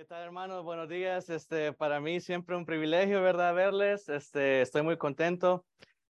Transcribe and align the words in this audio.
¿Qué 0.00 0.06
tal, 0.06 0.22
hermanos? 0.22 0.64
Buenos 0.64 0.88
días. 0.88 1.28
Este, 1.28 1.74
para 1.74 2.00
mí 2.00 2.22
siempre 2.22 2.56
un 2.56 2.64
privilegio, 2.64 3.20
¿verdad? 3.20 3.54
Verles. 3.54 4.08
Este, 4.08 4.62
estoy 4.62 4.80
muy 4.80 4.96
contento. 4.96 5.66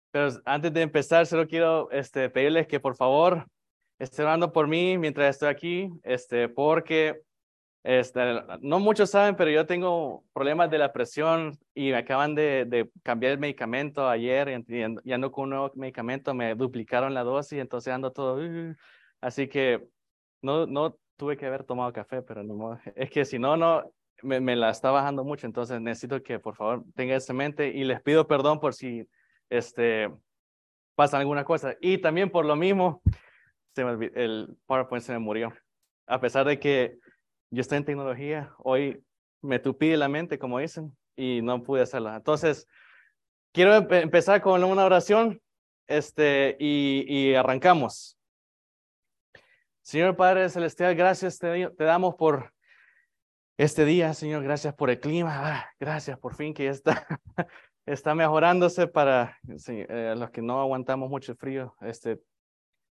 Pero 0.09 0.29
antes 0.45 0.71
de 0.71 0.83
empezar, 0.83 1.25
solo 1.25 1.45
quiero 1.49 1.91
este, 1.91 2.29
pedirles 2.29 2.65
que 2.65 2.79
por 2.79 2.95
favor 2.95 3.45
estén 3.99 4.23
orando 4.23 4.53
por 4.53 4.69
mí 4.69 4.97
mientras 4.97 5.35
estoy 5.35 5.49
aquí, 5.49 5.89
este, 6.03 6.47
porque 6.47 7.23
este, 7.83 8.21
no 8.61 8.79
muchos 8.79 9.09
saben, 9.09 9.35
pero 9.35 9.51
yo 9.51 9.65
tengo 9.65 10.23
problemas 10.31 10.71
de 10.71 10.77
la 10.77 10.93
presión 10.93 11.59
y 11.73 11.91
me 11.91 11.97
acaban 11.97 12.35
de, 12.35 12.63
de 12.63 12.89
cambiar 13.03 13.33
el 13.33 13.39
medicamento 13.39 14.07
ayer 14.07 14.63
y, 14.65 14.85
y 15.03 15.11
ando 15.11 15.29
con 15.29 15.43
un 15.43 15.49
nuevo 15.49 15.71
medicamento, 15.75 16.33
me 16.33 16.55
duplicaron 16.55 17.13
la 17.13 17.23
dosis, 17.23 17.59
entonces 17.59 17.91
ando 17.93 18.13
todo. 18.13 18.39
Así 19.19 19.49
que 19.49 19.85
no, 20.41 20.67
no 20.67 20.97
tuve 21.23 21.37
que 21.37 21.45
haber 21.45 21.63
tomado 21.63 21.93
café, 21.93 22.21
pero 22.21 22.43
no, 22.43 22.77
es 22.97 23.09
que 23.09 23.23
si 23.23 23.39
no, 23.39 23.55
no, 23.55 23.89
me, 24.23 24.41
me, 24.41 24.57
la 24.57 24.69
está 24.71 24.91
bajando 24.91 25.23
mucho, 25.23 25.47
entonces 25.47 25.79
necesito 25.79 26.21
que 26.21 26.37
por 26.37 26.53
favor 26.53 26.83
tenga 26.95 27.15
eso 27.15 27.31
en 27.31 27.37
mente 27.37 27.69
y 27.69 27.85
les 27.85 28.01
pido 28.01 28.27
perdón 28.27 28.59
por 28.59 28.73
si 28.73 29.07
este, 29.49 30.11
pasa 30.95 31.17
alguna 31.17 31.45
cosa. 31.45 31.77
Y 31.79 31.99
también 31.99 32.29
por 32.29 32.43
lo 32.43 32.57
mismo, 32.57 33.01
se 33.73 33.85
me, 33.85 34.11
el 34.15 34.57
PowerPoint 34.65 35.05
se 35.05 35.13
me 35.13 35.19
murió. 35.19 35.53
A 36.07 36.19
pesar 36.19 36.45
de 36.45 36.59
que 36.59 36.97
yo 37.51 37.61
estoy 37.61 37.77
en 37.77 37.85
tecnología, 37.85 38.53
hoy 38.57 39.01
me 39.41 39.59
tupí 39.59 39.95
la 39.95 40.09
mente, 40.09 40.37
como 40.37 40.59
dicen, 40.59 40.93
y 41.15 41.41
no 41.41 41.63
pude 41.63 41.83
hacerla. 41.83 42.17
Entonces, 42.17 42.67
quiero 43.53 43.75
empezar 43.75 44.41
con 44.41 44.61
una 44.61 44.83
oración 44.83 45.41
este, 45.87 46.57
y, 46.59 47.05
y 47.07 47.35
arrancamos. 47.35 48.17
Señor 49.83 50.15
Padre 50.15 50.47
Celestial, 50.47 50.95
gracias 50.95 51.37
te, 51.39 51.69
damos 51.77 52.15
por 52.15 52.53
este 53.57 53.83
día, 53.83 54.13
Señor. 54.13 54.41
Gracias 54.41 54.73
por 54.73 54.89
el 54.89 54.97
clima. 54.97 55.31
Ah, 55.35 55.65
gracias 55.77 56.17
por 56.17 56.35
fin 56.35 56.53
que 56.53 56.63
ya 56.63 56.71
está, 56.71 57.05
mejorándose 58.15 58.87
para 58.87 59.37
eh, 59.67 60.15
los 60.17 60.31
que 60.31 60.41
no 60.41 60.61
aguantamos 60.61 61.09
mucho 61.09 61.35
frío. 61.35 61.75
Este, 61.81 62.21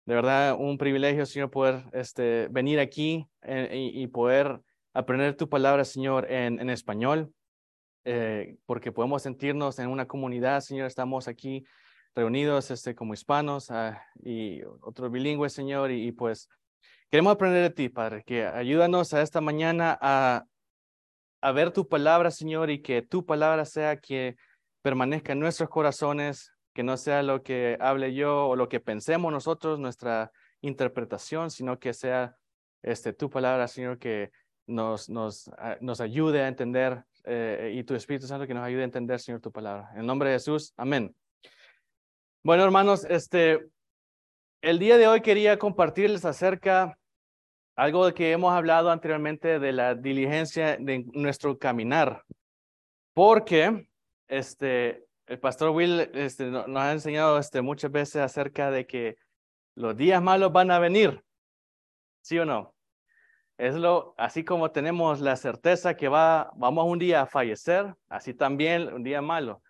de 0.05 0.15
verdad, 0.15 0.55
un 0.59 0.77
privilegio, 0.77 1.25
Señor, 1.25 1.51
poder 1.51 1.83
este, 1.95 2.49
venir 2.51 2.79
aquí 2.79 3.27
eh, 3.41 3.71
y, 3.95 4.06
poder 4.09 4.61
aprender 4.93 5.34
tu 5.34 5.49
palabra, 5.49 5.87
Señor, 5.87 6.31
en, 6.31 6.69
español, 6.69 7.33
eh, 8.05 8.59
porque 8.67 8.93
podemos 8.93 9.23
sentirnos 9.23 9.79
en 9.79 9.89
una 9.89 10.06
comunidad, 10.06 10.61
Señor. 10.61 10.89
Estamos 10.89 11.27
aquí 11.27 11.65
reunidos 12.15 12.71
este, 12.71 12.95
como 12.95 13.15
hispanos 13.15 13.71
uh, 13.71 13.95
y 14.23 14.61
otros 14.83 15.11
bilingües, 15.11 15.55
Señor, 15.55 15.91
y 15.91 16.12
pues 16.12 16.51
Queremos 17.11 17.34
aprender 17.34 17.62
de 17.62 17.70
ti, 17.70 17.88
Padre, 17.88 18.22
que 18.25 18.47
ayúdanos 18.47 19.12
a 19.12 19.22
esta 19.22 19.41
mañana 19.41 19.98
a, 20.00 20.44
a 21.41 21.52
ver 21.52 21.72
tu 21.72 21.88
palabra, 21.88 22.30
Señor, 22.30 22.70
y 22.70 22.80
que 22.80 23.02
tu 23.02 23.27
palabra 23.27 23.64
sea 23.64 23.98
que 23.98 24.36
permanezca 24.80 25.33
en 25.33 25.41
nuestros 25.41 25.69
corazones, 25.69 26.53
que 26.72 26.83
no 26.83 26.97
sea 26.97 27.22
lo 27.22 27.42
que 27.42 27.77
hable 27.80 28.14
yo 28.14 28.48
o 28.48 28.56
lo 28.56 28.69
que 28.69 28.80
pensemos 28.80 29.33
nosotros, 29.33 29.78
nuestra 29.78 30.33
interpretación, 30.62 31.50
sino 31.50 31.78
que 31.78 31.92
sea 31.92 32.36
este, 32.83 33.12
tu 33.12 33.28
palabra, 33.28 33.69
Señor, 33.69 33.98
que 33.98 34.30
nos, 34.66 35.08
nos, 35.08 35.50
nos 35.80 36.00
ayude 36.00 36.42
a 36.42 36.48
entender 36.48 37.05
eh, 37.25 37.75
y 37.75 37.84
tu 37.84 37.94
Espíritu 37.94 38.27
Santo 38.27 38.47
que 38.47 38.55
nos 38.55 38.64
ayude 38.64 38.83
a 38.83 38.86
entender, 38.86 39.20
Señor, 39.20 39.41
tu 39.41 39.53
palabra. 39.53 39.91
En 39.94 40.06
nombre 40.06 40.30
de 40.30 40.36
Jesús, 40.36 40.72
amén. 40.77 41.14
Bueno, 42.42 42.64
hermanos, 42.64 43.05
este, 43.05 43.69
el 44.63 44.79
día 44.79 44.97
de 44.97 45.09
hoy 45.09 45.21
quería 45.21 45.59
compartirles 45.59 46.25
acerca 46.25 46.97
algo 47.75 48.07
de 48.07 48.15
que 48.15 48.31
hemos 48.31 48.53
hablado 48.53 48.91
anteriormente 48.91 49.59
de 49.59 49.73
la 49.73 49.95
diligencia 49.95 50.77
de 50.77 51.05
nuestro 51.13 51.59
caminar, 51.59 52.23
porque 53.13 53.89
este, 54.29 55.05
el 55.27 55.41
pastor 55.41 55.71
Will 55.71 56.09
este, 56.15 56.47
nos 56.47 56.77
ha 56.77 56.93
enseñado 56.93 57.39
este, 57.39 57.61
muchas 57.61 57.91
veces 57.91 58.17
acerca 58.23 58.71
de 58.71 58.87
que 58.87 59.17
los 59.75 59.97
días 59.97 60.22
malos 60.22 60.53
van 60.53 60.71
a 60.71 60.78
venir, 60.78 61.25
¿sí 62.21 62.39
o 62.39 62.45
no? 62.45 62.72
Es 63.59 63.75
lo, 63.75 64.15
así 64.17 64.45
como 64.45 64.71
tenemos 64.71 65.21
la 65.21 65.37
certeza 65.37 65.97
que 65.97 66.09
va, 66.09 66.53
vamos 66.55 66.87
un 66.87 66.99
día 67.01 67.22
a 67.22 67.27
fallecer, 67.27 67.95
así 68.09 68.33
también 68.33 68.93
un 68.93 69.03
día 69.03 69.22
malo. 69.22 69.62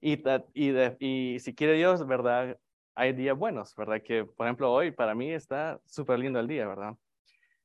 Y, 0.00 0.22
y, 0.54 0.72
y 0.98 1.38
si 1.38 1.54
quiere 1.54 1.74
Dios, 1.74 2.06
¿verdad? 2.06 2.56
Hay 2.94 3.12
días 3.12 3.36
buenos, 3.36 3.74
¿verdad? 3.76 4.02
Que, 4.02 4.24
por 4.24 4.46
ejemplo, 4.46 4.72
hoy 4.72 4.90
para 4.90 5.14
mí 5.14 5.32
está 5.32 5.80
súper 5.86 6.18
lindo 6.18 6.40
el 6.40 6.48
día, 6.48 6.66
¿verdad? 6.66 6.94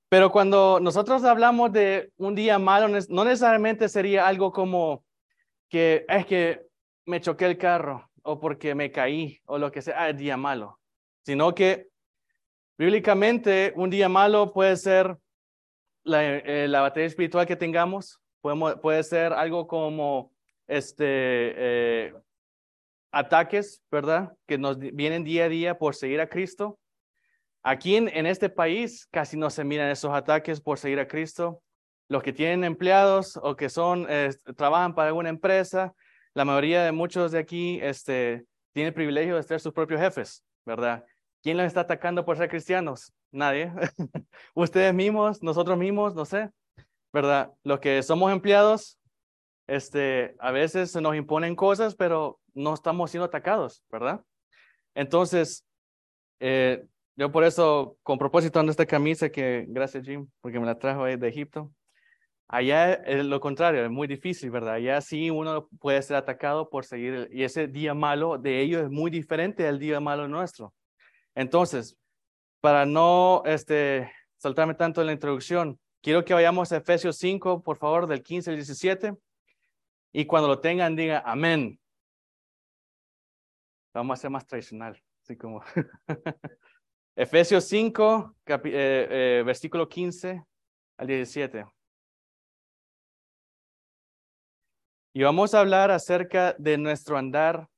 Pero 0.10 0.32
cuando 0.32 0.80
nosotros 0.80 1.24
hablamos 1.24 1.72
de 1.72 2.12
un 2.18 2.36
día 2.36 2.60
malo, 2.60 2.88
no 3.10 3.26
necesariamente 3.26 3.90
sería 3.90 4.28
algo 4.28 4.52
como 4.52 5.04
que 5.68 6.06
es 6.08 6.26
que 6.26 6.62
me 7.06 7.20
choqué 7.22 7.46
el 7.46 7.58
carro 7.58 8.10
o 8.24 8.40
porque 8.40 8.76
me 8.76 8.92
caí 8.92 9.40
o 9.46 9.58
lo 9.58 9.72
que 9.72 9.82
sea, 9.82 10.04
ah, 10.04 10.10
es 10.10 10.18
día 10.18 10.38
malo, 10.38 10.80
sino 11.24 11.54
que 11.54 11.88
bíblicamente 12.78 13.74
un 13.76 13.90
día 13.90 14.10
malo 14.10 14.54
puede 14.54 14.78
ser 14.78 15.18
la, 16.04 16.24
eh, 16.24 16.68
la 16.68 16.82
batería 16.82 17.08
espiritual 17.08 17.46
que 17.46 17.56
tengamos, 17.56 18.22
Podemos, 18.42 18.76
puede 18.76 19.02
ser 19.04 19.34
algo 19.34 19.66
como 19.68 20.32
este, 20.68 21.06
eh, 21.08 22.14
ataques, 23.16 23.82
¿verdad? 23.90 24.34
Que 24.46 24.58
nos 24.58 24.78
vienen 24.78 25.24
día 25.24 25.46
a 25.46 25.50
día 25.50 25.78
por 25.78 25.96
seguir 25.96 26.20
a 26.20 26.28
Cristo. 26.28 26.78
Aquí 27.64 27.96
en, 27.96 28.10
en, 28.10 28.26
este 28.26 28.50
país 28.50 29.08
casi 29.10 29.38
no 29.38 29.50
se 29.50 29.64
miran 29.64 29.90
esos 29.90 30.14
ataques 30.14 30.60
por 30.60 30.78
seguir 30.78 31.00
a 31.00 31.08
Cristo. 31.08 31.62
Los 32.10 32.22
que 32.22 32.34
tienen 32.34 32.66
empleados 32.66 33.40
o 33.42 33.56
que 33.56 33.70
son, 33.70 34.06
eh, 34.10 34.32
trabajan 34.58 34.94
para 34.94 35.08
alguna 35.08 35.30
empresa, 35.30 35.94
la 36.34 36.44
mayoría 36.44 36.84
de 36.84 36.92
muchos 36.92 37.32
de 37.32 37.40
aquí 37.40 37.80
este, 37.82 38.46
tienen 38.74 38.94
privilegio 38.94 39.38
de 39.38 39.44
ser 39.44 39.62
sus 39.62 39.72
propios 39.72 40.02
jefes, 40.02 40.44
¿verdad? 40.66 41.06
¿Quién 41.42 41.56
los 41.56 41.66
está 41.66 41.82
atacando 41.82 42.26
por 42.26 42.36
ser 42.36 42.50
cristianos? 42.50 43.14
Nadie. 43.32 43.72
Ustedes 44.54 44.94
mismos, 44.94 45.42
nosotros 45.42 45.78
mismos, 45.78 46.16
no 46.16 46.26
sé, 46.26 46.50
¿verdad? 47.14 47.54
Los 47.64 47.80
que 47.80 48.04
somos 48.04 48.34
empleados, 48.34 49.00
este, 49.68 50.36
a 50.40 50.52
veces 50.52 50.92
se 50.92 51.00
nos 51.00 51.16
imponen 51.16 51.56
cosas, 51.56 51.96
pero 51.96 52.40
no 52.56 52.74
estamos 52.74 53.12
siendo 53.12 53.26
atacados, 53.26 53.84
¿verdad? 53.92 54.24
Entonces, 54.96 55.66
eh, 56.40 56.84
yo 57.16 57.32
por 57.32 57.44
eso, 57.44 57.98
con 58.02 58.18
propósito, 58.18 58.60
ando 58.60 58.72
esta 58.72 58.86
camisa 58.86 59.30
que, 59.30 59.66
gracias 59.68 60.06
Jim, 60.06 60.28
porque 60.42 60.60
me 60.60 60.66
la 60.66 60.80
trajo 60.80 61.04
ahí 61.04 61.16
de 61.18 61.28
Egipto. 61.28 61.72
Allá 62.48 62.94
es 62.94 63.26
lo 63.26 63.40
contrario, 63.40 63.84
es 63.84 63.90
muy 63.90 64.08
difícil, 64.08 64.52
¿verdad? 64.52 64.76
Allá 64.76 65.02
sí 65.02 65.30
uno 65.30 65.68
puede 65.80 66.02
ser 66.02 66.18
atacado 66.18 66.70
por 66.70 66.86
seguir, 66.86 67.30
y 67.32 67.44
ese 67.44 67.68
día 67.68 67.94
malo 67.94 68.38
de 68.38 68.62
ellos 68.62 68.84
es 68.84 68.90
muy 68.90 69.10
diferente 69.10 69.64
del 69.64 69.80
día 69.80 70.00
malo 70.00 70.28
nuestro. 70.28 70.74
Entonces, 71.34 71.98
para 72.62 72.86
no 72.86 73.44
este, 73.46 74.12
saltarme 74.38 74.76
tanto 74.76 75.02
en 75.02 75.08
la 75.08 75.14
introducción, 75.14 75.80
quiero 76.02 76.24
que 76.24 76.34
vayamos 76.34 76.72
a 76.72 76.78
Efesios 76.78 77.18
5, 77.18 77.64
por 77.64 77.78
favor, 77.78 78.08
del 78.08 78.22
15 78.22 78.52
al 78.52 78.56
17, 78.58 79.14
y 80.14 80.26
cuando 80.26 80.48
lo 80.48 80.60
tengan, 80.60 80.96
diga 80.96 81.24
amén. 81.26 81.80
Vamos 83.96 84.20
a 84.20 84.22
ser 84.24 84.30
más 84.30 84.46
tradicional, 84.46 85.02
así 85.24 85.38
como... 85.38 85.64
Efesios 87.16 87.64
5, 87.64 88.36
eh, 88.46 88.60
eh, 88.66 89.44
versículo 89.46 89.88
15 89.88 90.44
al 90.98 91.08
17. 91.08 91.66
Y 95.14 95.24
vamos 95.24 95.54
a 95.54 95.62
hablar 95.62 95.92
acerca 95.92 96.54
de 96.60 96.78
nuestro 96.78 97.18
andar 97.18 97.70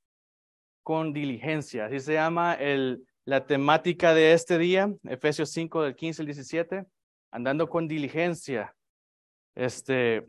con 0.82 1.14
diligencia. 1.14 1.86
Así 1.86 2.00
se 2.00 2.14
llama 2.14 2.56
el, 2.56 3.06
la 3.24 3.46
temática 3.46 4.16
de 4.16 4.34
este 4.34 4.58
día, 4.58 4.92
Efesios 5.04 5.52
5 5.52 5.84
del 5.84 5.96
15 5.96 6.24
al 6.24 6.26
17, 6.26 6.86
andando 7.30 7.70
con 7.70 7.88
diligencia. 7.88 8.76
Este, 9.54 10.26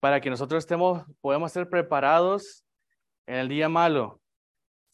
para 0.00 0.20
que 0.20 0.28
nosotros 0.28 0.64
estemos, 0.64 1.06
podamos 1.22 1.50
ser 1.50 1.66
preparados 1.70 2.62
en 3.26 3.36
el 3.36 3.48
día 3.48 3.70
malo. 3.70 4.20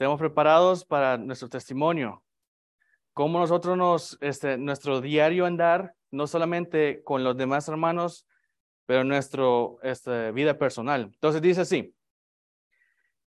Estemos 0.03 0.19
preparados 0.19 0.85
para 0.85 1.17
nuestro 1.17 1.49
testimonio 1.49 2.25
cómo 3.13 3.39
nosotros 3.39 3.79
nos, 3.79 4.19
este, 4.21 4.59
nuestro 4.59 5.01
diario 5.01 5.47
andar, 5.47 5.95
no 6.11 6.27
solamente 6.27 7.05
con 7.05 7.23
los 7.23 7.37
demás 7.37 7.69
hermanos, 7.69 8.27
pero 8.85 9.05
nuestra 9.05 9.45
este, 9.85 10.33
vida 10.33 10.59
personal. 10.59 11.03
Entonces 11.03 11.41
dice 11.41 11.61
así, 11.61 11.95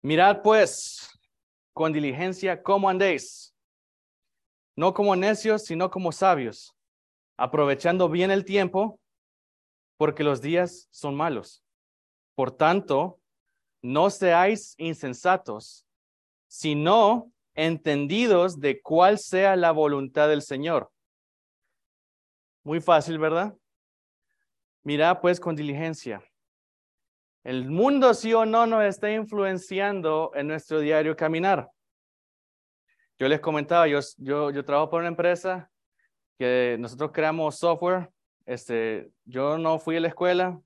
mirad 0.00 0.40
pues 0.40 1.10
con 1.74 1.92
diligencia 1.92 2.62
cómo 2.62 2.88
andéis, 2.88 3.54
no 4.74 4.94
como 4.94 5.14
necios, 5.16 5.64
sino 5.64 5.90
como 5.90 6.12
sabios, 6.12 6.74
aprovechando 7.36 8.08
bien 8.08 8.30
el 8.30 8.46
tiempo, 8.46 8.98
porque 9.98 10.24
los 10.24 10.40
días 10.40 10.88
son 10.90 11.14
malos. 11.14 11.62
Por 12.34 12.52
tanto, 12.52 13.20
no 13.82 14.08
seáis 14.08 14.74
insensatos, 14.78 15.84
sino 16.54 17.32
entendidos 17.56 18.60
de 18.60 18.80
cuál 18.80 19.18
sea 19.18 19.56
la 19.56 19.72
voluntad 19.72 20.28
del 20.28 20.40
Señor. 20.40 20.88
Muy 22.62 22.80
fácil, 22.80 23.18
¿verdad? 23.18 23.56
Mira 24.84 25.20
pues 25.20 25.40
con 25.40 25.56
diligencia. 25.56 26.22
El 27.42 27.68
mundo 27.68 28.14
sí 28.14 28.32
o 28.34 28.46
no 28.46 28.66
nos 28.66 28.84
está 28.84 29.10
influenciando 29.10 30.30
en 30.36 30.46
nuestro 30.46 30.78
diario 30.78 31.16
caminar. 31.16 31.68
Yo 33.18 33.26
les 33.26 33.40
comentaba, 33.40 33.88
yo, 33.88 33.98
yo, 34.18 34.52
yo 34.52 34.64
trabajo 34.64 34.90
por 34.90 35.00
una 35.00 35.08
empresa 35.08 35.68
que 36.38 36.76
nosotros 36.78 37.10
creamos 37.12 37.58
software. 37.58 38.10
Este, 38.46 39.10
yo 39.24 39.58
no 39.58 39.80
fui 39.80 39.96
a 39.96 40.00
la 40.00 40.08
escuela, 40.08 40.60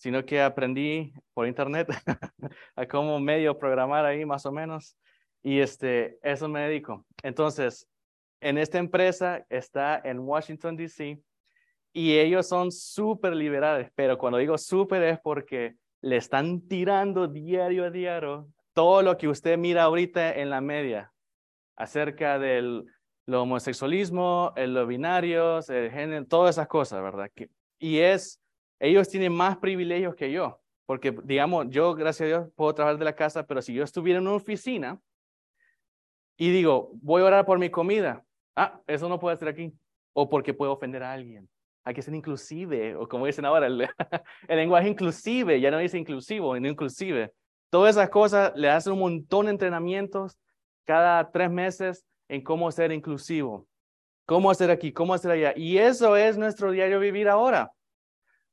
sino 0.00 0.24
que 0.24 0.40
aprendí 0.40 1.12
por 1.34 1.46
internet 1.46 1.88
a 2.74 2.86
cómo 2.86 3.20
medio 3.20 3.58
programar 3.58 4.06
ahí 4.06 4.24
más 4.24 4.46
o 4.46 4.52
menos. 4.52 4.96
Y 5.42 5.58
este, 5.60 6.18
eso 6.22 6.48
me 6.48 6.60
dedico. 6.60 7.04
Entonces, 7.22 7.86
en 8.40 8.56
esta 8.56 8.78
empresa 8.78 9.44
está 9.50 10.00
en 10.02 10.20
Washington, 10.20 10.74
D.C. 10.74 11.20
y 11.92 12.16
ellos 12.16 12.48
son 12.48 12.72
súper 12.72 13.36
liberales, 13.36 13.90
pero 13.94 14.16
cuando 14.16 14.38
digo 14.38 14.56
súper 14.56 15.02
es 15.02 15.20
porque 15.20 15.74
le 16.00 16.16
están 16.16 16.66
tirando 16.66 17.28
diario 17.28 17.84
a 17.84 17.90
diario 17.90 18.48
todo 18.72 19.02
lo 19.02 19.18
que 19.18 19.28
usted 19.28 19.58
mira 19.58 19.82
ahorita 19.82 20.32
en 20.32 20.48
la 20.48 20.62
media 20.62 21.12
acerca 21.76 22.38
del 22.38 22.86
homosexualismo, 23.30 24.54
el, 24.56 24.72
los 24.72 24.88
binarios, 24.88 25.68
el 25.68 25.90
género, 25.90 26.24
todas 26.24 26.56
esas 26.56 26.68
cosas, 26.68 27.02
¿verdad? 27.02 27.30
y 27.78 27.98
es, 27.98 28.39
ellos 28.80 29.08
tienen 29.08 29.32
más 29.32 29.58
privilegios 29.58 30.14
que 30.16 30.32
yo, 30.32 30.60
porque 30.86 31.16
digamos, 31.22 31.66
yo, 31.68 31.94
gracias 31.94 32.22
a 32.22 32.26
Dios, 32.26 32.48
puedo 32.56 32.74
trabajar 32.74 32.98
de 32.98 33.04
la 33.04 33.14
casa, 33.14 33.46
pero 33.46 33.62
si 33.62 33.74
yo 33.74 33.84
estuviera 33.84 34.18
en 34.18 34.26
una 34.26 34.36
oficina 34.36 34.98
y 36.36 36.50
digo, 36.50 36.90
voy 36.94 37.22
a 37.22 37.26
orar 37.26 37.46
por 37.46 37.58
mi 37.58 37.70
comida, 37.70 38.24
ah, 38.56 38.80
eso 38.86 39.08
no 39.08 39.20
puede 39.20 39.36
ser 39.36 39.48
aquí, 39.48 39.72
o 40.14 40.28
porque 40.28 40.54
puedo 40.54 40.72
ofender 40.72 41.02
a 41.02 41.12
alguien. 41.12 41.48
Hay 41.84 41.94
que 41.94 42.02
ser 42.02 42.14
inclusive, 42.14 42.96
o 42.96 43.06
como 43.06 43.26
dicen 43.26 43.44
ahora, 43.44 43.66
el, 43.66 43.82
el 44.48 44.56
lenguaje 44.56 44.88
inclusive, 44.88 45.60
ya 45.60 45.70
no 45.70 45.78
dice 45.78 45.98
inclusivo, 45.98 46.58
no 46.58 46.68
inclusive. 46.68 47.32
Todas 47.70 47.96
esas 47.96 48.08
cosas 48.08 48.52
le 48.56 48.68
hacen 48.70 48.94
un 48.94 48.98
montón 48.98 49.46
de 49.46 49.52
entrenamientos 49.52 50.38
cada 50.84 51.30
tres 51.30 51.50
meses 51.50 52.04
en 52.28 52.42
cómo 52.42 52.70
ser 52.72 52.92
inclusivo, 52.92 53.68
cómo 54.26 54.50
hacer 54.50 54.70
aquí, 54.70 54.92
cómo 54.92 55.14
hacer 55.14 55.30
allá. 55.30 55.52
Y 55.54 55.78
eso 55.78 56.16
es 56.16 56.38
nuestro 56.38 56.72
diario 56.72 56.98
vivir 56.98 57.28
ahora. 57.28 57.70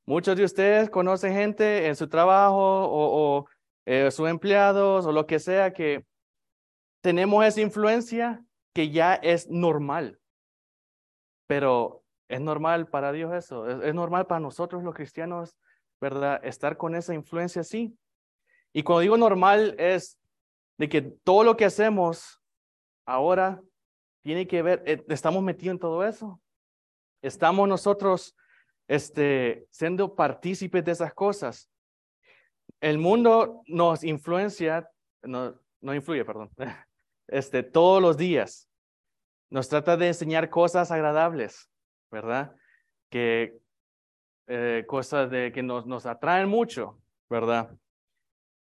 Muchos 0.08 0.38
de 0.38 0.44
ustedes 0.44 0.88
conocen 0.88 1.34
gente 1.34 1.86
en 1.86 1.94
su 1.94 2.08
trabajo 2.08 2.56
o, 2.56 3.46
eh, 3.84 4.10
sus 4.10 4.26
empleados 4.26 5.04
o 5.04 5.12
lo 5.12 5.26
que 5.26 5.38
sea 5.38 5.74
que 5.74 6.02
tenemos 7.02 7.44
esa 7.44 7.60
influencia 7.60 8.42
que 8.72 8.88
ya 8.88 9.16
es 9.16 9.50
normal. 9.50 10.18
Pero 11.46 12.06
es 12.26 12.40
normal 12.40 12.88
para 12.88 13.12
Dios 13.12 13.34
eso, 13.34 13.68
es, 13.68 13.84
es 13.84 13.94
normal 13.94 14.26
para 14.26 14.40
nosotros 14.40 14.82
los 14.82 14.94
cristianos, 14.94 15.58
¿verdad? 16.00 16.40
Estar 16.42 16.78
con 16.78 16.94
esa 16.94 17.12
influencia 17.12 17.60
así. 17.60 17.94
Y 18.72 18.84
cuando 18.84 19.00
digo 19.00 19.18
normal 19.18 19.76
es 19.78 20.18
de 20.78 20.88
que 20.88 21.02
todo 21.02 21.44
lo 21.44 21.54
que 21.54 21.66
hacemos 21.66 22.40
ahora 23.04 23.60
tiene 24.22 24.46
que 24.46 24.62
ver, 24.62 24.82
eh, 24.86 25.04
estamos 25.08 25.42
metidos 25.42 25.74
en 25.74 25.80
todo 25.80 26.02
eso. 26.02 26.40
Estamos 27.20 27.68
nosotros 27.68 28.34
este, 28.88 29.66
siendo 29.70 30.14
partícipes 30.14 30.84
de 30.84 30.92
esas 30.92 31.14
cosas. 31.14 31.70
El 32.80 32.98
mundo 32.98 33.62
nos 33.66 34.02
influencia, 34.02 34.90
no, 35.22 35.54
no 35.80 35.94
influye, 35.94 36.24
perdón, 36.24 36.50
este, 37.28 37.62
todos 37.62 38.02
los 38.02 38.16
días. 38.16 38.68
Nos 39.50 39.68
trata 39.68 39.96
de 39.96 40.08
enseñar 40.08 40.50
cosas 40.50 40.90
agradables, 40.90 41.70
¿verdad? 42.10 42.54
Que 43.10 43.58
eh, 44.46 44.84
cosas 44.86 45.30
de, 45.30 45.52
que 45.52 45.62
nos, 45.62 45.86
nos 45.86 46.06
atraen 46.06 46.48
mucho, 46.48 46.98
¿verdad? 47.30 47.74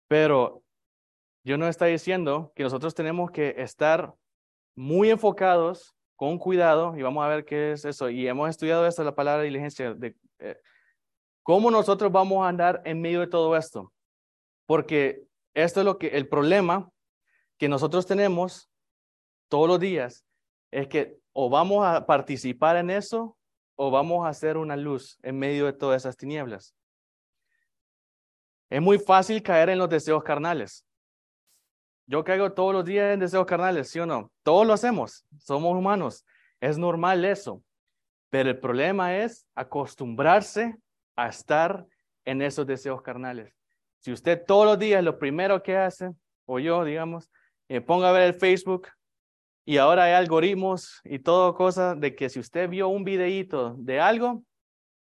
Pero 0.08 0.64
yo 1.44 1.58
no 1.58 1.68
estoy 1.68 1.94
diciendo 1.94 2.52
que 2.56 2.64
nosotros 2.64 2.94
tenemos 2.94 3.32
que 3.32 3.56
estar 3.58 4.14
muy 4.76 5.10
enfocados, 5.10 5.96
con 6.22 6.38
cuidado, 6.38 6.96
y 6.96 7.02
vamos 7.02 7.26
a 7.26 7.30
ver 7.30 7.46
qué 7.46 7.72
es 7.72 7.84
eso. 7.84 8.08
Y 8.08 8.28
hemos 8.28 8.48
estudiado 8.48 8.86
esta, 8.86 9.04
la 9.04 9.16
palabra 9.16 9.42
diligencia, 9.42 9.96
de 9.96 10.16
eh, 10.38 10.56
cómo 11.42 11.72
nosotros 11.72 12.12
vamos 12.12 12.46
a 12.46 12.50
andar 12.50 12.80
en 12.86 13.02
medio 13.02 13.22
de 13.22 13.26
todo 13.26 13.58
esto. 13.58 13.92
Porque 14.68 15.24
esto 15.56 15.80
es 15.80 15.86
lo 15.88 15.98
que, 15.98 16.10
el 16.10 16.30
problema 16.30 16.92
que 17.58 17.68
nosotros 17.68 18.06
tenemos 18.06 18.70
todos 19.50 19.68
los 19.68 19.80
días, 19.80 20.24
es 20.70 20.88
que 20.88 21.18
o 21.34 21.50
vamos 21.50 21.84
a 21.88 22.06
participar 22.06 22.76
en 22.76 22.92
eso 22.92 23.36
o 23.76 23.90
vamos 23.90 24.24
a 24.24 24.30
hacer 24.30 24.58
una 24.58 24.78
luz 24.78 25.18
en 25.24 25.40
medio 25.40 25.66
de 25.66 25.74
todas 25.74 26.04
esas 26.04 26.18
tinieblas. 26.18 26.76
Es 28.70 28.80
muy 28.80 29.00
fácil 29.00 29.42
caer 29.42 29.70
en 29.70 29.80
los 29.80 29.90
deseos 29.90 30.22
carnales. 30.22 30.86
Yo 32.12 32.26
caigo 32.26 32.52
todos 32.52 32.74
los 32.74 32.84
días 32.84 33.14
en 33.14 33.22
deseos 33.22 33.46
carnales, 33.46 33.90
¿sí 33.90 33.98
o 33.98 34.06
no? 34.06 34.34
Todos 34.44 34.68
lo 34.68 34.74
hacemos, 34.74 35.26
somos 35.40 35.78
humanos, 35.78 36.26
es 36.60 36.78
normal 36.78 37.24
eso. 37.24 37.64
Pero 38.30 38.50
el 38.50 38.60
problema 38.60 39.16
es 39.16 39.48
acostumbrarse 39.56 40.76
a 41.16 41.30
estar 41.30 41.86
en 42.26 42.42
esos 42.42 42.68
deseos 42.68 43.02
carnales. 43.02 43.56
Si 44.00 44.12
usted 44.12 44.44
todos 44.46 44.66
los 44.66 44.78
días 44.78 45.02
lo 45.02 45.18
primero 45.20 45.64
que 45.64 45.78
hace, 45.78 46.10
o 46.46 46.60
yo, 46.60 46.84
digamos, 46.84 47.32
me 47.70 47.80
ponga 47.80 48.10
a 48.10 48.12
ver 48.12 48.24
el 48.24 48.34
Facebook 48.34 48.90
y 49.64 49.78
ahora 49.78 50.04
hay 50.04 50.12
algoritmos 50.12 51.00
y 51.06 51.20
todo 51.20 51.56
cosa 51.56 51.96
de 51.96 52.14
que 52.14 52.28
si 52.28 52.42
usted 52.42 52.70
vio 52.70 52.90
un 52.90 53.06
videíto 53.06 53.74
de 53.78 54.02
algo, 54.02 54.44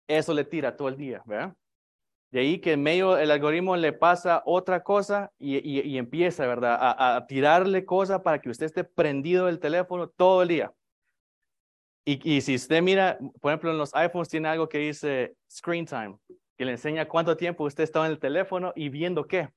eso 0.07 0.35
le 0.35 0.45
tira 0.45 0.77
todo 0.77 0.89
el 0.89 0.97
día, 0.97 1.23
¿verdad? 1.25 1.55
De 2.31 2.39
ahí 2.39 2.59
que 2.59 2.73
en 2.73 2.81
medio 2.81 3.17
el 3.17 3.29
algoritmo 3.29 3.75
le 3.75 3.91
pasa 3.91 4.41
otra 4.45 4.83
cosa 4.83 5.33
y, 5.37 5.57
y, 5.57 5.97
empieza, 5.97 6.47
¿verdad? 6.47 6.77
A, 6.79 7.17
a, 7.17 7.27
tirarle 7.27 7.83
cosas 7.83 8.21
para 8.21 8.39
que 8.39 8.49
usted 8.49 8.67
esté 8.67 8.85
prendido 8.85 9.47
del 9.47 9.59
teléfono 9.59 10.07
todo 10.07 10.43
el 10.43 10.47
día. 10.47 10.73
Y, 12.05 12.35
y, 12.35 12.39
si 12.39 12.55
usted 12.55 12.81
mira, 12.81 13.19
por 13.41 13.51
ejemplo, 13.51 13.71
en 13.71 13.77
los 13.77 13.93
iPhones 13.93 14.29
tiene 14.29 14.47
algo 14.47 14.69
que 14.69 14.77
dice 14.77 15.35
screen 15.51 15.85
time, 15.85 16.17
que 16.57 16.63
le 16.63 16.71
enseña 16.71 17.05
cuánto 17.05 17.35
tiempo 17.35 17.65
usted 17.65 17.83
está 17.83 18.05
en 18.05 18.13
el 18.13 18.19
teléfono 18.19 18.71
y 18.77 18.87
viendo 18.87 19.27
qué. 19.27 19.49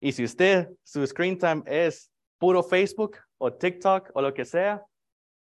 Y 0.00 0.12
si 0.12 0.22
usted, 0.22 0.68
su 0.84 1.04
screen 1.04 1.36
time 1.36 1.64
es 1.66 2.12
puro 2.38 2.62
Facebook 2.62 3.16
o 3.38 3.52
TikTok 3.52 4.10
o 4.14 4.22
lo 4.22 4.32
que 4.32 4.44
sea, 4.44 4.84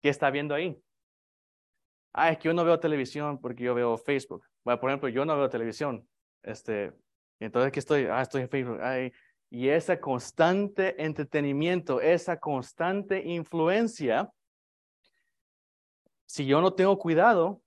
¿qué 0.02 0.08
está 0.08 0.32
viendo 0.32 0.56
ahí? 0.56 0.82
Ah, 2.14 2.32
es 2.32 2.38
que 2.38 2.48
yo 2.48 2.54
no 2.54 2.64
veo 2.64 2.80
televisión 2.80 3.42
porque 3.42 3.64
yo 3.64 3.76
veo 3.76 3.98
Facebook. 3.98 4.46
Bueno, 4.64 4.80
por 4.80 4.90
ejemplo, 4.90 5.10
yo 5.10 5.26
no 5.26 5.36
veo 5.36 5.50
televisión 5.50 6.08
este, 6.44 6.94
entonces, 7.40 7.72
¿qué 7.72 7.80
estoy? 7.80 8.06
Ah, 8.06 8.22
estoy 8.22 8.44
en 8.44 8.50
Facebook. 8.50 8.80
y 9.50 9.68
ese 9.68 10.00
constante 10.00 11.04
entretenimiento, 11.04 12.00
esa 12.00 12.40
constante 12.40 13.22
influencia, 13.24 14.32
si 16.26 16.46
yo 16.46 16.62
no 16.62 16.74
tengo 16.74 16.98
cuidado, 16.98 17.62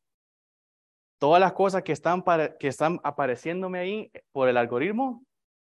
todas 1.19 1.41
las 1.41 1.53
cosas 1.53 1.83
que 1.83 1.93
están, 1.93 2.23
para, 2.23 2.57
que 2.57 2.69
están 2.69 3.01
apareciéndome 3.03 3.79
ahí 3.79 4.13
por 4.33 4.49
el 4.49 4.57
algoritmo, 4.57 5.25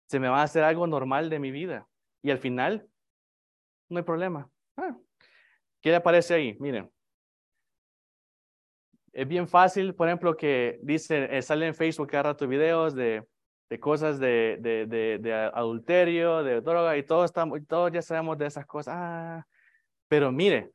se 0.08 0.20
me 0.20 0.28
va 0.28 0.40
a 0.40 0.44
hacer 0.44 0.62
algo 0.62 0.86
normal 0.86 1.30
de 1.30 1.38
mi 1.38 1.50
vida. 1.50 1.88
Y 2.22 2.30
al 2.30 2.38
final, 2.38 2.88
no 3.88 3.98
hay 3.98 4.04
problema. 4.04 4.50
Ah, 4.76 4.96
¿Qué 5.80 5.94
aparece 5.94 6.34
ahí? 6.34 6.56
Miren, 6.60 6.90
es 9.14 9.28
bien 9.28 9.46
fácil, 9.46 9.94
por 9.94 10.08
ejemplo, 10.08 10.36
que 10.36 10.78
dice, 10.82 11.28
eh, 11.30 11.40
sale 11.40 11.68
en 11.68 11.74
Facebook 11.74 12.08
cada 12.08 12.24
rato 12.24 12.48
videos 12.48 12.94
de, 12.96 13.24
de 13.70 13.80
cosas 13.80 14.18
de, 14.18 14.58
de, 14.60 14.86
de, 15.18 15.32
adulterio, 15.32 16.42
de 16.42 16.60
droga, 16.60 16.96
y 16.96 17.04
todos, 17.04 17.26
estamos, 17.26 17.60
todos 17.68 17.92
ya 17.92 18.02
sabemos 18.02 18.36
de 18.38 18.46
esas 18.46 18.66
cosas. 18.66 18.94
Ah, 18.96 19.46
pero 20.08 20.32
mire, 20.32 20.72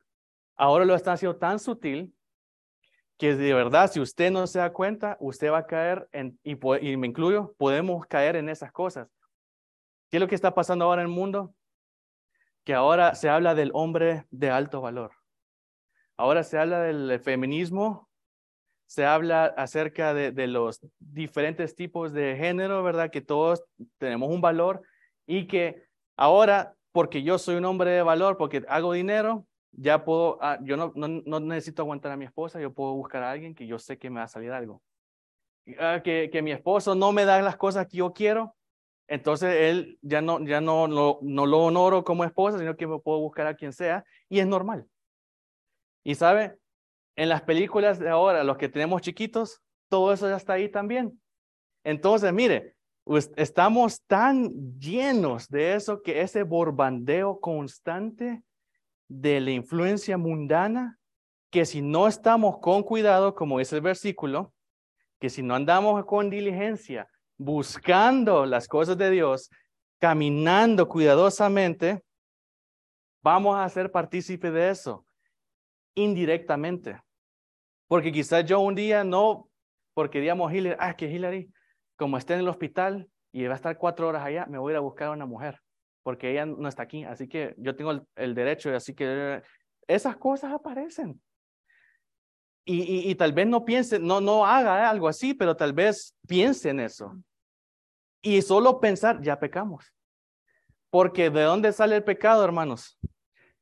ahora 0.56 0.86
lo 0.86 0.94
están 0.94 1.14
haciendo 1.14 1.36
tan 1.36 1.58
sutil 1.58 2.14
que 3.18 3.36
de 3.36 3.52
verdad, 3.52 3.90
si 3.90 4.00
usted 4.00 4.30
no 4.30 4.46
se 4.46 4.58
da 4.58 4.72
cuenta, 4.72 5.18
usted 5.20 5.52
va 5.52 5.58
a 5.58 5.66
caer 5.66 6.08
en, 6.10 6.38
y, 6.42 6.52
y 6.52 6.96
me 6.96 7.06
incluyo, 7.06 7.54
podemos 7.58 8.06
caer 8.06 8.36
en 8.36 8.48
esas 8.48 8.72
cosas. 8.72 9.06
¿Qué 10.10 10.16
es 10.16 10.20
lo 10.20 10.28
que 10.28 10.34
está 10.34 10.54
pasando 10.54 10.86
ahora 10.86 11.02
en 11.02 11.08
el 11.08 11.14
mundo? 11.14 11.54
Que 12.64 12.72
ahora 12.72 13.14
se 13.14 13.28
habla 13.28 13.54
del 13.54 13.70
hombre 13.74 14.24
de 14.30 14.48
alto 14.48 14.80
valor. 14.80 15.12
Ahora 16.16 16.42
se 16.42 16.58
habla 16.58 16.80
del 16.80 17.20
feminismo 17.20 18.09
se 18.90 19.06
habla 19.06 19.44
acerca 19.44 20.12
de, 20.14 20.46
los 20.48 20.80
diferentes 20.98 21.76
tipos 21.76 22.12
de 22.12 22.34
género, 22.36 22.82
¿verdad? 22.82 23.08
Que 23.08 23.20
todos 23.20 23.62
tenemos 23.98 24.28
un 24.32 24.40
valor 24.40 24.82
y 25.28 25.46
que 25.46 25.84
ahora, 26.16 26.74
porque 26.90 27.22
yo 27.22 27.38
soy 27.38 27.54
un 27.54 27.66
hombre 27.66 27.92
de 27.92 28.02
valor, 28.02 28.36
porque 28.36 28.64
hago 28.66 28.92
dinero, 28.92 29.46
ya 29.70 30.04
puedo, 30.04 30.38
ah, 30.42 30.58
yo 30.62 30.76
no, 30.76 30.92
no, 30.96 31.38
necesito 31.38 31.82
aguantar 31.82 32.10
a 32.10 32.16
mi 32.16 32.24
esposa, 32.24 32.60
yo 32.60 32.72
puedo 32.74 32.94
buscar 32.94 33.22
a 33.22 33.30
alguien 33.30 33.54
que 33.54 33.64
yo 33.64 33.78
sé 33.78 33.96
que 33.96 34.10
me 34.10 34.18
va 34.18 34.24
a 34.24 34.28
salir 34.28 34.50
algo. 34.50 34.82
Ah, 35.78 36.00
que, 36.02 36.28
que 36.32 36.42
mi 36.42 36.50
esposo 36.50 36.96
no 36.96 37.12
me 37.12 37.24
da 37.24 37.40
las 37.42 37.56
cosas 37.56 37.86
que 37.86 37.98
yo 37.98 38.12
quiero, 38.12 38.56
entonces 39.06 39.54
él 39.54 40.00
ya 40.02 40.20
no, 40.20 40.44
ya 40.44 40.60
no, 40.60 40.88
no, 40.88 41.20
no 41.22 41.46
lo 41.46 41.58
honoro 41.60 42.02
como 42.02 42.24
esposa, 42.24 42.58
sino 42.58 42.76
que 42.76 42.88
me 42.88 42.98
puedo 42.98 43.20
buscar 43.20 43.46
a 43.46 43.54
quien 43.54 43.72
sea 43.72 44.04
y 44.28 44.40
es 44.40 44.48
normal. 44.48 44.84
Y 46.02 46.16
sabe, 46.16 46.58
en 47.16 47.28
las 47.28 47.42
películas 47.42 47.98
de 47.98 48.08
ahora, 48.08 48.44
los 48.44 48.56
que 48.56 48.68
tenemos 48.68 49.02
chiquitos, 49.02 49.60
todo 49.88 50.12
eso 50.12 50.28
ya 50.28 50.36
está 50.36 50.54
ahí 50.54 50.68
también. 50.68 51.20
Entonces, 51.84 52.32
mire, 52.32 52.76
estamos 53.36 54.02
tan 54.06 54.78
llenos 54.78 55.48
de 55.48 55.74
eso 55.74 56.02
que 56.02 56.20
ese 56.20 56.42
borbandeo 56.44 57.40
constante 57.40 58.42
de 59.08 59.40
la 59.40 59.50
influencia 59.50 60.16
mundana, 60.16 60.98
que 61.50 61.64
si 61.64 61.82
no 61.82 62.06
estamos 62.06 62.58
con 62.58 62.82
cuidado, 62.82 63.34
como 63.34 63.58
dice 63.58 63.76
el 63.76 63.82
versículo, 63.82 64.54
que 65.18 65.30
si 65.30 65.42
no 65.42 65.54
andamos 65.54 66.04
con 66.04 66.30
diligencia, 66.30 67.08
buscando 67.36 68.46
las 68.46 68.68
cosas 68.68 68.96
de 68.96 69.10
Dios, 69.10 69.50
caminando 69.98 70.88
cuidadosamente, 70.88 72.02
vamos 73.22 73.58
a 73.58 73.68
ser 73.68 73.90
partícipe 73.90 74.50
de 74.50 74.70
eso 74.70 75.04
indirectamente. 75.94 77.00
Porque 77.88 78.12
quizás 78.12 78.44
yo 78.44 78.60
un 78.60 78.74
día 78.74 79.04
no, 79.04 79.48
porque 79.94 80.20
digamos 80.20 80.52
Hillary, 80.52 80.76
ah, 80.78 80.96
que 80.96 81.10
Hillary, 81.10 81.52
como 81.96 82.16
esté 82.16 82.34
en 82.34 82.40
el 82.40 82.48
hospital 82.48 83.08
y 83.32 83.44
va 83.44 83.52
a 83.52 83.56
estar 83.56 83.76
cuatro 83.76 84.08
horas 84.08 84.24
allá, 84.24 84.46
me 84.46 84.58
voy 84.58 84.70
a 84.70 84.74
ir 84.74 84.76
a 84.76 84.80
buscar 84.80 85.08
a 85.08 85.12
una 85.12 85.26
mujer, 85.26 85.60
porque 86.02 86.30
ella 86.30 86.46
no 86.46 86.68
está 86.68 86.82
aquí. 86.84 87.04
Así 87.04 87.28
que 87.28 87.54
yo 87.58 87.74
tengo 87.74 87.90
el, 87.90 88.02
el 88.16 88.34
derecho, 88.34 88.74
así 88.74 88.94
que 88.94 89.42
esas 89.86 90.16
cosas 90.16 90.52
aparecen. 90.52 91.20
Y, 92.64 93.10
y, 93.10 93.14
tal 93.16 93.32
vez 93.32 93.48
no 93.48 93.64
piense, 93.64 93.98
no, 93.98 94.20
no 94.20 94.46
haga 94.46 94.88
algo 94.88 95.08
así, 95.08 95.34
pero 95.34 95.56
tal 95.56 95.72
vez 95.72 96.14
piense 96.28 96.68
en 96.68 96.80
eso. 96.80 97.16
Y 98.22 98.42
solo 98.42 98.78
pensar, 98.78 99.20
ya 99.22 99.40
pecamos. 99.40 99.92
Porque 100.90 101.30
¿de 101.30 101.42
dónde 101.42 101.72
sale 101.72 101.96
el 101.96 102.04
pecado, 102.04 102.44
hermanos? 102.44 102.98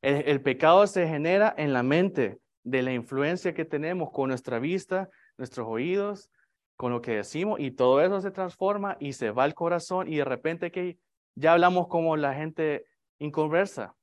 El, 0.01 0.41
pecado 0.41 0.87
se 0.87 1.07
genera 1.07 1.53
en 1.57 1.73
la 1.73 1.83
mente 1.83 2.39
de 2.63 2.81
la 2.83 2.93
influencia 2.93 3.53
que 3.53 3.65
tenemos 3.65 4.11
con 4.11 4.29
nuestra 4.29 4.59
vista, 4.59 5.09
nuestros 5.37 5.67
oídos, 5.67 6.29
con 6.77 6.93
lo 6.93 7.01
que 7.01 7.15
decimos, 7.15 7.59
y 7.59 7.71
todo 7.71 8.01
eso 8.01 8.21
se 8.21 8.31
transforma 8.31 8.95
y 9.01 9.13
se 9.13 9.31
va 9.31 9.43
al 9.43 9.53
corazón 9.53 10.07
y 10.07 10.17
de 10.17 10.25
repente 10.25 10.71
que 10.71 10.97
ya 11.35 11.53
hablamos 11.53 11.87
como 11.87 12.15
la 12.15 12.33
gente 12.33 12.85
inconversa. 13.17 13.95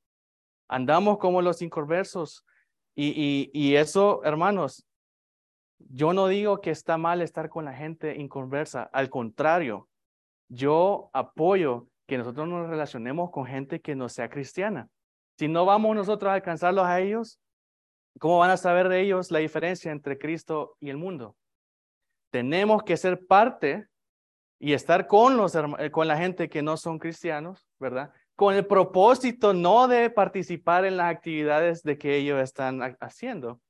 Andamos 0.68 1.18
como 1.18 1.40
los 1.42 1.62
inconversos. 1.62 2.44
Y, 2.94 3.50
y, 3.52 3.76
eso, 3.76 4.22
hermanos, 4.24 4.86
yo 5.78 6.14
no 6.14 6.28
digo 6.28 6.62
que 6.62 6.70
está 6.70 6.96
mal 6.96 7.20
estar 7.20 7.50
con 7.50 7.66
la 7.66 7.74
gente 7.74 8.16
inconversa. 8.16 8.84
Al 8.84 9.10
contrario, 9.10 9.88
yo 10.48 11.10
apoyo 11.12 11.88
que 12.06 12.16
nosotros 12.16 12.48
nos 12.48 12.68
relacionemos 12.68 13.30
con 13.30 13.44
gente 13.44 13.80
que 13.80 13.94
no 13.94 14.08
sea 14.08 14.30
cristiana. 14.30 14.88
Si 15.38 15.48
no 15.48 15.66
vamos 15.66 15.94
nosotros 15.94 16.30
a 16.30 16.34
alcanzarlos 16.34 16.86
a 16.86 17.00
ellos, 17.00 17.38
¿cómo 18.18 18.38
van 18.38 18.50
a 18.50 18.56
saber 18.56 18.88
de 18.88 19.00
ellos 19.02 19.30
la 19.30 19.38
diferencia 19.38 19.92
entre 19.92 20.18
Cristo 20.18 20.76
y 20.80 20.88
el 20.88 20.96
mundo? 20.96 21.36
Tenemos 22.30 22.82
que 22.82 22.96
ser 22.96 23.26
parte 23.26 23.86
y 24.58 24.72
estar 24.72 25.06
con, 25.06 25.36
los, 25.36 25.54
eh, 25.54 25.90
con 25.90 26.08
la 26.08 26.16
gente 26.16 26.48
que 26.48 26.62
no 26.62 26.78
son 26.78 26.98
cristianos, 26.98 27.68
¿verdad? 27.78 28.12
Con 28.34 28.54
el 28.54 28.66
propósito 28.66 29.52
no 29.52 29.88
de 29.88 30.08
participar 30.08 30.86
en 30.86 30.96
las 30.96 31.14
actividades 31.14 31.82
de 31.82 31.98
que 31.98 32.16
ellos 32.16 32.40
están 32.40 32.96
haciendo, 33.00 33.60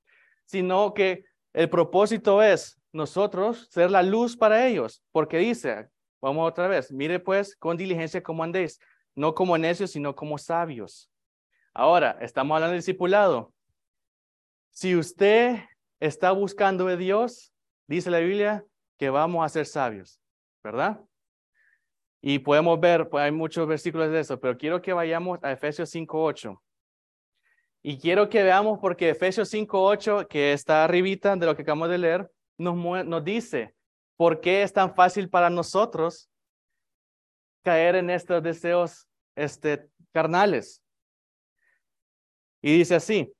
sino 0.44 0.94
que 0.94 1.24
el 1.52 1.68
propósito 1.68 2.42
es 2.42 2.80
nosotros 2.92 3.66
ser 3.70 3.90
la 3.90 4.02
luz 4.02 4.36
para 4.36 4.66
ellos, 4.66 5.02
porque 5.10 5.38
dice, 5.38 5.88
vamos 6.20 6.48
otra 6.48 6.68
vez, 6.68 6.92
mire 6.92 7.18
pues 7.18 7.56
con 7.56 7.76
diligencia 7.76 8.22
cómo 8.22 8.44
andéis, 8.44 8.78
no 9.16 9.34
como 9.34 9.58
necios, 9.58 9.90
sino 9.90 10.14
como 10.14 10.38
sabios. 10.38 11.10
Ahora, 11.78 12.16
estamos 12.22 12.54
hablando 12.54 12.70
de 12.70 12.78
discipulado. 12.78 13.52
Si 14.70 14.96
usted 14.96 15.58
está 16.00 16.32
buscando 16.32 16.86
de 16.86 16.96
Dios, 16.96 17.52
dice 17.86 18.10
la 18.10 18.20
Biblia 18.20 18.64
que 18.98 19.10
vamos 19.10 19.44
a 19.44 19.48
ser 19.50 19.66
sabios, 19.66 20.18
¿verdad? 20.64 20.98
Y 22.22 22.38
podemos 22.38 22.80
ver, 22.80 23.10
pues 23.10 23.24
hay 23.24 23.30
muchos 23.30 23.68
versículos 23.68 24.10
de 24.10 24.20
eso, 24.20 24.40
pero 24.40 24.56
quiero 24.56 24.80
que 24.80 24.94
vayamos 24.94 25.38
a 25.42 25.52
Efesios 25.52 25.94
5.8. 25.94 26.58
Y 27.82 27.98
quiero 27.98 28.30
que 28.30 28.42
veamos 28.42 28.78
porque 28.80 29.10
Efesios 29.10 29.52
5.8, 29.52 30.28
que 30.28 30.54
está 30.54 30.82
arribita 30.82 31.36
de 31.36 31.44
lo 31.44 31.54
que 31.54 31.60
acabamos 31.60 31.90
de 31.90 31.98
leer, 31.98 32.32
nos, 32.56 32.74
nos 33.04 33.22
dice 33.22 33.74
por 34.16 34.40
qué 34.40 34.62
es 34.62 34.72
tan 34.72 34.94
fácil 34.94 35.28
para 35.28 35.50
nosotros 35.50 36.30
caer 37.62 37.96
en 37.96 38.08
estos 38.08 38.42
deseos 38.42 39.06
este, 39.34 39.90
carnales. 40.14 40.82
Y 42.66 42.78
dice 42.78 42.96
así, 42.96 43.32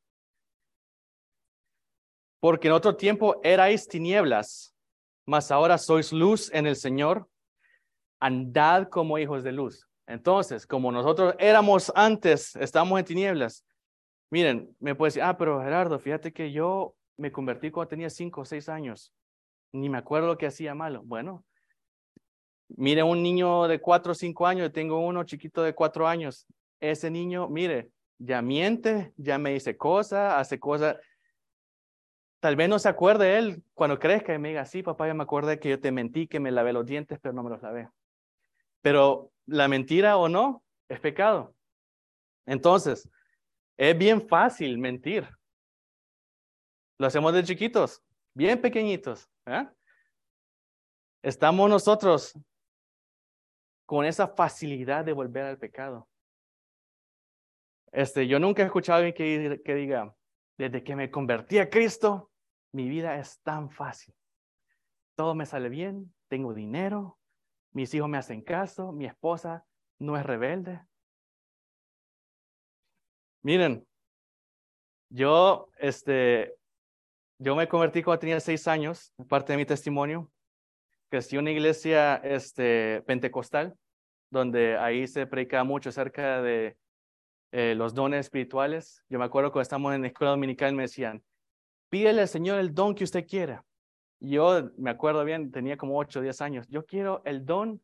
porque 2.38 2.68
en 2.68 2.74
otro 2.74 2.94
tiempo 2.94 3.40
erais 3.42 3.88
tinieblas, 3.88 4.72
mas 5.26 5.50
ahora 5.50 5.78
sois 5.78 6.12
luz 6.12 6.48
en 6.54 6.64
el 6.64 6.76
Señor, 6.76 7.28
andad 8.20 8.88
como 8.88 9.18
hijos 9.18 9.42
de 9.42 9.50
luz. 9.50 9.88
Entonces, 10.06 10.64
como 10.64 10.92
nosotros 10.92 11.34
éramos 11.40 11.90
antes, 11.96 12.54
estamos 12.54 13.00
en 13.00 13.04
tinieblas. 13.04 13.66
Miren, 14.30 14.72
me 14.78 14.94
puede 14.94 15.08
decir, 15.08 15.22
ah, 15.24 15.36
pero 15.36 15.60
Gerardo, 15.60 15.98
fíjate 15.98 16.32
que 16.32 16.52
yo 16.52 16.94
me 17.16 17.32
convertí 17.32 17.72
cuando 17.72 17.88
tenía 17.88 18.10
cinco 18.10 18.42
o 18.42 18.44
seis 18.44 18.68
años. 18.68 19.12
Ni 19.72 19.88
me 19.88 19.98
acuerdo 19.98 20.28
lo 20.28 20.38
que 20.38 20.46
hacía 20.46 20.72
malo. 20.76 21.02
Bueno, 21.04 21.44
mire 22.68 23.02
un 23.02 23.24
niño 23.24 23.66
de 23.66 23.80
cuatro 23.80 24.12
o 24.12 24.14
cinco 24.14 24.46
años, 24.46 24.72
tengo 24.72 25.00
uno 25.00 25.24
chiquito 25.24 25.64
de 25.64 25.74
cuatro 25.74 26.06
años. 26.06 26.46
Ese 26.78 27.10
niño, 27.10 27.48
mire, 27.48 27.90
ya 28.18 28.42
miente, 28.42 29.12
ya 29.16 29.38
me 29.38 29.52
dice 29.52 29.76
cosas, 29.76 30.34
hace 30.34 30.58
cosas. 30.58 30.96
Tal 32.40 32.56
vez 32.56 32.68
no 32.68 32.78
se 32.78 32.88
acuerde 32.88 33.38
él 33.38 33.62
cuando 33.74 33.98
crezca 33.98 34.34
y 34.34 34.38
me 34.38 34.48
diga, 34.48 34.64
sí, 34.66 34.82
papá, 34.82 35.06
ya 35.06 35.14
me 35.14 35.22
acuerdo 35.22 35.58
que 35.58 35.70
yo 35.70 35.80
te 35.80 35.92
mentí, 35.92 36.26
que 36.26 36.40
me 36.40 36.50
lavé 36.50 36.72
los 36.72 36.86
dientes, 36.86 37.18
pero 37.20 37.34
no 37.34 37.42
me 37.42 37.50
los 37.50 37.62
lavé. 37.62 37.88
Pero 38.82 39.32
la 39.46 39.68
mentira 39.68 40.16
o 40.16 40.28
no 40.28 40.62
es 40.88 41.00
pecado. 41.00 41.54
Entonces, 42.46 43.08
es 43.76 43.96
bien 43.96 44.26
fácil 44.26 44.78
mentir. 44.78 45.28
Lo 46.98 47.06
hacemos 47.06 47.32
de 47.34 47.44
chiquitos, 47.44 48.02
bien 48.34 48.60
pequeñitos. 48.60 49.28
¿eh? 49.46 49.66
Estamos 51.22 51.68
nosotros 51.68 52.38
con 53.84 54.04
esa 54.04 54.28
facilidad 54.28 55.04
de 55.04 55.12
volver 55.12 55.44
al 55.44 55.58
pecado. 55.58 56.08
Este, 57.92 58.26
yo 58.26 58.38
nunca 58.38 58.62
he 58.62 58.66
escuchado 58.66 58.96
a 58.96 59.06
alguien 59.06 59.14
que, 59.14 59.62
que 59.62 59.74
diga, 59.74 60.14
desde 60.58 60.82
que 60.82 60.96
me 60.96 61.10
convertí 61.10 61.58
a 61.58 61.70
Cristo, 61.70 62.30
mi 62.72 62.88
vida 62.88 63.18
es 63.18 63.40
tan 63.42 63.70
fácil. 63.70 64.14
Todo 65.14 65.34
me 65.34 65.46
sale 65.46 65.68
bien, 65.68 66.14
tengo 66.28 66.52
dinero, 66.52 67.18
mis 67.72 67.92
hijos 67.94 68.08
me 68.08 68.18
hacen 68.18 68.42
caso, 68.42 68.92
mi 68.92 69.06
esposa 69.06 69.64
no 69.98 70.16
es 70.16 70.24
rebelde. 70.24 70.80
Miren, 73.42 73.86
yo, 75.08 75.70
este, 75.78 76.54
yo 77.38 77.54
me 77.54 77.68
convertí 77.68 78.02
cuando 78.02 78.20
tenía 78.20 78.40
seis 78.40 78.66
años, 78.66 79.12
parte 79.28 79.52
de 79.52 79.58
mi 79.58 79.64
testimonio. 79.64 80.30
Crecí 81.08 81.36
en 81.36 81.42
una 81.42 81.52
iglesia 81.52 82.16
este, 82.16 83.02
pentecostal, 83.06 83.76
donde 84.30 84.76
ahí 84.76 85.06
se 85.06 85.26
predica 85.26 85.62
mucho 85.62 85.90
acerca 85.90 86.42
de 86.42 86.76
eh, 87.52 87.74
los 87.76 87.94
dones 87.94 88.20
espirituales. 88.20 89.02
Yo 89.08 89.18
me 89.18 89.24
acuerdo 89.24 89.52
cuando 89.52 89.62
estamos 89.62 89.94
en 89.94 90.02
la 90.02 90.08
escuela 90.08 90.32
dominical 90.32 90.74
me 90.74 90.82
decían, 90.82 91.22
pídele 91.88 92.22
al 92.22 92.28
Señor 92.28 92.58
el 92.58 92.74
don 92.74 92.94
que 92.94 93.04
usted 93.04 93.26
quiera. 93.26 93.64
yo 94.18 94.70
me 94.78 94.90
acuerdo 94.90 95.24
bien, 95.24 95.50
tenía 95.50 95.76
como 95.76 95.98
8 95.98 96.18
o 96.18 96.22
10 96.22 96.40
años. 96.40 96.66
Yo 96.68 96.84
quiero 96.84 97.22
el 97.24 97.44
don 97.44 97.80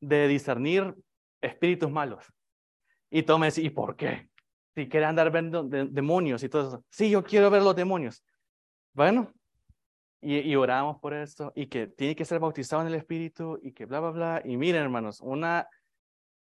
de 0.00 0.28
discernir 0.28 0.94
espíritus 1.40 1.90
malos. 1.90 2.24
Y 3.10 3.22
todo 3.22 3.38
me 3.38 3.46
decía, 3.46 3.64
¿y 3.64 3.70
por 3.70 3.96
qué? 3.96 4.28
Si 4.74 4.88
quiere 4.88 5.06
andar 5.06 5.30
viendo 5.30 5.64
demonios 5.64 6.42
y 6.42 6.48
todo 6.48 6.68
eso. 6.68 6.84
Sí, 6.90 7.10
yo 7.10 7.24
quiero 7.24 7.50
ver 7.50 7.62
los 7.62 7.74
demonios. 7.74 8.22
Bueno, 8.92 9.32
y, 10.20 10.38
y 10.38 10.56
oramos 10.56 10.98
por 10.98 11.14
esto 11.14 11.52
y 11.54 11.66
que 11.66 11.86
tiene 11.86 12.16
que 12.16 12.24
ser 12.24 12.40
bautizado 12.40 12.82
en 12.82 12.88
el 12.88 12.94
Espíritu 12.94 13.58
y 13.62 13.72
que 13.72 13.86
bla, 13.86 14.00
bla, 14.00 14.10
bla. 14.10 14.42
Y 14.44 14.56
miren, 14.56 14.82
hermanos, 14.82 15.20
una 15.20 15.68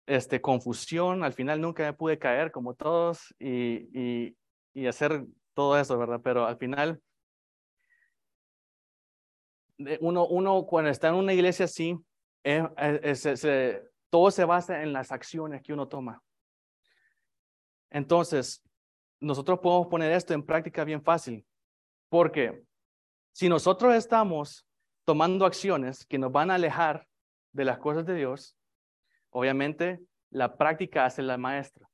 este, 0.05 0.41
confusión, 0.41 1.23
al 1.23 1.33
final 1.33 1.61
nunca 1.61 1.83
me 1.83 1.93
pude 1.93 2.19
caer 2.19 2.51
como 2.51 2.73
todos 2.73 3.33
y, 3.39 4.35
y, 4.73 4.87
hacer 4.87 5.25
todo 5.53 5.79
eso, 5.79 5.97
¿verdad? 5.97 6.19
Pero 6.23 6.45
al 6.45 6.57
final, 6.57 7.01
uno, 10.01 10.27
uno 10.27 10.65
cuando 10.65 10.91
está 10.91 11.07
en 11.09 11.15
una 11.15 11.33
iglesia 11.33 11.65
así, 11.65 11.97
todo 14.09 14.31
se 14.31 14.45
basa 14.45 14.83
en 14.83 14.93
las 14.93 15.11
acciones 15.11 15.61
que 15.61 15.73
uno 15.73 15.87
toma. 15.87 16.21
Entonces, 17.89 18.61
nosotros 19.19 19.59
podemos 19.59 19.87
poner 19.87 20.11
esto 20.11 20.33
en 20.33 20.45
práctica 20.45 20.83
bien 20.83 21.01
fácil, 21.01 21.45
porque 22.09 22.63
si 23.31 23.49
nosotros 23.49 23.95
estamos 23.95 24.67
tomando 25.05 25.45
acciones 25.45 26.05
que 26.05 26.17
nos 26.17 26.31
van 26.31 26.51
a 26.51 26.55
alejar 26.55 27.07
de 27.53 27.65
las 27.65 27.77
cosas 27.77 28.05
de 28.05 28.15
Dios, 28.15 28.57
Obviamente, 29.35 29.99
la 30.29 30.55
práctica 30.55 31.03
hace 31.03 31.21
la 31.21 31.37
maestra. 31.37 31.89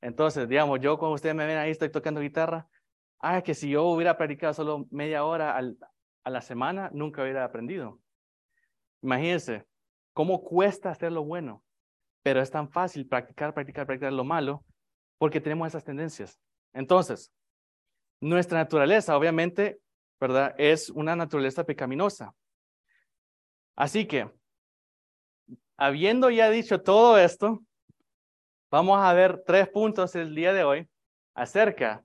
Entonces, 0.00 0.48
digamos, 0.48 0.78
yo 0.78 0.98
cuando 0.98 1.16
ustedes 1.16 1.34
me 1.34 1.44
ven 1.44 1.58
ahí, 1.58 1.72
estoy 1.72 1.90
tocando 1.90 2.20
guitarra, 2.20 2.68
ah, 3.18 3.42
que 3.42 3.54
si 3.54 3.70
yo 3.70 3.86
hubiera 3.86 4.16
practicado 4.16 4.54
solo 4.54 4.86
media 4.92 5.24
hora 5.24 5.58
a 5.58 6.30
la 6.30 6.40
semana, 6.40 6.88
nunca 6.94 7.22
hubiera 7.22 7.44
aprendido. 7.44 7.98
Imagínense, 9.02 9.66
cómo 10.12 10.44
cuesta 10.44 10.92
hacer 10.92 11.10
lo 11.10 11.24
bueno, 11.24 11.64
pero 12.22 12.40
es 12.40 12.52
tan 12.52 12.70
fácil 12.70 13.04
practicar, 13.08 13.52
practicar, 13.52 13.84
practicar 13.84 14.12
lo 14.12 14.22
malo, 14.22 14.64
porque 15.18 15.40
tenemos 15.40 15.66
esas 15.66 15.82
tendencias. 15.82 16.38
Entonces, 16.72 17.32
nuestra 18.20 18.58
naturaleza, 18.58 19.16
obviamente, 19.16 19.80
¿verdad? 20.20 20.54
Es 20.56 20.88
una 20.88 21.16
naturaleza 21.16 21.64
pecaminosa. 21.64 22.32
Así 23.74 24.06
que, 24.06 24.30
habiendo 25.80 26.28
ya 26.28 26.50
dicho 26.50 26.82
todo 26.82 27.18
esto, 27.18 27.62
vamos 28.70 29.00
a 29.00 29.12
ver 29.14 29.42
tres 29.46 29.66
puntos 29.68 30.14
el 30.14 30.34
día 30.34 30.52
de 30.52 30.62
hoy 30.62 30.88
acerca 31.34 32.04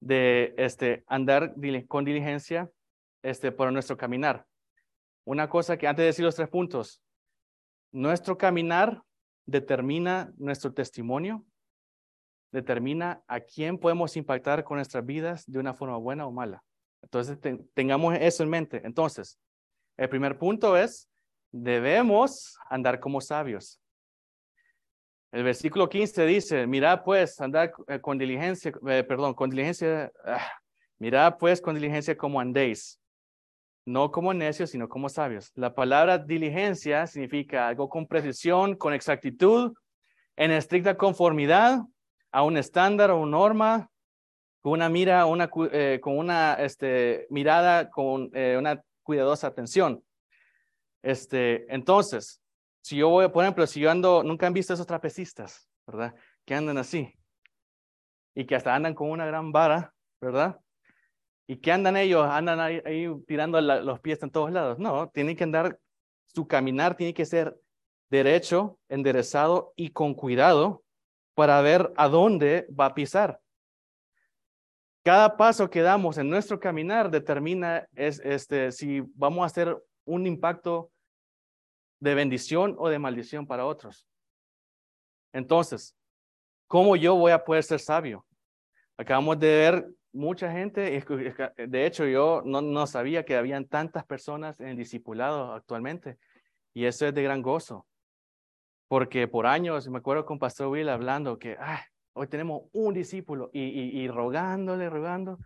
de 0.00 0.54
este, 0.58 1.02
andar 1.06 1.54
con 1.88 2.04
diligencia 2.04 2.70
este, 3.22 3.52
por 3.52 3.72
nuestro 3.72 3.96
caminar. 3.96 4.46
Una 5.24 5.48
cosa 5.48 5.78
que 5.78 5.88
antes 5.88 6.02
de 6.02 6.06
decir 6.08 6.24
los 6.26 6.36
tres 6.36 6.50
puntos, 6.50 7.02
nuestro 7.90 8.36
caminar 8.36 9.02
determina 9.46 10.30
nuestro 10.36 10.74
testimonio, 10.74 11.44
determina 12.52 13.22
a 13.26 13.40
quién 13.40 13.78
podemos 13.78 14.14
impactar 14.16 14.62
con 14.62 14.76
nuestras 14.76 15.06
vidas 15.06 15.44
de 15.46 15.58
una 15.58 15.72
forma 15.72 15.96
buena 15.96 16.26
o 16.26 16.32
mala. 16.32 16.62
Entonces, 17.02 17.38
tengamos 17.72 18.14
eso 18.20 18.42
en 18.42 18.50
mente. 18.50 18.82
Entonces, 18.84 19.38
el 19.96 20.08
primer 20.10 20.38
punto 20.38 20.76
es, 20.76 21.09
debemos 21.52 22.58
andar 22.68 23.00
como 23.00 23.20
sabios. 23.20 23.80
El 25.32 25.44
versículo 25.44 25.88
15 25.88 26.26
dice, 26.26 26.66
mira 26.66 27.04
pues, 27.04 27.40
andar 27.40 27.72
eh, 27.86 28.00
con 28.00 28.18
diligencia, 28.18 28.72
eh, 28.88 29.04
perdón, 29.04 29.34
con 29.34 29.48
diligencia, 29.48 30.10
ah, 30.24 30.52
mira 30.98 31.38
pues 31.38 31.60
con 31.60 31.76
diligencia 31.76 32.16
como 32.16 32.40
andéis, 32.40 33.00
no 33.86 34.10
como 34.10 34.34
necios, 34.34 34.70
sino 34.70 34.88
como 34.88 35.08
sabios. 35.08 35.52
La 35.54 35.72
palabra 35.72 36.18
diligencia 36.18 37.06
significa 37.06 37.68
algo 37.68 37.88
con 37.88 38.08
precisión, 38.08 38.74
con 38.74 38.92
exactitud, 38.92 39.72
en 40.36 40.50
estricta 40.50 40.96
conformidad 40.96 41.80
a 42.32 42.42
un 42.42 42.56
estándar 42.56 43.12
o 43.12 43.24
norma, 43.24 43.88
con 44.62 44.72
una 44.72 44.88
mira, 44.88 45.26
una, 45.26 45.48
eh, 45.72 46.00
con 46.02 46.18
una 46.18 46.54
este, 46.54 47.26
mirada, 47.30 47.88
con 47.88 48.30
una 48.34 48.82
cuidadosa 49.02 49.46
atención. 49.46 50.02
Este, 51.02 51.72
entonces, 51.72 52.42
si 52.82 52.96
yo 52.96 53.08
voy, 53.08 53.28
por 53.28 53.44
ejemplo, 53.44 53.66
si 53.66 53.80
yo 53.80 53.90
ando, 53.90 54.22
nunca 54.22 54.46
han 54.46 54.52
visto 54.52 54.74
esos 54.74 54.86
trapecistas, 54.86 55.68
¿verdad? 55.86 56.14
Que 56.44 56.54
andan 56.54 56.78
así 56.78 57.14
y 58.34 58.44
que 58.44 58.54
hasta 58.54 58.74
andan 58.74 58.94
con 58.94 59.10
una 59.10 59.26
gran 59.26 59.52
vara, 59.52 59.92
¿verdad? 60.20 60.58
¿Y 61.46 61.56
que 61.56 61.72
andan 61.72 61.96
ellos? 61.96 62.24
Andan 62.24 62.60
ahí, 62.60 63.08
tirando 63.26 63.60
los 63.60 64.00
pies 64.00 64.22
en 64.22 64.30
todos 64.30 64.52
lados. 64.52 64.78
No, 64.78 65.08
tienen 65.10 65.36
que 65.36 65.44
andar, 65.44 65.78
su 66.26 66.46
caminar 66.46 66.96
tiene 66.96 67.12
que 67.12 67.26
ser 67.26 67.56
derecho, 68.08 68.78
enderezado 68.88 69.72
y 69.76 69.90
con 69.90 70.14
cuidado 70.14 70.84
para 71.34 71.60
ver 71.60 71.92
a 71.96 72.08
dónde 72.08 72.66
va 72.78 72.86
a 72.86 72.94
pisar. 72.94 73.40
Cada 75.02 75.36
paso 75.36 75.70
que 75.70 75.80
damos 75.80 76.18
en 76.18 76.28
nuestro 76.28 76.60
caminar 76.60 77.10
determina 77.10 77.88
es, 77.94 78.20
este, 78.20 78.70
si 78.70 79.00
vamos 79.14 79.42
a 79.42 79.46
hacer 79.46 79.76
un 80.10 80.26
impacto 80.26 80.90
de 82.00 82.14
bendición 82.14 82.74
o 82.78 82.88
de 82.88 82.98
maldición 82.98 83.46
para 83.46 83.64
otros. 83.64 84.06
Entonces, 85.32 85.96
¿cómo 86.66 86.96
yo 86.96 87.14
voy 87.14 87.30
a 87.30 87.44
poder 87.44 87.62
ser 87.62 87.78
sabio? 87.78 88.26
Acabamos 88.96 89.38
de 89.38 89.48
ver 89.48 89.88
mucha 90.12 90.50
gente, 90.50 91.04
de 91.56 91.86
hecho 91.86 92.04
yo 92.06 92.42
no, 92.44 92.86
sabía 92.88 93.24
que 93.24 93.36
habían 93.36 93.66
tantas 93.66 94.04
personas 94.04 94.58
en 94.58 94.76
discipulado 94.76 95.52
actualmente 95.52 96.18
y 96.74 96.86
eso 96.86 97.06
es 97.06 97.14
de 97.14 97.22
gran 97.22 97.42
gozo. 97.42 97.86
Porque 98.88 99.28
por 99.28 99.46
años, 99.46 99.88
me 99.88 99.98
acuerdo 99.98 100.26
con 100.26 100.40
Pastor 100.40 100.66
Will 100.66 100.88
hablando 100.88 101.38
que 101.38 101.56
hoy 102.14 102.26
tenemos 102.26 102.62
un 102.72 102.92
discípulo 102.92 103.50
y, 103.52 103.62
y, 103.62 104.00
y 104.00 104.08
rogándole, 104.08 104.90
rogando, 104.90 105.38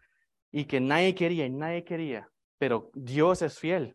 y 0.51 0.65
que 0.65 0.81
nadie 0.81 1.15
quería 1.15 1.45
y 1.45 1.51
nadie 1.51 1.85
quería, 1.85 2.31
pero 2.57 2.91
Dios 2.95 3.43
es 3.43 3.59
fiel. 3.59 3.95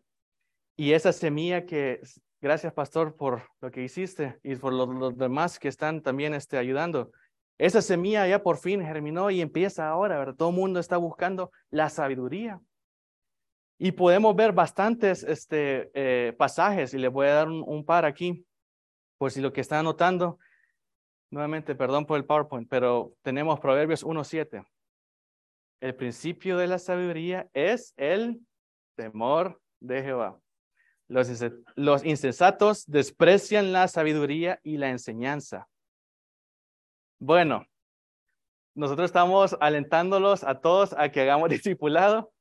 Y 0.76 0.92
esa 0.92 1.12
semilla 1.12 1.66
que 1.66 2.00
Gracias, 2.42 2.72
pastor, 2.72 3.16
por 3.16 3.42
lo 3.60 3.70
que 3.70 3.82
hiciste 3.82 4.40
y 4.42 4.56
por 4.56 4.72
los, 4.72 5.16
demás 5.18 5.58
que 5.58 5.68
están 5.68 6.00
también 6.00 6.32
este, 6.32 6.56
ayudando. 6.56 7.12
Esa 7.58 7.82
semilla 7.82 8.26
ya 8.26 8.42
por 8.42 8.56
fin 8.56 8.80
germinó 8.80 9.30
y 9.30 9.42
empieza 9.42 9.90
ahora, 9.90 10.18
¿verdad? 10.18 10.36
Todo 10.36 10.48
el 10.48 10.54
mundo 10.54 10.80
está 10.80 10.96
buscando 10.96 11.52
la 11.68 11.90
sabiduría. 11.90 12.58
Y 13.78 13.92
podemos 13.92 14.34
ver 14.34 14.52
bastantes 14.52 15.22
este, 15.22 15.90
eh, 15.92 16.32
pasajes 16.32 16.94
y 16.94 16.98
les 16.98 17.12
voy 17.12 17.26
a 17.26 17.34
dar 17.34 17.48
un, 17.48 17.84
par 17.84 18.06
aquí, 18.06 18.46
por 19.18 19.30
si 19.30 19.42
lo 19.42 19.52
que 19.52 19.60
están 19.60 19.80
anotando. 19.80 20.38
Nuevamente, 21.30 21.74
perdón 21.74 22.06
por 22.06 22.16
el 22.16 22.24
PowerPoint, 22.24 22.70
pero 22.70 23.12
tenemos 23.20 23.60
Proverbios 23.60 24.02
1.7. 24.02 24.64
El 25.80 25.94
principio 25.94 26.56
de 26.56 26.68
la 26.68 26.78
sabiduría 26.78 27.50
es 27.52 27.92
el 27.98 28.40
temor 28.96 29.60
de 29.78 30.02
Jehová. 30.02 30.40
Los, 31.10 32.04
insensatos 32.04 32.86
desprecian 32.86 33.72
la 33.72 33.88
sabiduría 33.88 34.60
y 34.62 34.76
la 34.76 34.90
enseñanza. 34.90 35.66
Bueno, 37.18 37.66
nosotros 38.76 39.06
estamos 39.06 39.56
alentándolos 39.60 40.44
a 40.44 40.60
todos 40.60 40.94
a 40.96 41.10
que 41.10 41.22
hagamos 41.22 41.48
discipulado. 41.50 42.32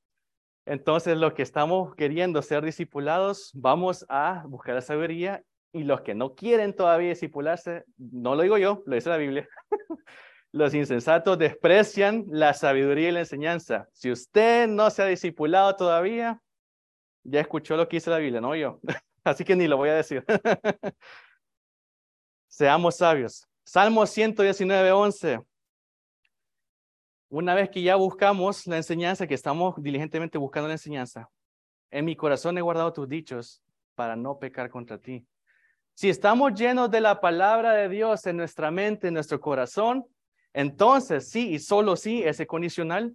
Entonces, 0.68 1.18
los 1.18 1.34
que 1.34 1.42
estamos 1.42 1.96
queriendo 1.96 2.44
ser 2.44 2.64
discipulados, 2.64 3.50
vamos 3.56 4.06
a 4.08 4.44
buscar 4.46 4.76
la 4.76 4.82
sabiduría 4.82 5.44
y 5.74 5.84
los 5.84 6.02
que 6.02 6.14
no 6.14 6.36
quieren 6.36 6.76
todavía 6.76 7.10
discipularse, 7.10 7.86
no 7.98 8.36
lo 8.36 8.44
digo 8.44 8.60
yo, 8.60 8.84
lo 8.86 8.94
dice 8.94 9.10
la 9.10 9.18
Biblia. 9.18 9.50
los 10.52 10.76
insensatos 10.76 11.40
desprecian 11.40 12.26
la 12.28 12.54
sabiduría 12.54 13.10
y 13.10 13.14
la 13.14 13.22
enseñanza. 13.22 13.88
Si 13.94 14.12
usted 14.12 14.68
no 14.68 14.92
se 14.92 15.02
ha 15.02 15.06
discipulado 15.08 15.76
todavía, 15.76 16.40
ya 17.30 17.42
escuchó 17.42 17.78
lo 17.78 17.88
que 17.88 17.98
dice 17.98 18.10
la 18.10 18.18
Biblia, 18.18 18.42
no 18.42 18.56
yo. 18.56 18.80
Así 19.24 19.44
que 19.44 19.56
ni 19.56 19.68
lo 19.68 19.78
voy 19.78 19.90
a 19.90 19.96
decir. 19.96 20.24
Seamos 22.48 22.98
sabios. 22.98 23.48
Salmo 23.64 24.06
119, 24.06 24.92
11. 24.92 25.40
Una 27.30 27.54
vez 27.54 27.70
que 27.70 27.82
ya 27.84 27.96
buscamos 27.96 28.66
la 28.66 28.78
enseñanza, 28.78 29.28
que 29.28 29.36
estamos 29.36 29.76
diligentemente 29.78 30.38
buscando 30.40 30.68
la 30.68 30.74
enseñanza, 30.74 31.30
en 31.92 32.06
mi 32.06 32.16
corazón 32.16 32.58
he 32.58 32.62
guardado 32.62 32.92
tus 32.92 33.08
dichos 33.08 33.62
para 33.94 34.16
no 34.16 34.40
pecar 34.40 34.70
contra 34.70 34.98
ti. 34.98 35.28
Si 35.94 36.10
estamos 36.10 36.54
llenos 36.54 36.90
de 36.90 37.02
la 37.02 37.22
palabra 37.22 37.74
de 37.74 37.90
Dios 37.90 38.26
en 38.26 38.38
nuestra 38.38 38.72
mente, 38.72 39.10
en 39.10 39.14
nuestro 39.14 39.40
corazón, 39.40 40.06
entonces 40.54 41.30
sí 41.30 41.50
y 41.54 41.60
solo 41.60 41.96
sí, 41.96 42.24
ese 42.24 42.48
condicional, 42.48 43.14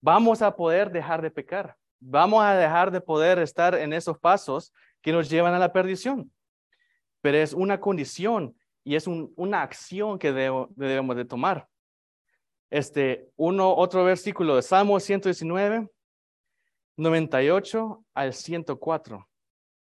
vamos 0.00 0.42
a 0.42 0.54
poder 0.54 0.92
dejar 0.92 1.22
de 1.22 1.30
pecar 1.30 1.76
vamos 2.00 2.42
a 2.42 2.54
dejar 2.54 2.90
de 2.90 3.00
poder 3.00 3.38
estar 3.38 3.74
en 3.74 3.92
esos 3.92 4.18
pasos 4.18 4.72
que 5.02 5.12
nos 5.12 5.28
llevan 5.28 5.54
a 5.54 5.58
la 5.58 5.72
perdición. 5.72 6.32
Pero 7.20 7.38
es 7.38 7.52
una 7.52 7.78
condición 7.80 8.56
y 8.82 8.96
es 8.96 9.06
una 9.06 9.62
acción 9.62 10.18
que 10.18 10.32
debemos 10.32 11.16
de 11.16 11.24
tomar. 11.24 11.68
Este, 12.70 13.28
uno, 13.36 13.74
otro 13.74 14.04
versículo 14.04 14.56
de 14.56 14.62
Salmo 14.62 14.98
119, 14.98 15.88
98 16.96 18.04
al 18.14 18.32
104. 18.32 19.16
Un 19.16 19.24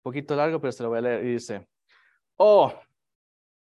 poquito 0.01 0.35
largo, 0.35 0.59
pero 0.59 0.71
se 0.71 0.83
lo 0.83 0.89
voy 0.89 0.99
a 0.99 1.01
leer. 1.01 1.25
Y 1.25 1.33
dice, 1.33 1.67
oh, 2.37 2.73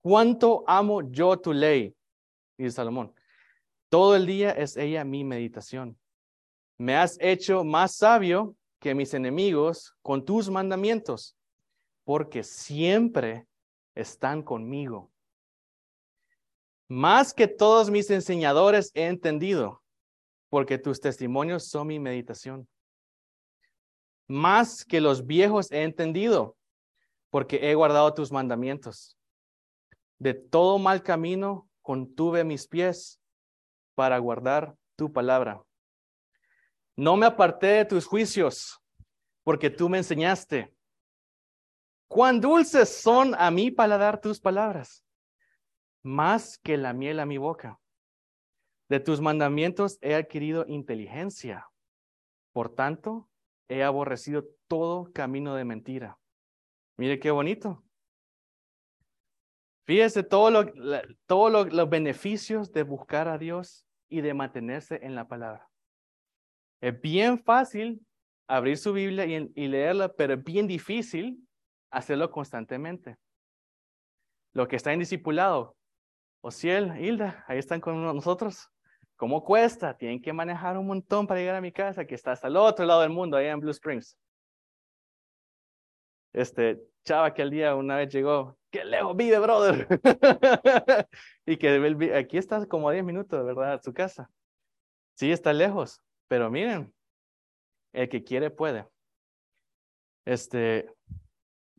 cuánto 0.00 0.64
amo 0.66 1.02
yo 1.10 1.36
tu 1.38 1.52
ley, 1.52 1.94
dice 2.56 2.76
Salomón. 2.76 3.12
Todo 3.88 4.14
el 4.14 4.26
día 4.26 4.52
es 4.52 4.76
ella 4.76 5.02
mi 5.04 5.24
meditación. 5.24 5.99
Me 6.80 6.96
has 6.96 7.18
hecho 7.20 7.62
más 7.62 7.96
sabio 7.96 8.56
que 8.78 8.94
mis 8.94 9.12
enemigos 9.12 9.94
con 10.00 10.24
tus 10.24 10.48
mandamientos, 10.48 11.36
porque 12.04 12.42
siempre 12.42 13.46
están 13.94 14.42
conmigo. 14.42 15.10
Más 16.88 17.34
que 17.34 17.48
todos 17.48 17.90
mis 17.90 18.08
enseñadores 18.08 18.92
he 18.94 19.08
entendido, 19.08 19.82
porque 20.48 20.78
tus 20.78 21.02
testimonios 21.02 21.68
son 21.68 21.88
mi 21.88 21.98
meditación. 21.98 22.66
Más 24.26 24.82
que 24.86 25.02
los 25.02 25.26
viejos 25.26 25.70
he 25.70 25.82
entendido, 25.82 26.56
porque 27.28 27.70
he 27.70 27.74
guardado 27.74 28.14
tus 28.14 28.32
mandamientos. 28.32 29.18
De 30.18 30.32
todo 30.32 30.78
mal 30.78 31.02
camino 31.02 31.68
contuve 31.82 32.42
mis 32.42 32.66
pies 32.66 33.20
para 33.94 34.16
guardar 34.16 34.74
tu 34.96 35.12
palabra. 35.12 35.62
No 37.00 37.16
me 37.16 37.24
aparté 37.24 37.66
de 37.68 37.84
tus 37.86 38.04
juicios, 38.04 38.78
porque 39.42 39.70
tú 39.70 39.88
me 39.88 39.96
enseñaste. 39.96 40.70
Cuán 42.08 42.42
dulces 42.42 42.94
son 42.94 43.34
a 43.38 43.50
mí 43.50 43.70
paladar 43.70 44.20
tus 44.20 44.38
palabras, 44.38 45.02
más 46.02 46.58
que 46.58 46.76
la 46.76 46.92
miel 46.92 47.18
a 47.18 47.24
mi 47.24 47.38
boca. 47.38 47.80
De 48.90 49.00
tus 49.00 49.18
mandamientos 49.22 49.96
he 50.02 50.14
adquirido 50.14 50.66
inteligencia. 50.68 51.70
Por 52.52 52.74
tanto, 52.74 53.30
he 53.66 53.82
aborrecido 53.82 54.44
todo 54.68 55.10
camino 55.10 55.54
de 55.54 55.64
mentira. 55.64 56.18
Mire 56.98 57.18
qué 57.18 57.30
bonito. 57.30 57.82
Fíjese 59.86 60.22
todos 60.22 60.52
los 61.72 61.88
beneficios 61.88 62.72
de 62.72 62.82
buscar 62.82 63.26
a 63.26 63.38
Dios 63.38 63.86
y 64.10 64.20
de 64.20 64.34
mantenerse 64.34 65.00
en 65.02 65.14
la 65.14 65.26
palabra. 65.26 65.66
Es 66.80 67.00
bien 67.00 67.42
fácil 67.42 68.04
abrir 68.48 68.76
su 68.78 68.92
Biblia 68.92 69.26
y, 69.26 69.68
leerla, 69.68 70.12
pero 70.12 70.34
es 70.34 70.44
bien 70.44 70.66
difícil 70.66 71.46
hacerlo 71.90 72.30
constantemente. 72.30 73.16
Lo 74.52 74.66
que 74.66 74.76
está 74.76 74.92
en 74.92 74.98
discipulado, 74.98 75.76
Ociel, 76.40 76.98
Hilda, 76.98 77.44
ahí 77.46 77.58
están 77.58 77.80
con 77.80 78.02
nosotros. 78.02 78.68
¿Cómo 79.16 79.44
cuesta? 79.44 79.96
Tienen 79.96 80.20
que 80.20 80.32
manejar 80.32 80.78
un 80.78 80.86
montón 80.86 81.26
para 81.26 81.38
llegar 81.38 81.56
a 81.56 81.60
mi 81.60 81.70
casa, 81.70 82.06
que 82.06 82.14
está 82.14 82.32
hasta 82.32 82.48
el 82.48 82.56
otro 82.56 82.86
lado 82.86 83.02
del 83.02 83.10
mundo, 83.10 83.36
allá 83.36 83.52
en 83.52 83.60
Blue 83.60 83.70
Springs. 83.70 84.16
Este 86.32 86.80
chava 87.04 87.32
que 87.34 87.42
al 87.42 87.50
día 87.50 87.74
una 87.74 87.96
vez 87.96 88.12
llegó, 88.12 88.56
qué 88.70 88.84
lejos 88.84 89.16
vive, 89.16 89.38
brother. 89.38 89.86
y 91.46 91.56
que 91.56 92.14
aquí 92.14 92.38
está 92.38 92.66
como 92.66 92.88
a 92.88 92.92
10 92.92 93.04
minutos, 93.04 93.44
¿verdad? 93.44 93.80
su 93.82 93.92
casa. 93.92 94.30
Sí, 95.14 95.30
está 95.30 95.52
lejos, 95.52 96.02
pero 96.30 96.48
miren, 96.48 96.94
el 97.92 98.08
que 98.08 98.22
quiere 98.22 98.50
puede. 98.50 98.86
Este, 100.24 100.88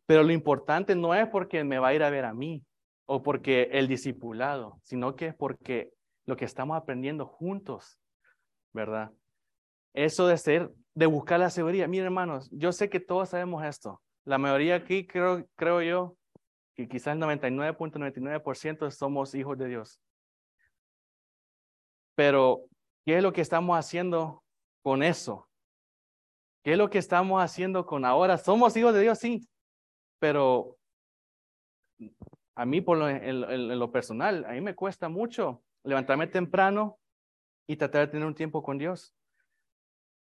pero 0.04 0.22
lo 0.22 0.30
importante 0.30 0.94
no 0.94 1.14
es 1.14 1.26
porque 1.28 1.64
me 1.64 1.78
va 1.78 1.88
a 1.88 1.94
ir 1.94 2.02
a 2.02 2.10
ver 2.10 2.26
a 2.26 2.34
mí 2.34 2.62
o 3.06 3.22
porque 3.22 3.70
el 3.72 3.88
discipulado, 3.88 4.78
sino 4.82 5.16
que 5.16 5.28
es 5.28 5.34
porque 5.34 5.94
lo 6.26 6.36
que 6.36 6.44
estamos 6.44 6.76
aprendiendo 6.76 7.24
juntos, 7.24 7.98
¿verdad? 8.74 9.10
Eso 9.94 10.26
de 10.26 10.36
ser, 10.36 10.70
de 10.94 11.06
buscar 11.06 11.40
la 11.40 11.48
seguridad. 11.48 11.88
Miren, 11.88 12.06
hermanos, 12.06 12.50
yo 12.52 12.72
sé 12.72 12.90
que 12.90 13.00
todos 13.00 13.30
sabemos 13.30 13.64
esto. 13.64 14.02
La 14.26 14.36
mayoría 14.36 14.74
aquí, 14.74 15.06
creo, 15.06 15.46
creo 15.56 15.80
yo, 15.80 16.14
que 16.74 16.88
quizás 16.88 17.16
el 17.16 17.22
99.99% 17.22 18.90
somos 18.90 19.34
hijos 19.34 19.56
de 19.56 19.68
Dios. 19.68 19.98
Pero, 22.14 22.66
¿qué 23.06 23.16
es 23.16 23.22
lo 23.22 23.32
que 23.32 23.40
estamos 23.40 23.78
haciendo 23.78 24.41
con 24.82 25.02
eso? 25.02 25.48
¿Qué 26.62 26.72
es 26.72 26.78
lo 26.78 26.90
que 26.90 26.98
estamos 26.98 27.42
haciendo 27.42 27.86
con 27.86 28.04
ahora? 28.04 28.38
Somos 28.38 28.76
hijos 28.76 28.94
de 28.94 29.00
Dios, 29.00 29.18
sí, 29.18 29.48
pero 30.18 30.78
a 32.54 32.64
mí 32.64 32.80
por 32.80 32.98
lo, 32.98 33.08
en, 33.08 33.78
lo 33.78 33.90
personal, 33.90 34.44
a 34.44 34.52
mí 34.52 34.60
me 34.60 34.74
cuesta 34.74 35.08
mucho 35.08 35.62
levantarme 35.84 36.26
temprano 36.26 36.98
y 37.66 37.76
tratar 37.76 38.06
de 38.06 38.12
tener 38.12 38.26
un 38.26 38.34
tiempo 38.34 38.62
con 38.62 38.78
Dios. 38.78 39.14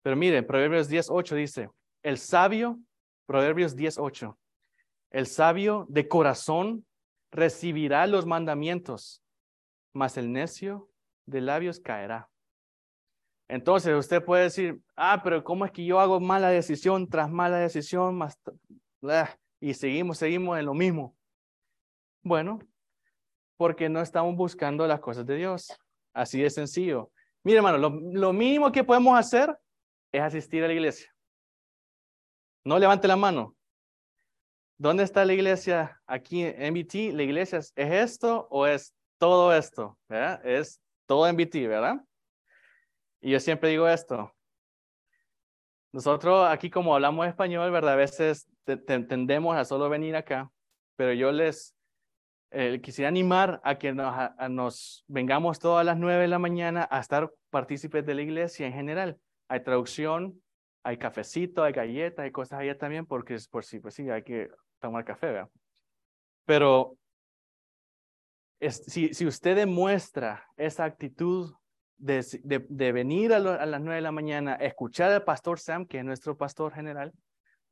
Pero 0.03 0.17
miren, 0.17 0.47
Proverbios 0.47 0.89
10.8 0.89 1.35
dice, 1.35 1.71
el 2.03 2.19
sabio, 2.19 2.79
Proverbios 3.27 3.77
10.8, 3.77 4.37
el 5.11 5.27
sabio 5.27 5.87
de 5.89 6.09
corazón 6.09 6.87
recibirá 7.33 8.07
los 8.07 8.27
mandamientos, 8.27 9.23
mas 9.93 10.17
el 10.17 10.33
necio 10.33 10.89
de 11.27 11.41
labios 11.41 11.81
caerá. 11.81 12.29
Entonces 13.51 13.93
usted 13.97 14.25
puede 14.25 14.45
decir, 14.45 14.81
ah, 14.95 15.21
pero 15.25 15.43
¿cómo 15.43 15.65
es 15.65 15.73
que 15.73 15.85
yo 15.85 15.99
hago 15.99 16.21
mala 16.21 16.51
decisión 16.51 17.09
tras 17.09 17.29
mala 17.29 17.59
decisión? 17.59 18.17
Más, 18.17 18.39
y 19.59 19.75
seguimos, 19.75 20.19
seguimos 20.19 20.57
en 20.57 20.67
lo 20.67 20.73
mismo. 20.73 21.17
Bueno, 22.23 22.61
porque 23.57 23.89
no 23.89 24.01
estamos 24.01 24.37
buscando 24.37 24.87
las 24.87 25.01
cosas 25.01 25.27
de 25.27 25.35
Dios. 25.35 25.77
Así 26.13 26.41
de 26.41 26.49
sencillo. 26.49 27.11
Mire, 27.43 27.57
hermano, 27.57 27.79
lo, 27.79 28.33
mínimo 28.33 28.71
que 28.71 28.85
podemos 28.85 29.19
hacer 29.19 29.59
es 30.13 30.23
asistir 30.23 30.63
a 30.63 30.69
la 30.69 30.75
iglesia. 30.75 31.13
No 32.65 32.79
levante 32.79 33.09
la 33.09 33.17
mano. 33.17 33.57
¿Dónde 34.79 35.03
está 35.03 35.25
la 35.25 35.33
iglesia 35.33 36.01
aquí 36.07 36.45
en 36.45 36.73
MBT? 36.73 37.15
¿La 37.15 37.25
iglesia 37.25 37.59
es 37.59 37.73
esto 37.75 38.47
o 38.49 38.69
es 38.69 38.95
todo 39.19 39.53
esto? 39.53 39.99
Es 40.45 40.81
todo 41.07 41.31
MBT, 41.33 41.67
¿verdad? 41.67 41.97
Y 43.21 43.31
yo 43.31 43.41
siempre 43.41 43.71
digo 43.71 43.89
esto. 43.89 44.33
Nosotros 45.93 46.49
aquí 46.49 46.71
como 46.71 46.95
hablamos 46.95 47.27
español, 47.27 47.71
¿verdad? 47.71 47.95
A 47.95 47.97
veces 47.97 48.49
tendemos 48.65 49.57
a 49.57 49.65
solo 49.65 49.89
venir 49.89 50.15
acá, 50.15 50.51
pero 50.97 51.13
yo 51.13 51.33
les 51.33 51.75
eh, 52.53 52.81
quisiera 52.83 53.09
animar 53.09 53.61
a 53.65 53.79
que 53.79 53.93
nos, 53.93 54.15
nos, 54.51 55.05
vengamos 55.09 55.59
todas 55.59 55.85
las 55.85 55.97
nueve 55.97 56.23
de 56.23 56.29
la 56.29 56.39
mañana 56.39 56.87
a 56.91 57.01
estar 57.01 57.33
partícipes 57.51 58.07
de 58.07 58.15
la 58.15 58.23
iglesia 58.23 58.67
en 58.67 58.73
general. 58.73 59.19
Hay 59.49 59.63
traducción, 59.63 60.41
hay 60.85 60.97
cafecito, 60.97 61.65
hay 61.65 61.73
galletas, 61.73 62.25
hay 62.25 62.31
cosas 62.31 62.61
allá 62.61 62.79
también, 62.79 63.05
porque 63.05 63.35
es 63.35 63.49
por 63.49 63.65
sí, 63.65 63.81
pues 63.81 63.95
sí, 63.95 64.09
hay 64.09 64.23
que 64.23 64.49
tomar 64.79 65.05
café, 65.05 65.27
¿verdad? 65.27 65.51
Pero 66.45 66.97
si, 68.61 69.13
si 69.13 69.27
usted 69.27 69.57
demuestra 69.57 70.47
esa 70.57 70.85
actitud 70.85 71.53
de, 72.01 72.67
de, 72.69 72.93
venir 72.93 73.33
a, 73.33 73.37
a, 73.37 73.67
las 73.67 73.81
nueve 73.81 73.97
de 73.97 74.01
la 74.01 74.13
mañana, 74.13 74.55
escuchar 74.55 75.13
al 75.13 75.23
pastor 75.23 75.61
Sam, 75.61 75.87
que 75.87 75.99
es 75.99 76.05
nuestro 76.05 76.37
pastor 76.37 76.73
general, 76.73 77.13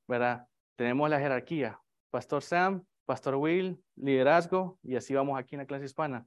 ¿verdad? 0.07 0.47
Tenemos 0.77 1.09
la 1.09 1.19
jerarquía. 1.19 1.81
Pastor 2.11 2.43
Sam, 2.43 2.85
Pastor 3.07 3.37
Will, 3.37 3.83
liderazgo, 3.97 4.79
y 4.83 4.97
así 4.97 5.15
vamos 5.15 5.39
aquí 5.39 5.55
en 5.55 5.61
la 5.61 5.67
clase 5.67 5.87
hispana. 5.87 6.27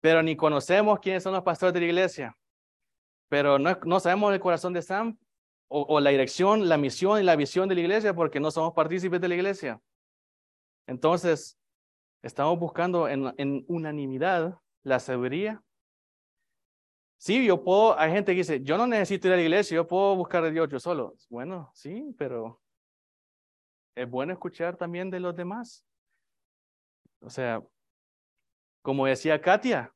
Pero 0.00 0.22
ni 0.22 0.36
conocemos 0.36 1.00
quiénes 1.00 1.22
son 1.22 1.32
los 1.32 1.42
pastores 1.42 1.74
de 1.74 1.80
la 1.80 1.86
iglesia. 1.86 2.36
Pero 3.28 3.58
no, 3.58 3.76
no 3.84 4.00
sabemos 4.00 4.32
el 4.32 4.40
corazón 4.40 4.72
de 4.72 4.82
Sam 4.82 5.18
o, 5.68 5.82
o, 5.82 6.00
la 6.00 6.10
dirección, 6.10 6.68
la 6.68 6.78
misión 6.78 7.20
y 7.20 7.24
la 7.24 7.36
visión 7.36 7.68
de 7.68 7.74
la 7.74 7.80
iglesia 7.82 8.14
porque 8.14 8.40
no 8.40 8.50
somos 8.50 8.72
partícipes 8.72 9.20
de 9.20 9.28
la 9.28 9.34
iglesia. 9.34 9.80
Entonces, 10.86 11.58
estamos 12.22 12.58
buscando 12.58 13.08
en, 13.08 13.32
en 13.36 13.64
unanimidad 13.68 14.58
la 14.82 15.00
sabiduría 15.00 15.62
Sí, 17.22 17.44
yo 17.44 17.62
puedo, 17.62 17.98
hay 17.98 18.12
gente 18.12 18.32
que 18.32 18.38
dice, 18.38 18.62
yo 18.62 18.78
no 18.78 18.86
necesito 18.86 19.28
ir 19.28 19.34
a 19.34 19.36
la 19.36 19.42
iglesia, 19.42 19.74
yo 19.74 19.86
puedo 19.86 20.16
buscar 20.16 20.42
a 20.42 20.50
Dios 20.50 20.70
yo 20.70 20.80
solo. 20.80 21.16
Bueno, 21.28 21.70
sí, 21.74 22.14
pero 22.16 22.62
es 23.94 24.08
bueno 24.08 24.32
escuchar 24.32 24.78
también 24.78 25.10
de 25.10 25.20
los 25.20 25.36
demás. 25.36 25.84
O 27.20 27.28
sea, 27.28 27.62
como 28.80 29.04
decía 29.04 29.38
Katia, 29.38 29.92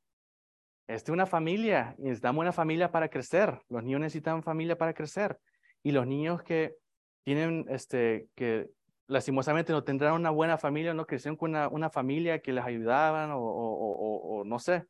esta 0.86 1.10
es 1.10 1.14
una 1.14 1.24
familia 1.24 1.94
y 1.96 2.02
necesitamos 2.02 2.42
una 2.42 2.52
familia 2.52 2.92
para 2.92 3.08
crecer. 3.08 3.58
Los 3.70 3.82
niños 3.82 4.02
necesitan 4.02 4.42
familia 4.42 4.76
para 4.76 4.92
crecer. 4.92 5.40
Y 5.82 5.92
los 5.92 6.06
niños 6.06 6.42
que 6.42 6.76
tienen, 7.22 7.64
este, 7.70 8.28
que 8.34 8.68
lastimosamente 9.06 9.72
no 9.72 9.82
tendrán 9.82 10.12
una 10.12 10.28
buena 10.28 10.58
familia, 10.58 10.92
no 10.92 11.06
crecieron 11.06 11.38
con 11.38 11.52
una, 11.52 11.68
una 11.68 11.88
familia 11.88 12.42
que 12.42 12.52
les 12.52 12.66
ayudaban 12.66 13.30
o, 13.30 13.38
o, 13.40 14.40
o 14.40 14.44
no 14.44 14.58
sé, 14.58 14.84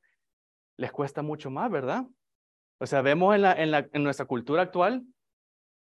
les 0.77 0.91
cuesta 0.91 1.23
mucho 1.23 1.49
más, 1.49 1.71
¿verdad? 1.71 2.05
O 2.85 2.87
sea, 2.87 3.01
vemos 3.01 3.35
en, 3.35 3.41
la, 3.41 3.55
en, 3.55 3.71
la, 3.71 3.89
en 3.95 4.05
nuestra 4.05 4.27
cultura 4.27 4.61
actual 4.61 5.07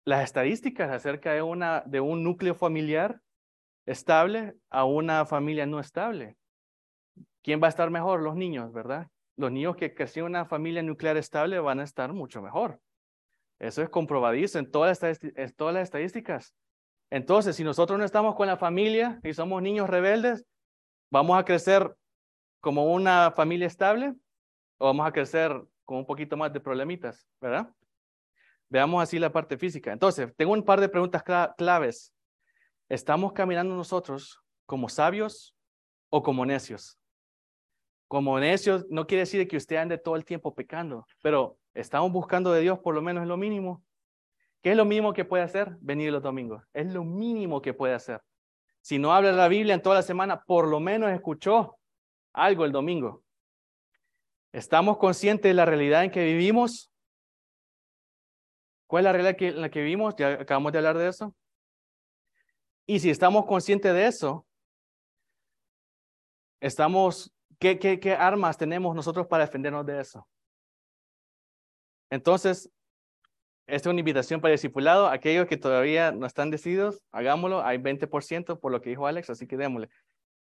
las 0.04 0.22
estadísticas 0.22 0.92
acerca 0.92 1.32
de, 1.32 1.42
una, 1.42 1.82
de 1.86 2.02
un 2.02 2.26
núcleo 2.26 2.54
familiar 2.56 3.22
estable 3.86 4.56
a 4.70 4.84
una 4.84 5.26
familia 5.26 5.66
no 5.66 5.80
estable. 5.80 6.36
¿Quién 7.42 7.64
va 7.64 7.68
a 7.68 7.70
estar 7.70 7.90
mejor? 7.90 8.22
Los 8.22 8.36
niños, 8.36 8.74
¿verdad? 8.74 9.08
Los 9.38 9.50
niños 9.50 9.78
que 9.78 9.94
crecieron 9.94 10.36
en 10.36 10.42
una 10.42 10.46
familia 10.46 10.84
nuclear 10.84 11.16
estable 11.16 11.58
van 11.62 11.80
a 11.80 11.86
estar 11.86 12.12
mucho 12.12 12.42
mejor. 12.42 12.82
Eso 13.60 13.82
es 13.82 13.90
comprobadísimo 13.90 14.66
en 14.66 14.70
todas 14.70 15.02
las, 15.02 15.24
en 15.24 15.54
todas 15.54 15.74
las 15.74 15.84
estadísticas. 15.84 16.54
Entonces, 17.10 17.56
si 17.56 17.64
nosotros 17.64 17.98
no 17.98 18.04
estamos 18.04 18.36
con 18.36 18.48
la 18.48 18.58
familia 18.58 19.22
y 19.24 19.34
somos 19.34 19.62
niños 19.62 19.90
rebeldes, 19.90 20.46
¿vamos 21.10 21.40
a 21.40 21.46
crecer 21.46 21.96
como 22.60 22.92
una 22.94 23.32
familia 23.32 23.68
estable 23.68 24.16
o 24.80 24.88
vamos 24.88 25.08
a 25.08 25.14
crecer 25.14 25.64
con 25.90 25.98
un 25.98 26.06
poquito 26.06 26.38
más 26.38 26.54
de 26.54 26.60
problemitas, 26.60 27.28
¿verdad? 27.42 27.68
Veamos 28.70 29.02
así 29.02 29.18
la 29.18 29.32
parte 29.32 29.58
física. 29.58 29.92
Entonces, 29.92 30.32
tengo 30.38 30.54
un 30.54 30.62
par 30.62 30.80
de 30.80 30.88
preguntas 30.88 31.24
claves. 31.58 32.14
¿Estamos 32.88 33.34
caminando 33.34 33.76
nosotros 33.76 34.40
como 34.68 34.88
sabios 34.88 35.56
o 36.12 36.22
como 36.22 36.46
necios? 36.46 37.00
Como 38.08 38.40
necios 38.40 38.86
no 38.92 39.08
quiere 39.08 39.22
decir 39.22 39.48
que 39.48 39.58
usted 39.58 39.78
ande 39.78 39.98
todo 39.98 40.16
el 40.16 40.26
tiempo 40.26 40.54
pecando, 40.54 41.08
pero 41.24 41.58
estamos 41.74 42.12
buscando 42.12 42.52
de 42.52 42.62
Dios 42.62 42.78
por 42.78 42.94
lo 42.94 43.02
menos 43.02 43.26
lo 43.26 43.36
mínimo. 43.36 43.84
¿Qué 44.62 44.70
es 44.70 44.78
lo 44.78 44.86
mínimo 44.86 45.12
que 45.12 45.26
puede 45.26 45.42
hacer? 45.42 45.76
Venir 45.82 46.12
los 46.12 46.22
domingos. 46.22 46.64
Es 46.72 46.86
lo 46.86 47.04
mínimo 47.04 47.64
que 47.64 47.74
puede 47.74 47.96
hacer. 47.96 48.22
Si 48.82 49.00
no 49.00 49.12
habla 49.12 49.32
la 49.32 49.48
Biblia 49.48 49.74
en 49.74 49.82
toda 49.82 49.96
la 49.96 50.04
semana, 50.04 50.44
por 50.44 50.68
lo 50.68 50.80
menos 50.80 51.10
escuchó 51.10 51.80
algo 52.32 52.64
el 52.64 52.72
domingo. 52.72 53.24
¿Estamos 54.52 54.98
conscientes 54.98 55.50
de 55.50 55.54
la 55.54 55.66
realidad 55.66 56.04
en 56.04 56.12
que 56.12 56.24
vivimos? 56.24 56.92
¿Cuál 58.88 59.02
es 59.02 59.06
la 59.06 59.12
realidad 59.14 59.36
en 59.40 59.62
la 59.62 59.70
que 59.70 59.82
vivimos? 59.82 60.16
Ya 60.18 60.30
acabamos 60.30 60.72
de 60.72 60.80
hablar 60.80 60.98
de 60.98 61.08
eso. 61.08 61.36
Y 62.88 63.00
si 63.00 63.12
estamos 63.12 63.46
conscientes 63.46 63.94
de 63.94 64.08
eso, 64.08 64.48
estamos, 66.60 67.32
¿qué, 67.60 67.78
qué, 67.78 68.00
qué 68.00 68.14
armas 68.14 68.58
tenemos 68.58 68.96
nosotros 68.96 69.28
para 69.28 69.46
defendernos 69.46 69.86
de 69.86 70.02
eso? 70.02 70.28
Entonces, 72.10 72.72
esta 73.68 73.90
es 73.90 73.92
una 73.92 74.00
invitación 74.00 74.42
para 74.42 74.52
el 74.52 74.58
discipulado. 74.58 75.08
Aquellos 75.08 75.46
que 75.46 75.58
todavía 75.58 76.12
no 76.12 76.26
están 76.26 76.50
decididos, 76.50 77.04
hagámoslo. 77.12 77.64
Hay 77.64 77.78
20% 77.78 78.60
por 78.60 78.72
lo 78.72 78.82
que 78.82 78.90
dijo 78.90 79.06
Alex, 79.06 79.30
así 79.30 79.46
que 79.46 79.58
démosle. 79.58 79.90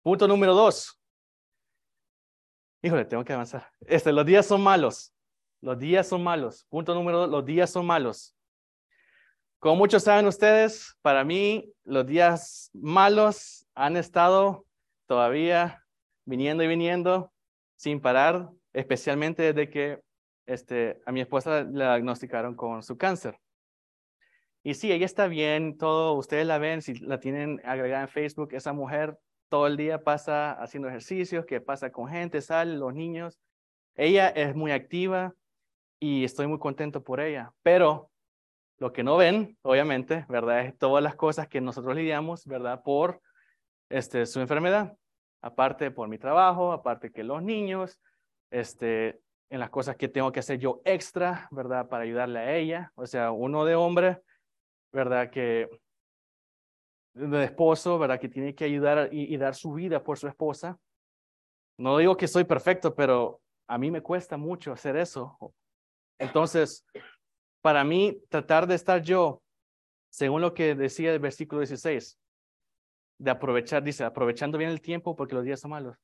Punto 0.01 0.25
número 0.29 0.53
dos. 0.53 0.98
Híjole, 2.81 3.05
tengo 3.05 3.25
que 3.25 3.33
avanzar. 3.33 3.69
Este, 3.81 4.13
los 4.13 4.25
días 4.25 4.45
son 4.45 4.61
malos. 4.61 5.13
Los 5.61 5.77
días 5.77 6.07
son 6.07 6.23
malos. 6.23 6.65
Punto 6.69 6.95
número 6.95 7.19
dos, 7.19 7.29
los 7.29 7.45
días 7.45 7.69
son 7.69 7.85
malos. 7.85 8.35
Como 9.59 9.75
muchos 9.75 10.03
saben 10.03 10.25
ustedes, 10.25 10.95
para 11.01 11.25
mí 11.25 11.73
los 11.83 12.05
días 12.05 12.69
malos 12.73 13.67
han 13.75 13.97
estado 13.97 14.65
todavía 15.05 15.83
viniendo 16.23 16.63
y 16.63 16.67
viniendo 16.67 17.33
sin 17.75 17.99
parar, 17.99 18.49
especialmente 18.71 19.51
desde 19.51 19.69
que 19.69 20.01
este, 20.45 21.01
a 21.05 21.11
mi 21.11 21.19
esposa 21.19 21.63
le 21.63 21.83
diagnosticaron 21.83 22.55
con 22.55 22.81
su 22.83 22.97
cáncer. 22.97 23.37
Y 24.63 24.75
sí, 24.75 24.91
ella 24.91 25.05
está 25.05 25.27
bien, 25.27 25.77
todo, 25.77 26.13
ustedes 26.13 26.45
la 26.45 26.57
ven, 26.57 26.81
si 26.81 26.93
la 26.95 27.19
tienen 27.19 27.61
agregada 27.65 28.03
en 28.03 28.09
Facebook, 28.09 28.53
esa 28.53 28.71
mujer 28.71 29.17
todo 29.49 29.67
el 29.67 29.77
día 29.77 30.03
pasa 30.03 30.53
haciendo 30.53 30.87
ejercicios, 30.87 31.45
que 31.45 31.59
pasa 31.59 31.91
con 31.91 32.07
gente, 32.07 32.41
sale, 32.41 32.77
los 32.77 32.93
niños. 32.93 33.39
Ella 33.95 34.29
es 34.29 34.55
muy 34.55 34.71
activa 34.71 35.33
y 35.99 36.23
estoy 36.23 36.47
muy 36.47 36.59
contento 36.59 37.03
por 37.03 37.19
ella, 37.19 37.51
pero 37.63 38.09
lo 38.77 38.93
que 38.93 39.03
no 39.03 39.17
ven, 39.17 39.57
obviamente, 39.61 40.25
¿verdad? 40.29 40.61
Es 40.61 40.77
todas 40.77 41.03
las 41.03 41.15
cosas 41.15 41.47
que 41.47 41.59
nosotros 41.59 41.95
lidiamos, 41.95 42.45
¿verdad? 42.45 42.81
Por 42.83 43.21
este, 43.89 44.25
su 44.25 44.39
enfermedad. 44.39 44.95
Aparte 45.41 45.91
por 45.91 46.07
mi 46.07 46.17
trabajo, 46.17 46.71
aparte 46.71 47.11
que 47.11 47.23
los 47.23 47.41
niños, 47.41 47.99
este, 48.51 49.19
en 49.49 49.59
las 49.59 49.69
cosas 49.69 49.97
que 49.97 50.07
tengo 50.07 50.31
que 50.31 50.39
hacer 50.39 50.59
yo 50.59 50.81
extra, 50.85 51.47
¿verdad? 51.51 51.89
Para 51.89 52.03
ayudarle 52.03 52.39
a 52.39 52.55
ella. 52.55 52.91
O 52.95 53.05
sea, 53.05 53.31
uno 53.31 53.65
de 53.65 53.75
hombre, 53.75 54.21
¿verdad? 54.93 55.29
Que 55.29 55.69
de 57.19 57.43
esposo, 57.43 57.99
¿verdad? 57.99 58.19
Que 58.19 58.29
tiene 58.29 58.55
que 58.55 58.65
ayudar 58.65 59.09
y, 59.11 59.35
dar 59.37 59.55
su 59.55 59.73
vida 59.73 60.03
por 60.03 60.17
su 60.17 60.27
esposa. 60.27 60.79
No 61.77 61.97
digo 61.97 62.15
que 62.15 62.27
soy 62.27 62.43
perfecto, 62.43 62.95
pero 62.95 63.41
a 63.67 63.77
mí 63.77 63.91
me 63.91 64.01
cuesta 64.01 64.37
mucho 64.37 64.71
hacer 64.71 64.95
eso. 64.95 65.37
Entonces, 66.17 66.85
para 67.61 67.83
mí, 67.83 68.21
tratar 68.29 68.67
de 68.67 68.75
estar 68.75 69.01
yo, 69.01 69.41
según 70.09 70.41
lo 70.41 70.53
que 70.53 70.75
decía 70.75 71.13
el 71.13 71.19
versículo 71.19 71.59
16, 71.59 72.17
de 73.19 73.31
aprovechar, 73.31 73.83
dice, 73.83 74.03
aprovechando 74.03 74.57
bien 74.57 74.69
el 74.69 74.81
tiempo 74.81 75.15
porque 75.15 75.35
los 75.35 75.43
días 75.43 75.59
son 75.59 75.71
malos. 75.71 75.97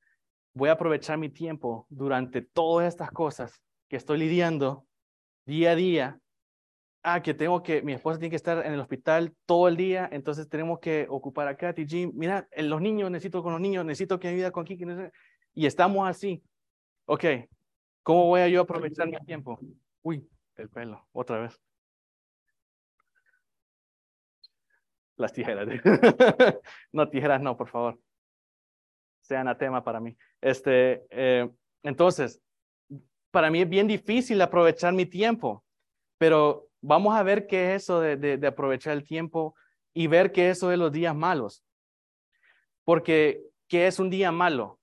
Voy 0.53 0.69
a 0.69 0.73
aprovechar 0.73 1.17
mi 1.17 1.29
tiempo 1.29 1.85
durante 1.89 2.41
todas 2.41 2.87
estas 2.87 3.11
cosas 3.11 3.61
que 3.89 3.95
estoy 3.97 4.17
lidiando 4.17 4.85
día 5.45 5.71
a 5.71 5.75
día. 5.75 6.19
Ah, 7.07 7.21
que 7.21 7.35
tengo 7.35 7.61
que, 7.61 7.83
mi 7.83 7.93
esposa 7.93 8.17
tiene 8.17 8.31
que 8.31 8.35
estar 8.35 8.65
en 8.65 8.73
el 8.73 8.79
hospital 8.79 9.35
todo 9.45 9.67
el 9.67 9.77
día, 9.77 10.09
entonces 10.11 10.49
tenemos 10.49 10.79
que 10.79 11.05
ocupar 11.07 11.47
a 11.47 11.55
Katy, 11.55 11.85
Jim. 11.85 12.11
Mira, 12.15 12.47
los 12.57 12.81
niños, 12.81 13.11
necesito 13.11 13.43
con 13.43 13.51
los 13.53 13.61
niños, 13.61 13.85
necesito 13.85 14.19
que 14.19 14.33
vida 14.33 14.49
con 14.49 14.65
Kiki. 14.65 14.85
Y 15.53 15.67
estamos 15.67 16.09
así. 16.09 16.43
Ok, 17.05 17.23
¿cómo 18.01 18.25
voy 18.25 18.41
a 18.41 18.47
yo 18.47 18.61
aprovechar 18.61 19.07
mi 19.07 19.19
tiempo? 19.19 19.59
Uy, 20.01 20.27
el 20.55 20.67
pelo, 20.67 21.07
otra 21.11 21.41
vez. 21.41 21.61
Las 25.15 25.31
tijeras. 25.31 25.67
no, 26.91 27.07
tijeras 27.07 27.39
no, 27.39 27.55
por 27.55 27.69
favor. 27.69 27.99
Sean 29.21 29.55
tema 29.59 29.83
para 29.83 29.99
mí. 29.99 30.17
Este, 30.41 31.05
eh, 31.11 31.47
entonces, 31.83 32.41
para 33.29 33.51
mí 33.51 33.61
es 33.61 33.69
bien 33.69 33.85
difícil 33.85 34.41
aprovechar 34.41 34.91
mi 34.91 35.05
tiempo, 35.05 35.63
pero 36.17 36.64
vamos 36.85 37.15
a 37.15 37.23
ver 37.23 37.47
qué 37.47 37.73
es 37.73 37.83
eso 37.83 37.99
de, 37.99 38.15
de, 38.15 38.47
aprovechar 38.47 38.93
el 38.93 39.03
tiempo 39.03 39.55
y 39.93 40.07
ver 40.07 40.31
qué 40.31 40.49
es 40.49 40.57
eso 40.57 40.69
de 40.69 40.77
los 40.77 40.91
días 40.91 41.15
malos. 41.15 41.63
Porque, 42.83 43.41
¿qué 43.67 43.87
es 43.87 43.99
un 43.99 44.09
día 44.09 44.31
malo? 44.31 44.79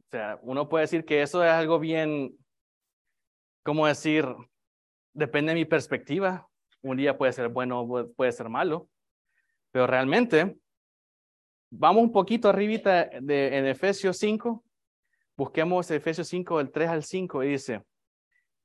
O 0.00 0.08
sea, 0.10 0.38
uno 0.42 0.68
puede 0.68 0.82
decir 0.82 1.04
que 1.04 1.22
eso 1.22 1.44
es 1.44 1.50
algo 1.50 1.78
bien, 1.78 2.36
¿cómo 3.62 3.86
decir? 3.86 4.26
Depende 5.12 5.50
de 5.50 5.60
mi 5.60 5.64
perspectiva. 5.64 6.48
Un 6.82 6.96
día 6.96 7.16
puede 7.16 7.32
ser 7.32 7.48
bueno, 7.48 7.86
puede 8.16 8.32
ser 8.32 8.48
malo. 8.48 8.88
Pero 9.70 9.86
realmente, 9.86 10.58
vamos 11.70 12.02
un 12.02 12.12
poquito 12.12 12.48
arribita 12.48 13.08
de, 13.20 13.56
en 13.56 13.66
Efesios 13.66 14.16
5. 14.18 14.64
Busquemos 15.36 15.90
Efesios 15.90 16.26
5, 16.28 16.58
del 16.58 16.72
3 16.72 16.88
al 16.88 17.02
5, 17.04 17.44
y 17.44 17.48
dice, 17.50 17.82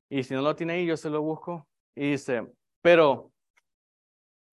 y 0.10 0.24
si 0.24 0.34
no 0.34 0.42
lo 0.42 0.56
tiene 0.56 0.74
ahí, 0.74 0.86
yo 0.86 0.96
se 0.96 1.10
lo 1.10 1.22
busco, 1.22 1.68
y 1.96 2.12
dice, 2.12 2.48
pero 2.82 3.32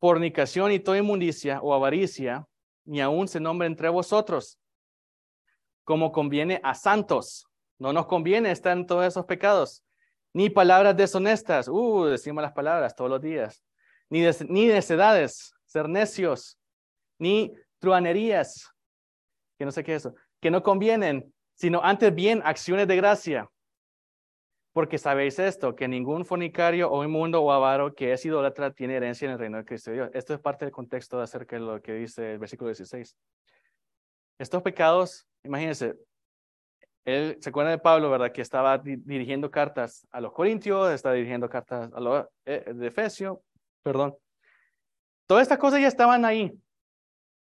fornicación 0.01 0.73
y 0.73 0.81
toda 0.81 0.99
inmundicia 0.99 1.61
o 1.61 1.75
avaricia, 1.75 2.47
ni 2.85 3.01
aún 3.01 3.29
se 3.29 3.41
nombre 3.41 3.67
entre 3.67 3.89
vosotros, 3.89 4.59
como 5.85 6.13
conviene 6.13 6.61
a 6.63 6.75
santos. 6.75 7.47
No 7.79 7.93
nos 7.93 8.07
conviene 8.07 8.51
estar 8.51 8.77
en 8.77 8.87
todos 8.87 9.07
esos 9.07 9.25
pecados, 9.25 9.85
ni 10.33 10.51
palabras 10.51 10.97
deshonestas, 10.97 11.69
uh, 11.69 12.05
decimos 12.05 12.43
las 12.43 12.53
palabras 12.53 12.95
todos 12.95 13.11
los 13.11 13.21
días, 13.21 13.65
ni, 14.11 14.21
de, 14.21 14.35
ni 14.49 14.67
necedades, 14.67 15.53
ser 15.65 15.89
necios, 15.89 16.59
ni 17.19 17.53
truanerías, 17.79 18.71
que 19.59 19.65
no 19.65 19.73
sé 19.73 19.85
qué 19.85 19.95
es 19.95 20.07
eso, 20.07 20.15
que 20.41 20.51
no 20.51 20.63
convienen, 20.63 21.33
sino 21.55 21.83
antes 21.83 22.15
bien 22.15 22.43
acciones 22.45 22.87
de 22.89 22.97
gracia. 22.97 23.51
Porque 24.79 24.97
sabéis 24.97 25.41
esto, 25.41 25.75
que 25.75 25.89
ningún 25.89 26.25
fornicario 26.25 26.89
o 26.89 27.03
inmundo 27.03 27.43
o 27.43 27.51
avaro 27.51 27.97
que 27.97 28.13
es 28.13 28.25
idólatra 28.25 28.71
tiene 28.71 28.95
herencia 28.95 29.27
en 29.27 29.33
el 29.33 29.39
reino 29.41 29.57
de 29.57 29.65
Cristo 29.65 29.91
Dios. 29.91 30.09
Esto 30.15 30.35
es 30.35 30.39
parte 30.39 30.67
del 30.67 30.71
contexto 30.71 31.21
acerca 31.21 31.57
de 31.57 31.63
lo 31.63 31.83
que 31.83 31.95
dice 31.95 32.35
el 32.35 32.39
versículo 32.39 32.69
16. 32.69 33.17
Estos 34.39 34.63
pecados, 34.63 35.27
imagínense, 35.43 35.97
él 37.05 37.39
se 37.41 37.51
acuerda 37.51 37.73
de 37.73 37.79
Pablo, 37.79 38.09
¿verdad? 38.09 38.31
Que 38.31 38.41
estaba 38.41 38.79
dirigiendo 38.79 39.51
cartas 39.51 40.07
a 40.13 40.21
los 40.21 40.33
Corintios, 40.33 40.93
está 40.93 41.11
dirigiendo 41.11 41.49
cartas 41.49 41.91
a 41.93 41.99
los 41.99 42.27
eh, 42.45 42.73
de 42.73 42.87
Efesio, 42.87 43.43
perdón. 43.83 44.17
Todas 45.27 45.43
estas 45.43 45.59
cosas 45.59 45.81
ya 45.81 45.89
estaban 45.89 46.25
ahí. 46.25 46.57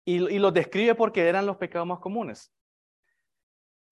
Y, 0.05 0.17
y 0.17 0.39
los 0.39 0.53
describe 0.53 0.95
porque 0.95 1.27
eran 1.27 1.47
los 1.47 1.57
pecados 1.57 1.89
más 1.89 2.01
comunes. 2.01 2.53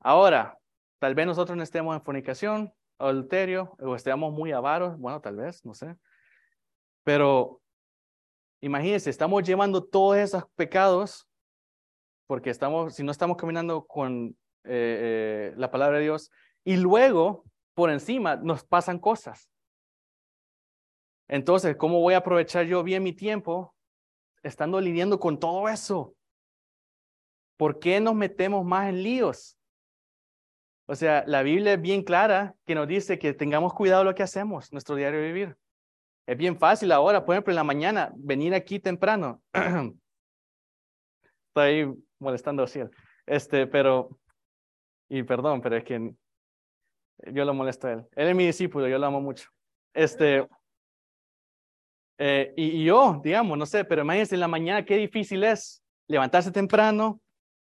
Ahora, 0.00 0.58
tal 0.98 1.14
vez 1.14 1.24
nosotros 1.24 1.56
no 1.56 1.62
estemos 1.62 1.96
en 1.96 2.02
fornicación, 2.02 2.74
o 3.02 3.96
estemos 3.96 4.32
muy 4.32 4.52
avaros, 4.52 4.96
bueno, 4.98 5.20
tal 5.20 5.36
vez, 5.36 5.64
no 5.64 5.74
sé. 5.74 5.96
Pero 7.04 7.60
imagínense, 8.60 9.10
estamos 9.10 9.42
llevando 9.42 9.84
todos 9.84 10.16
esos 10.16 10.44
pecados 10.54 11.28
porque 12.26 12.50
estamos, 12.50 12.94
si 12.94 13.02
no 13.02 13.10
estamos 13.10 13.36
caminando 13.36 13.84
con 13.86 14.36
eh, 14.64 15.50
eh, 15.52 15.54
la 15.56 15.70
palabra 15.70 15.98
de 15.98 16.04
Dios, 16.04 16.30
y 16.64 16.76
luego 16.76 17.44
por 17.74 17.90
encima 17.90 18.36
nos 18.36 18.64
pasan 18.64 18.98
cosas. 18.98 19.50
Entonces, 21.28 21.76
¿cómo 21.76 22.00
voy 22.00 22.14
a 22.14 22.18
aprovechar 22.18 22.66
yo 22.66 22.82
bien 22.82 23.02
mi 23.02 23.12
tiempo 23.12 23.74
estando 24.42 24.80
lidiando 24.80 25.18
con 25.18 25.38
todo 25.38 25.68
eso? 25.68 26.14
¿Por 27.56 27.78
qué 27.78 28.00
nos 28.00 28.14
metemos 28.14 28.64
más 28.64 28.88
en 28.88 29.02
líos? 29.02 29.58
O 30.92 30.94
sea, 30.94 31.24
la 31.26 31.42
Biblia 31.42 31.72
es 31.72 31.80
bien 31.80 32.02
clara 32.02 32.54
que 32.66 32.74
nos 32.74 32.86
dice 32.86 33.18
que 33.18 33.32
tengamos 33.32 33.72
cuidado 33.72 34.04
lo 34.04 34.14
que 34.14 34.22
hacemos, 34.22 34.70
nuestro 34.74 34.94
diario 34.94 35.20
de 35.20 35.26
vivir. 35.26 35.56
Es 36.26 36.36
bien 36.36 36.58
fácil 36.58 36.92
ahora, 36.92 37.24
por 37.24 37.34
ejemplo, 37.34 37.50
en 37.50 37.56
la 37.56 37.64
mañana, 37.64 38.12
venir 38.14 38.52
aquí 38.52 38.78
temprano. 38.78 39.42
Estoy 41.48 41.94
molestando 42.18 42.64
a 42.64 42.66
Este, 43.24 43.66
pero 43.66 44.20
y 45.08 45.22
perdón, 45.22 45.62
pero 45.62 45.78
es 45.78 45.84
que 45.84 46.14
yo 47.32 47.44
lo 47.46 47.54
molesto 47.54 47.86
a 47.86 47.92
él. 47.92 48.06
Él 48.14 48.28
es 48.28 48.36
mi 48.36 48.44
discípulo, 48.44 48.86
yo 48.86 48.98
lo 48.98 49.06
amo 49.06 49.22
mucho. 49.22 49.48
Este, 49.94 50.46
eh, 52.18 52.52
y, 52.54 52.82
y, 52.82 52.84
yo, 52.84 53.18
digamos, 53.24 53.56
no 53.56 53.64
sé, 53.64 53.86
pero 53.86 54.02
imagínense 54.02 54.34
en 54.34 54.40
la 54.40 54.48
mañana 54.48 54.84
qué 54.84 54.98
difícil 54.98 55.42
es 55.42 55.82
levantarse 56.06 56.52
temprano, 56.52 57.18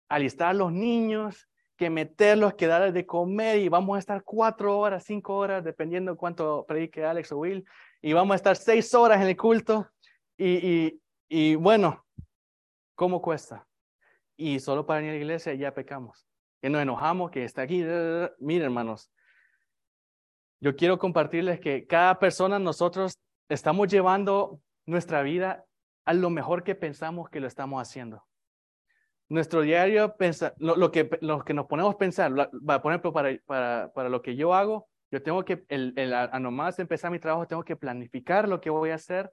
alistar 0.09 0.51
a 0.51 0.55
los 0.55 0.71
niños, 0.71 1.49
que 1.77 1.91
meterlos, 1.91 2.55
que 2.55 2.67
darles 2.67 2.95
de 2.95 3.07
comer 3.07 3.59
y 3.59 3.69
vamos 3.69 3.97
a 3.97 3.99
estar 3.99 4.23
cuatro 4.23 4.79
horas, 4.79 5.05
cinco 5.05 5.37
horas, 5.37 5.63
dependiendo 5.65 6.17
cuánto 6.17 6.65
predique 6.67 7.05
Alex 7.05 7.33
o 7.33 7.39
Will, 7.39 7.65
y 8.03 8.13
vamos 8.13 8.33
a 8.33 8.37
estar 8.37 8.57
seis 8.57 8.95
horas 8.95 9.21
en 9.21 9.29
el 9.29 9.37
culto. 9.37 9.89
Y, 10.39 10.69
y, 10.69 11.03
y 11.29 11.55
bueno, 11.55 12.05
¿cómo 12.95 13.21
cuesta? 13.21 13.67
Y 14.37 14.61
solo 14.61 14.87
para 14.87 15.03
ir 15.03 15.11
a 15.11 15.13
la 15.13 15.19
iglesia 15.19 15.55
ya 15.55 15.73
pecamos 15.73 16.27
que 16.61 16.71
nos 16.71 16.83
enojamos, 16.83 17.31
que 17.31 17.45
está 17.45 17.63
aquí. 17.63 17.85
Miren, 18.39 18.65
hermanos, 18.65 19.11
yo 20.61 20.75
quiero 20.75 20.99
compartirles 20.99 21.61
que 21.61 21.87
cada 21.87 22.19
persona, 22.19 22.59
nosotros 22.59 23.21
estamos 23.49 23.89
llevando 23.89 24.61
nuestra 24.85 25.23
vida 25.23 25.65
a 26.05 26.13
lo 26.13 26.31
mejor 26.31 26.65
que 26.65 26.75
pensamos 26.75 27.29
que 27.31 27.41
lo 27.41 27.47
estamos 27.47 27.81
haciendo. 27.81 28.25
Nuestro 29.29 29.63
diario, 29.63 30.17
pensa, 30.17 30.55
lo, 30.59 30.77
lo, 30.77 30.91
que, 30.93 31.11
lo 31.21 31.45
que 31.45 31.55
nos 31.55 31.67
ponemos 31.67 31.95
a 31.95 31.99
pensar, 31.99 32.33
por 32.33 32.93
ejemplo, 32.93 33.13
para, 33.13 33.37
para, 33.45 33.93
para 33.93 34.09
lo 34.09 34.23
que 34.23 34.37
yo 34.37 34.55
hago, 34.55 34.89
Yo 35.11 35.23
tengo 35.23 35.45
que, 35.45 35.65
el, 35.69 35.93
el, 35.97 36.13
a, 36.13 36.39
nomás 36.41 36.79
empezar 36.79 37.11
mi 37.11 37.19
trabajo, 37.19 37.47
tengo 37.47 37.65
que 37.65 37.77
planificar 37.77 38.49
lo 38.49 38.61
que 38.61 38.71
voy 38.71 38.91
a 38.91 38.97
hacer, 38.97 39.33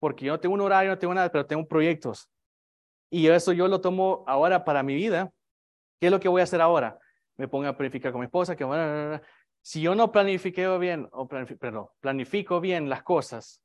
porque 0.00 0.26
yo 0.26 0.32
no 0.32 0.40
tengo 0.40 0.54
un 0.54 0.60
horario, 0.60 0.90
no 0.90 0.98
tengo 0.98 1.14
nada, 1.14 1.30
pero 1.30 1.46
tengo 1.46 1.66
proyectos. 1.66 2.28
Y 3.10 3.26
eso 3.28 3.52
yo 3.52 3.68
lo 3.68 3.80
tomo 3.80 4.24
ahora 4.26 4.64
para 4.64 4.82
mi 4.82 4.94
vida. 4.94 5.32
¿Qué 6.00 6.06
es 6.06 6.12
lo 6.12 6.20
que 6.20 6.28
voy 6.28 6.40
a 6.40 6.44
hacer 6.44 6.60
ahora? 6.60 6.98
Me 7.36 7.48
pongo 7.48 7.66
a 7.66 7.76
planificar 7.76 8.12
con 8.12 8.20
mi 8.20 8.26
esposa, 8.26 8.56
que 8.56 8.64
bueno, 8.64 9.20
si 9.60 9.80
yo 9.80 9.94
no 9.94 10.10
planifico 10.10 10.78
bien, 10.78 11.08
o 11.12 11.28
perdón, 11.28 11.88
planifico 12.00 12.60
bien 12.60 12.88
las 12.88 13.02
cosas 13.02 13.60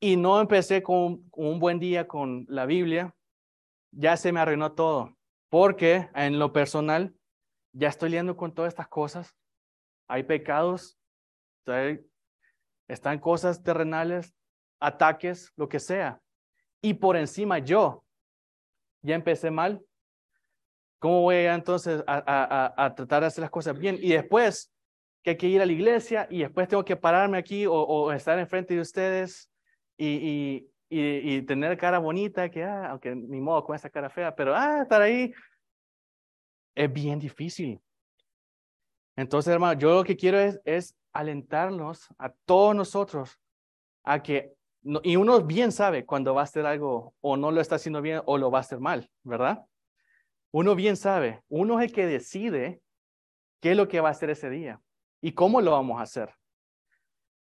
y 0.00 0.16
no 0.16 0.40
empecé 0.40 0.82
con 0.82 1.30
un 1.32 1.58
buen 1.58 1.78
día 1.78 2.06
con 2.06 2.44
la 2.48 2.66
Biblia, 2.66 3.14
ya 3.96 4.16
se 4.16 4.32
me 4.32 4.40
arruinó 4.40 4.72
todo. 4.72 5.16
Porque 5.48 6.08
en 6.14 6.38
lo 6.38 6.52
personal, 6.52 7.14
ya 7.72 7.88
estoy 7.88 8.10
liando 8.10 8.36
con 8.36 8.52
todas 8.52 8.72
estas 8.72 8.88
cosas. 8.88 9.34
Hay 10.08 10.24
pecados, 10.24 10.98
están 12.88 13.18
cosas 13.18 13.62
terrenales, 13.62 14.34
ataques, 14.80 15.52
lo 15.56 15.68
que 15.68 15.80
sea. 15.80 16.20
Y 16.82 16.94
por 16.94 17.16
encima 17.16 17.58
yo, 17.58 18.04
ya 19.02 19.14
empecé 19.14 19.50
mal. 19.50 19.84
¿Cómo 20.98 21.22
voy 21.22 21.36
a 21.36 21.54
entonces 21.54 22.02
a, 22.06 22.92
tratar 22.96 23.22
de 23.22 23.26
hacer 23.26 23.42
las 23.42 23.50
cosas 23.50 23.78
bien? 23.78 23.98
Y 24.00 24.12
después 24.12 24.72
que 25.22 25.30
hay 25.30 25.36
que 25.36 25.48
ir 25.48 25.60
a 25.60 25.66
la 25.66 25.72
iglesia 25.72 26.26
y 26.30 26.40
después 26.40 26.68
tengo 26.68 26.84
que 26.84 26.96
pararme 26.96 27.38
aquí 27.38 27.66
o, 27.66 28.12
estar 28.12 28.38
enfrente 28.38 28.74
de 28.74 28.80
ustedes 28.80 29.50
y, 29.96 30.66
tener 31.46 31.76
cara 31.76 31.98
bonita, 31.98 32.50
que, 32.50 32.62
ah, 32.62 32.90
aunque 32.90 33.14
ni 33.14 33.40
modo 33.40 33.64
con 33.64 33.76
esa 33.76 33.90
cara 33.90 34.10
fea, 34.10 34.34
pero 34.34 34.54
ah, 34.54 34.82
estar 34.82 35.02
ahí 35.02 35.32
es 36.74 36.92
bien 36.92 37.18
difícil. 37.18 37.80
Entonces, 39.16 39.52
hermano, 39.52 39.78
yo 39.78 39.94
lo 39.94 40.04
que 40.04 40.16
quiero 40.16 40.38
es, 40.38 40.60
es 40.64 40.96
alentarnos 41.12 42.08
a 42.18 42.30
todos 42.44 42.74
nosotros 42.74 43.40
a 44.02 44.22
que, 44.22 44.52
y 45.02 45.16
uno 45.16 45.40
bien 45.42 45.72
sabe 45.72 46.04
cuando 46.04 46.34
va 46.34 46.42
a 46.42 46.44
hacer 46.44 46.66
algo 46.66 47.14
o 47.20 47.36
no 47.36 47.50
lo 47.50 47.60
está 47.60 47.76
haciendo 47.76 48.02
bien 48.02 48.20
o 48.26 48.36
lo 48.36 48.50
va 48.50 48.58
a 48.58 48.60
hacer 48.62 48.80
mal, 48.80 49.08
¿verdad? 49.22 49.64
Uno 50.50 50.74
bien 50.74 50.96
sabe, 50.96 51.42
uno 51.48 51.80
es 51.80 51.86
el 51.86 51.92
que 51.94 52.06
decide 52.06 52.80
qué 53.60 53.70
es 53.70 53.76
lo 53.76 53.88
que 53.88 54.00
va 54.00 54.08
a 54.08 54.12
hacer 54.12 54.30
ese 54.30 54.50
día 54.50 54.80
y 55.20 55.32
cómo 55.32 55.60
lo 55.60 55.70
vamos 55.70 55.98
a 55.98 56.02
hacer. 56.02 56.34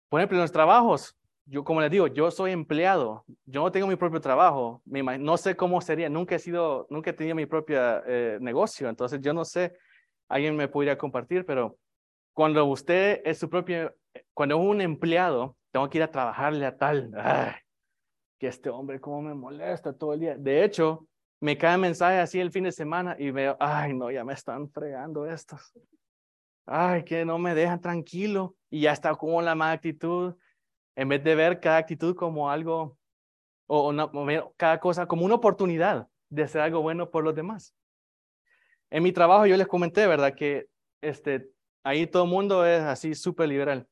Por 0.09 0.21
ejemplo, 0.21 0.39
en 0.39 0.43
los 0.43 0.53
trabajos, 0.53 1.19
yo 1.47 1.63
como 1.65 1.81
les 1.81 1.91
digo, 1.91 2.07
yo 2.07 2.31
soy 2.31 2.53
empleado, 2.53 3.25
yo 3.45 3.63
no 3.63 3.71
tengo 3.71 3.87
mi 3.87 3.97
propio 3.97 4.21
trabajo, 4.21 4.83
no 4.87 5.37
sé 5.37 5.57
cómo 5.57 5.81
sería, 5.81 6.09
nunca 6.09 6.37
he 6.37 6.39
sido, 6.39 6.87
nunca 6.91 7.11
he 7.11 7.13
tenido 7.13 7.37
mi 7.37 7.47
propio 7.47 7.79
eh, 8.07 8.39
negocio, 8.41 8.89
entonces 8.89 9.21
yo 9.21 9.35
no 9.35 9.45
sé, 9.45 9.77
alguien 10.29 10.57
me 10.57 10.69
podría 10.69 10.97
compartir, 10.97 11.45
pero 11.45 11.77
cuando 12.33 12.65
usted 12.65 13.21
es 13.25 13.39
su 13.39 13.49
propio, 13.51 13.95
cuando 14.33 14.57
es 14.57 14.63
un 14.63 14.81
empleado, 14.81 15.57
tengo 15.71 15.89
que 15.91 15.99
ir 15.99 16.05
a 16.05 16.11
trabajarle 16.11 16.67
a 16.67 16.77
tal, 16.77 17.11
que 18.39 18.47
este 18.47 18.71
hombre 18.71 19.01
cómo 19.01 19.23
me 19.23 19.35
molesta 19.35 19.93
todo 19.93 20.15
el 20.15 20.21
día. 20.21 20.37
De 20.37 20.65
hecho, 20.65 21.07
me 21.41 21.59
cae 21.59 21.77
mensaje 21.77 22.19
así 22.19 22.41
el 22.41 22.51
fin 22.51 22.65
de 22.65 22.73
semana 22.73 23.17
y 23.19 23.31
veo, 23.31 23.57
ay, 23.61 23.93
no, 23.93 24.11
ya 24.11 24.25
me 24.25 24.33
están 24.33 24.71
fregando 24.71 25.27
estos. 25.27 25.73
Ay, 26.67 27.05
que 27.05 27.25
no 27.25 27.39
me 27.39 27.55
dejan 27.55 27.81
tranquilo 27.81 28.57
y 28.71 28.81
ya 28.83 28.93
está 28.93 29.15
como 29.15 29.43
la 29.43 29.55
mala 29.55 29.73
actitud 29.73 30.35
en 30.97 31.09
vez 31.09 31.23
de 31.25 31.35
ver 31.35 31.61
cada 31.61 31.79
actitud 31.79 32.15
como 32.15 32.51
algo, 32.51 32.99
o 33.67 33.93
cada 34.57 34.81
cosa 34.81 35.07
como 35.07 35.25
una 35.25 35.35
oportunidad 35.37 36.09
de 36.29 36.43
hacer 36.43 36.61
algo 36.61 36.83
bueno 36.83 37.11
por 37.11 37.25
los 37.25 37.35
demás. 37.35 37.75
En 38.91 39.03
mi 39.03 39.13
trabajo 39.13 39.47
yo 39.47 39.57
les 39.57 39.67
comenté, 39.67 40.07
¿verdad? 40.07 40.35
Que 40.35 40.67
este, 41.01 41.49
ahí 41.83 42.07
todo 42.07 42.25
el 42.25 42.31
mundo 42.31 42.65
es 42.67 42.83
así 42.83 43.15
súper 43.15 43.49
liberal. 43.49 43.89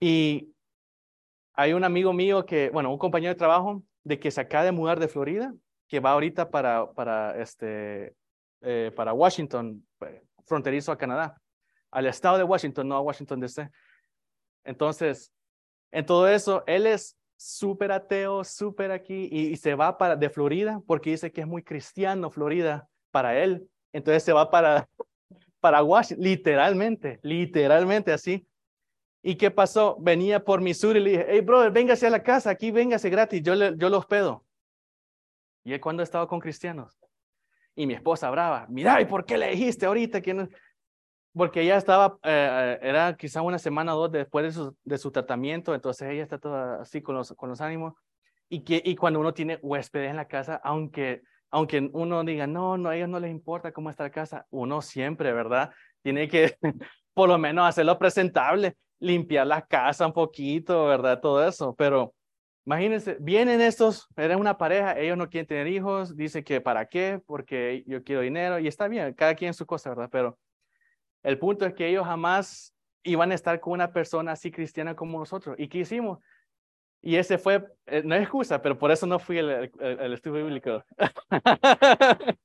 Y 0.00 0.52
hay 1.54 1.72
un 1.72 1.84
amigo 1.84 2.12
mío 2.12 2.44
que, 2.46 2.70
bueno, 2.70 2.90
un 2.90 2.98
compañero 2.98 3.32
de 3.32 3.38
trabajo 3.38 3.82
de 4.04 4.18
que 4.18 4.30
se 4.30 4.40
acaba 4.40 4.64
de 4.64 4.72
mudar 4.72 4.98
de 4.98 5.08
Florida, 5.08 5.54
que 5.88 6.00
va 6.00 6.12
ahorita 6.12 6.50
para, 6.50 6.92
para, 6.92 7.40
este, 7.40 8.14
eh, 8.62 8.90
para 8.96 9.12
Washington, 9.12 9.86
eh, 10.06 10.22
fronterizo 10.46 10.92
a 10.92 10.98
Canadá, 10.98 11.40
al 11.90 12.06
estado 12.06 12.38
de 12.38 12.44
Washington, 12.44 12.88
no 12.88 12.96
a 12.96 13.00
Washington 13.00 13.40
DC. 13.40 13.70
Entonces, 14.64 15.32
en 15.92 16.06
todo 16.06 16.26
eso, 16.26 16.64
él 16.66 16.86
es 16.86 17.16
súper 17.36 17.92
ateo, 17.92 18.44
súper 18.44 18.90
aquí, 18.90 19.28
y, 19.30 19.56
se 19.56 19.74
va 19.74 19.98
para, 19.98 20.16
de 20.16 20.30
Florida 20.30 20.80
porque 20.86 21.10
dice 21.10 21.30
que 21.30 21.42
es 21.42 21.46
muy 21.46 21.62
cristiano 21.62 22.30
Florida 22.30 22.88
para 23.10 23.38
él. 23.38 23.68
Entonces 23.92 24.22
se 24.22 24.32
va 24.32 24.50
para, 24.50 24.88
para 25.60 25.82
Washington, 25.82 26.24
literalmente, 26.24 27.20
literalmente 27.22 28.12
así. 28.12 28.46
¿Y 29.22 29.36
qué 29.36 29.50
pasó? 29.50 29.96
Venía 30.00 30.42
por 30.42 30.60
Missouri 30.60 30.98
y 30.98 31.02
le 31.02 31.10
dije, 31.10 31.26
hey, 31.28 31.40
brother, 31.42 31.70
véngase 31.70 32.06
a 32.06 32.10
la 32.10 32.22
casa, 32.22 32.50
aquí 32.50 32.70
véngase 32.70 33.10
gratis, 33.10 33.42
yo, 33.42 33.54
le, 33.54 33.76
yo 33.76 33.88
lo 33.88 33.98
hospedo. 33.98 34.44
Y 35.62 35.74
él 35.74 35.80
cuando 35.80 36.02
estaba 36.02 36.26
con 36.26 36.40
cristianos. 36.40 36.98
Y 37.74 37.86
mi 37.86 37.94
esposa 37.94 38.30
brava, 38.30 38.66
mira, 38.68 39.00
¿y 39.00 39.04
por 39.04 39.24
qué 39.24 39.38
le 39.38 39.50
dijiste 39.50 39.86
ahorita 39.86 40.20
que 40.20 40.34
no? 40.34 40.48
Porque 41.34 41.62
ella 41.62 41.76
estaba, 41.76 42.18
eh, 42.22 42.78
eh, 42.82 42.88
era 42.88 43.16
quizá 43.16 43.42
una 43.42 43.58
semana 43.58 43.94
o 43.94 44.00
dos 44.00 44.12
después 44.12 44.44
de 44.44 44.52
su, 44.52 44.76
de 44.84 44.98
su 44.98 45.10
tratamiento, 45.10 45.74
entonces 45.74 46.10
ella 46.10 46.22
está 46.22 46.38
toda 46.38 46.82
así 46.82 47.00
con 47.02 47.14
los, 47.14 47.32
con 47.32 47.48
los 47.48 47.60
ánimos. 47.60 47.94
Y, 48.48 48.64
que, 48.64 48.82
y 48.84 48.96
cuando 48.96 49.18
uno 49.20 49.32
tiene 49.32 49.58
huéspedes 49.62 50.10
en 50.10 50.16
la 50.16 50.28
casa, 50.28 50.60
aunque, 50.62 51.22
aunque 51.50 51.88
uno 51.92 52.22
diga, 52.22 52.46
no, 52.46 52.76
no, 52.76 52.90
a 52.90 52.96
ellos 52.96 53.08
no 53.08 53.18
les 53.18 53.30
importa 53.30 53.72
cómo 53.72 53.88
está 53.88 54.04
la 54.04 54.10
casa, 54.10 54.46
uno 54.50 54.82
siempre, 54.82 55.32
¿verdad? 55.32 55.70
Tiene 56.02 56.28
que 56.28 56.56
por 57.14 57.28
lo 57.30 57.38
menos 57.38 57.66
hacerlo 57.66 57.98
presentable, 57.98 58.76
limpiar 59.00 59.46
la 59.46 59.62
casa 59.62 60.06
un 60.06 60.12
poquito, 60.12 60.84
¿verdad? 60.84 61.20
Todo 61.20 61.46
eso, 61.46 61.74
pero 61.74 62.14
imagínense, 62.66 63.16
vienen 63.20 63.62
estos, 63.62 64.06
eran 64.16 64.38
una 64.38 64.58
pareja, 64.58 64.98
ellos 64.98 65.16
no 65.16 65.30
quieren 65.30 65.46
tener 65.46 65.66
hijos, 65.66 66.14
dice 66.14 66.44
que 66.44 66.60
para 66.60 66.86
qué, 66.86 67.20
porque 67.26 67.84
yo 67.86 68.04
quiero 68.04 68.20
dinero, 68.20 68.58
y 68.58 68.68
está 68.68 68.86
bien, 68.86 69.14
cada 69.14 69.34
quien 69.34 69.54
su 69.54 69.64
cosa, 69.64 69.90
¿verdad? 69.90 70.10
Pero 70.12 70.38
el 71.22 71.38
punto 71.38 71.66
es 71.66 71.74
que 71.74 71.88
ellos 71.88 72.06
jamás 72.06 72.74
iban 73.04 73.32
a 73.32 73.34
estar 73.34 73.60
con 73.60 73.74
una 73.74 73.92
persona 73.92 74.32
así 74.32 74.50
cristiana 74.50 74.94
como 74.94 75.18
nosotros. 75.18 75.56
¿Y 75.58 75.68
qué 75.68 75.78
hicimos? 75.78 76.18
Y 77.00 77.16
ese 77.16 77.36
fue, 77.36 77.64
eh, 77.86 78.02
no 78.04 78.14
es 78.14 78.22
excusa, 78.22 78.62
pero 78.62 78.78
por 78.78 78.92
eso 78.92 79.06
no 79.06 79.18
fui 79.18 79.38
el, 79.38 79.72
estudio 80.12 80.44
bíblico. 80.44 80.84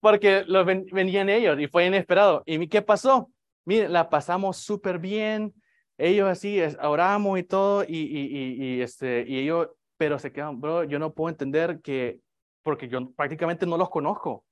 Porque 0.00 0.44
lo 0.46 0.64
venían 0.64 1.30
ellos 1.30 1.58
y 1.58 1.66
fue 1.66 1.86
inesperado. 1.86 2.42
¿Y 2.44 2.68
qué 2.68 2.82
pasó? 2.82 3.30
Miren, 3.64 3.92
la 3.92 4.10
pasamos 4.10 4.58
súper 4.58 4.98
bien. 4.98 5.54
Ellos 5.98 6.28
así, 6.28 6.60
oramos 6.82 7.38
y 7.38 7.42
todo, 7.42 7.82
y, 7.82 7.96
y, 7.96 8.62
y, 8.62 8.82
este, 8.82 9.24
y 9.26 9.38
ellos, 9.38 9.70
pero 9.96 10.18
se 10.18 10.30
quedan, 10.30 10.60
bro, 10.60 10.84
yo 10.84 10.98
no 10.98 11.14
puedo 11.14 11.30
entender 11.30 11.80
que, 11.80 12.20
porque 12.62 12.86
yo 12.86 13.10
prácticamente 13.12 13.64
no 13.64 13.78
los 13.78 13.88
conozco. 13.88 14.44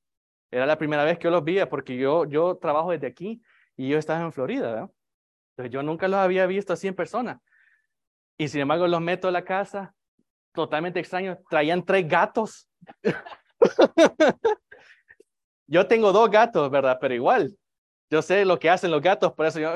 Era 0.50 0.64
la 0.64 0.78
primera 0.78 1.04
vez 1.04 1.18
que 1.18 1.24
yo 1.24 1.30
los 1.30 1.44
vi, 1.44 1.62
porque 1.66 1.98
yo, 1.98 2.24
yo 2.24 2.56
trabajo 2.56 2.92
desde 2.92 3.08
aquí 3.08 3.42
y 3.76 3.88
yo 3.88 3.98
estaba 3.98 4.22
en 4.22 4.32
Florida, 4.32 4.88
Entonces 5.56 5.72
yo 5.72 5.82
nunca 5.82 6.08
los 6.08 6.18
había 6.18 6.46
visto 6.46 6.72
así 6.72 6.88
en 6.88 6.94
persona. 6.94 7.40
Y 8.38 8.48
sin 8.48 8.60
embargo 8.60 8.86
los 8.86 9.00
meto 9.00 9.28
a 9.28 9.32
la 9.32 9.44
casa, 9.44 9.94
totalmente 10.52 11.00
extraño, 11.00 11.38
traían 11.48 11.84
tres 11.84 12.08
gatos. 12.08 12.68
yo 15.66 15.86
tengo 15.86 16.12
dos 16.12 16.30
gatos, 16.30 16.70
¿verdad? 16.70 16.98
Pero 17.00 17.14
igual, 17.14 17.56
yo 18.10 18.22
sé 18.22 18.44
lo 18.44 18.58
que 18.58 18.70
hacen 18.70 18.90
los 18.90 19.00
gatos, 19.00 19.32
por 19.32 19.46
eso 19.46 19.60
yo, 19.60 19.72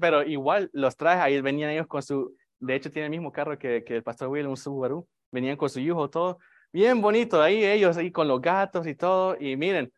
pero 0.00 0.22
igual 0.22 0.70
los 0.72 0.96
traje, 0.96 1.20
ahí 1.20 1.40
venían 1.40 1.70
ellos 1.70 1.86
con 1.86 2.02
su, 2.02 2.34
de 2.58 2.74
hecho 2.74 2.90
tiene 2.90 3.06
el 3.06 3.10
mismo 3.10 3.32
carro 3.32 3.58
que, 3.58 3.84
que 3.84 3.96
el 3.96 4.02
pastor 4.02 4.28
Will, 4.28 4.46
un 4.46 4.56
Subaru, 4.56 5.06
venían 5.30 5.56
con 5.56 5.68
su 5.68 5.80
hijo, 5.80 6.08
todo, 6.08 6.38
bien 6.72 7.00
bonito, 7.00 7.40
ahí 7.40 7.64
ellos 7.64 7.96
ahí 7.96 8.10
con 8.10 8.28
los 8.28 8.40
gatos 8.40 8.86
y 8.86 8.94
todo, 8.94 9.36
y 9.38 9.56
miren, 9.56 9.92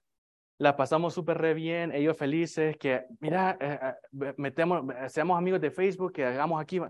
la 0.59 0.77
pasamos 0.77 1.15
súper 1.15 1.39
re 1.39 1.55
bien, 1.55 1.93
ellos 1.93 2.17
felices, 2.17 2.77
que 2.77 3.07
mira, 3.21 3.57
eh, 3.61 3.79
eh, 3.83 4.35
metemos, 4.37 4.85
seamos 5.09 5.39
amigos 5.39 5.61
de 5.61 5.71
Facebook, 5.71 6.13
que 6.13 6.25
hagamos 6.25 6.61
aquí, 6.61 6.81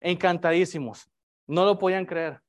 encantadísimos. 0.00 1.10
No 1.46 1.64
lo 1.64 1.78
podían 1.78 2.06
creer, 2.06 2.40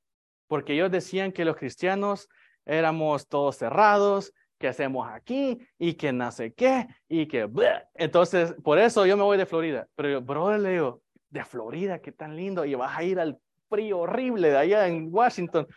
porque 0.47 0.73
ellos 0.73 0.89
decían 0.89 1.32
que 1.34 1.45
los 1.45 1.57
cristianos 1.57 2.29
éramos 2.65 3.27
todos 3.27 3.57
cerrados, 3.57 4.34
que 4.57 4.67
hacemos 4.67 5.07
aquí 5.09 5.59
y 5.77 5.95
que 5.95 6.13
no 6.13 6.32
sé 6.32 6.53
qué 6.53 6.88
y 7.07 7.27
que 7.27 7.49
entonces 7.95 8.55
por 8.63 8.79
eso 8.79 9.05
yo 9.05 9.17
me 9.17 9.23
voy 9.23 9.38
de 9.38 9.45
Florida 9.45 9.88
pero 9.95 10.09
yo 10.09 10.21
bro 10.21 10.57
le 10.57 10.71
digo 10.71 11.01
de 11.29 11.43
Florida 11.43 11.99
qué 11.99 12.11
tan 12.11 12.36
lindo 12.36 12.63
y 12.63 12.73
vas 12.75 12.97
a 12.97 13.03
ir 13.03 13.19
al 13.19 13.38
frío 13.69 13.99
horrible 13.99 14.49
de 14.49 14.57
allá 14.57 14.88
en 14.88 15.09
Washington 15.11 15.67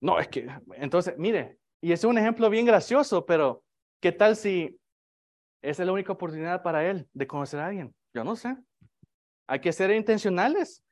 no 0.00 0.18
es 0.18 0.28
que 0.28 0.48
entonces 0.74 1.14
mire 1.18 1.58
y 1.80 1.92
es 1.92 2.02
un 2.02 2.18
ejemplo 2.18 2.50
bien 2.50 2.66
gracioso 2.66 3.24
pero 3.24 3.62
¿Qué 4.00 4.12
tal 4.12 4.34
si 4.34 4.78
es 5.62 5.78
la 5.78 5.92
única 5.92 6.12
oportunidad 6.12 6.62
para 6.62 6.88
él 6.88 7.06
de 7.12 7.26
conocer 7.26 7.60
a 7.60 7.66
alguien? 7.66 7.94
Yo 8.14 8.24
no 8.24 8.34
sé. 8.34 8.56
Hay 9.46 9.60
que 9.60 9.72
ser 9.72 9.90
intencionales, 9.90 10.82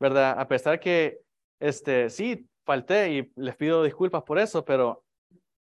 ¿verdad? 0.00 0.38
A 0.38 0.48
pesar 0.48 0.80
que, 0.80 1.20
este, 1.60 2.10
sí, 2.10 2.48
falté 2.64 3.12
y 3.12 3.32
les 3.36 3.54
pido 3.56 3.84
disculpas 3.84 4.24
por 4.24 4.40
eso, 4.40 4.64
pero, 4.64 5.04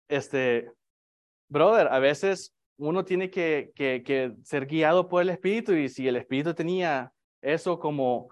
este, 0.08 0.70
brother, 1.48 1.88
a 1.88 1.98
veces 1.98 2.54
uno 2.78 3.04
tiene 3.04 3.30
que, 3.30 3.72
que, 3.74 4.02
que 4.02 4.34
ser 4.42 4.66
guiado 4.66 5.08
por 5.08 5.20
el 5.20 5.28
Espíritu 5.28 5.72
y 5.72 5.90
si 5.90 6.08
el 6.08 6.16
Espíritu 6.16 6.54
tenía 6.54 7.12
eso 7.42 7.78
como, 7.78 8.30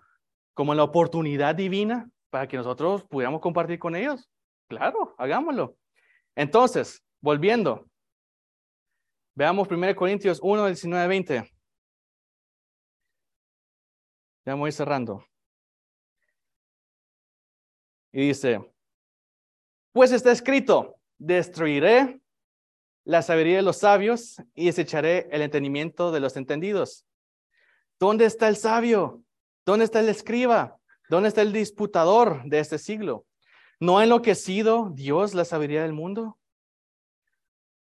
como 0.55 0.74
la 0.74 0.84
oportunidad 0.84 1.55
divina 1.55 2.09
para 2.30 2.49
que 2.49 2.57
nosotros 2.57 3.05
pudiéramos 3.05 3.43
compartir 3.43 3.78
con 3.78 3.97
ellos, 3.97 4.30
claro, 4.66 5.14
hagámoslo. 5.18 5.76
Entonces, 6.36 7.05
volviendo, 7.20 7.89
veamos 9.35 9.68
1 9.70 9.97
Corintios 9.97 10.41
1, 10.43 10.66
19, 10.66 11.09
20. 11.09 11.53
Ya 14.47 14.55
voy 14.55 14.72
cerrando. 14.72 15.24
Y 18.12 18.28
dice, 18.28 18.61
pues 19.93 20.11
está 20.12 20.33
escrito, 20.33 20.97
destruiré 21.18 22.20
la 23.05 23.22
sabiduría 23.22 23.57
de 23.57 23.62
los 23.62 23.78
sabios 23.78 24.43
y 24.55 24.66
desecharé 24.66 25.28
el 25.31 25.43
entendimiento 25.43 26.11
de 26.11 26.20
los 26.20 26.37
entendidos. 26.37 27.07
¿Dónde 28.01 28.24
está 28.24 28.49
el 28.49 28.57
sabio? 28.57 29.22
¿Dónde 29.64 29.85
está 29.85 30.01
el 30.01 30.09
escriba? 30.09 30.78
¿Dónde 31.09 31.28
está 31.28 31.43
el 31.43 31.53
disputador 31.53 32.43
de 32.45 32.59
este 32.61 32.78
siglo? 32.78 33.26
¿No 33.78 33.99
ha 33.99 34.05
enloquecido 34.05 34.91
Dios 34.91 35.35
la 35.35 35.45
sabiduría 35.45 35.83
del 35.83 35.93
mundo? 35.93 36.39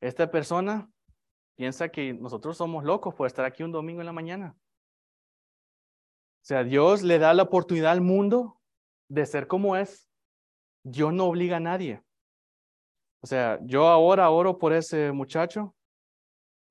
Esta 0.01 0.29
persona 0.29 0.90
piensa 1.61 1.89
que 1.89 2.11
nosotros 2.11 2.57
somos 2.57 2.83
locos 2.83 3.13
por 3.13 3.27
estar 3.27 3.45
aquí 3.45 3.61
un 3.61 3.71
domingo 3.71 4.01
en 4.01 4.07
la 4.07 4.11
mañana. 4.11 4.57
O 6.41 6.43
sea, 6.43 6.63
Dios 6.63 7.03
le 7.03 7.19
da 7.19 7.35
la 7.35 7.43
oportunidad 7.43 7.91
al 7.91 8.01
mundo 8.01 8.59
de 9.07 9.27
ser 9.27 9.45
como 9.45 9.75
es. 9.75 10.09
Dios 10.81 11.13
no 11.13 11.25
obliga 11.27 11.57
a 11.57 11.59
nadie. 11.59 12.01
O 13.21 13.27
sea, 13.27 13.59
yo 13.61 13.89
ahora 13.89 14.31
oro 14.31 14.57
por 14.57 14.73
ese 14.73 15.11
muchacho, 15.11 15.75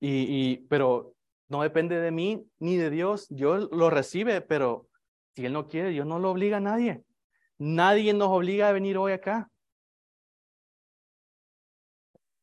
y, 0.01 0.57
pero 0.66 1.14
no 1.49 1.62
depende 1.62 2.01
de 2.01 2.11
mí 2.11 2.45
ni 2.59 2.76
de 2.76 2.91
Dios. 2.91 3.28
Dios 3.28 3.68
lo 3.70 3.91
recibe, 3.91 4.41
pero 4.41 4.88
si 5.36 5.47
Él 5.47 5.53
no 5.53 5.68
quiere, 5.68 5.91
Dios 5.91 6.05
no 6.05 6.18
lo 6.18 6.32
obliga 6.32 6.57
a 6.57 6.61
nadie. 6.61 7.05
Nadie 7.59 8.12
nos 8.12 8.30
obliga 8.30 8.68
a 8.68 8.72
venir 8.72 8.99
hoy 8.99 9.12
acá. 9.12 9.53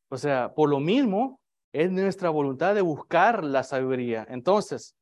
O 0.08 0.16
sea, 0.16 0.54
por 0.54 0.70
lo 0.70 0.80
mismo, 0.80 1.38
es 1.72 1.90
nuestra 1.90 2.30
voluntad 2.30 2.74
de 2.74 2.82
buscar 2.82 3.44
la 3.44 3.62
sabiduría. 3.62 4.26
Entonces, 4.28 4.96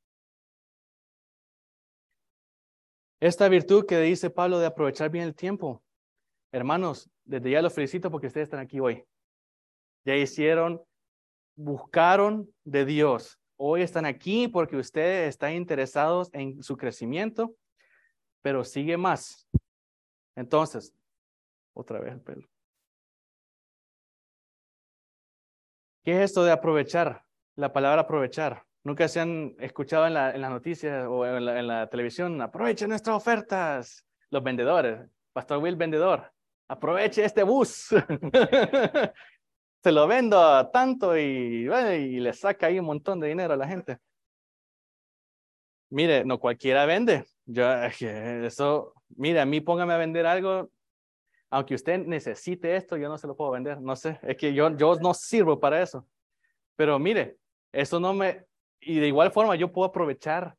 esta 3.20 3.48
virtud 3.48 3.86
que 3.86 4.00
dice 4.00 4.30
Pablo 4.30 4.58
de 4.58 4.66
aprovechar 4.66 5.10
bien 5.10 5.24
el 5.24 5.34
tiempo, 5.34 5.82
hermanos, 6.52 7.10
desde 7.24 7.50
ya 7.50 7.62
los 7.62 7.72
felicito 7.72 8.10
porque 8.10 8.26
ustedes 8.26 8.46
están 8.46 8.60
aquí 8.60 8.80
hoy. 8.80 9.04
Ya 10.04 10.14
hicieron, 10.16 10.82
buscaron 11.56 12.52
de 12.64 12.84
Dios. 12.84 13.38
Hoy 13.56 13.82
están 13.82 14.04
aquí 14.04 14.48
porque 14.48 14.76
ustedes 14.76 15.30
están 15.30 15.54
interesados 15.54 16.28
en 16.32 16.62
su 16.62 16.76
crecimiento, 16.76 17.56
pero 18.42 18.64
sigue 18.64 18.96
más. 18.96 19.48
Entonces, 20.36 20.94
otra 21.74 22.00
vez 22.00 22.12
el 22.12 22.20
pelo. 22.20 22.46
¿Qué 26.06 26.12
es 26.12 26.30
esto 26.30 26.42
de 26.44 26.52
aprovechar? 26.52 27.24
La 27.56 27.72
palabra 27.72 28.02
aprovechar. 28.02 28.62
Nunca 28.84 29.08
se 29.08 29.20
han 29.20 29.56
escuchado 29.58 30.06
en 30.06 30.14
la, 30.14 30.34
en 30.34 30.40
las 30.40 30.50
noticias 30.50 31.06
o 31.06 31.26
en 31.26 31.44
la, 31.44 31.58
en 31.58 31.66
la 31.66 31.88
televisión. 31.88 32.40
Aprovechen 32.40 32.88
nuestras 32.88 33.16
ofertas. 33.16 34.06
Los 34.30 34.42
vendedores. 34.42 35.00
Pastor 35.34 35.58
Will, 35.58 35.76
vendedor 35.76 36.32
aproveche 36.68 37.24
este 37.24 37.42
bus. 37.42 37.88
Se 39.82 39.92
lo 39.92 40.06
vendo 40.06 40.68
tanto 40.70 41.16
y, 41.16 41.68
y 41.68 42.20
le 42.20 42.32
saca 42.32 42.66
ahí 42.66 42.78
un 42.78 42.86
montón 42.86 43.20
de 43.20 43.28
dinero 43.28 43.54
a 43.54 43.56
la 43.56 43.68
gente. 43.68 43.98
Mire, 45.90 46.24
no 46.24 46.40
cualquiera 46.40 46.86
vende. 46.86 47.24
Yo, 47.44 47.64
eso, 47.72 48.94
mire, 49.10 49.40
a 49.40 49.46
mí 49.46 49.60
póngame 49.60 49.92
a 49.94 49.98
vender 49.98 50.26
algo, 50.26 50.70
aunque 51.50 51.74
usted 51.74 51.98
necesite 52.06 52.76
esto, 52.76 52.96
yo 52.96 53.08
no 53.08 53.18
se 53.18 53.26
lo 53.26 53.36
puedo 53.36 53.52
vender. 53.52 53.80
No 53.80 53.96
sé, 53.96 54.18
es 54.22 54.36
que 54.36 54.52
yo, 54.52 54.76
yo 54.76 54.96
no 54.96 55.14
sirvo 55.14 55.58
para 55.58 55.80
eso. 55.80 56.06
Pero 56.76 56.98
mire, 56.98 57.38
eso 57.72 58.00
no 58.00 58.12
me, 58.12 58.44
y 58.80 58.98
de 58.98 59.08
igual 59.08 59.30
forma 59.30 59.56
yo 59.56 59.72
puedo 59.72 59.88
aprovechar 59.88 60.56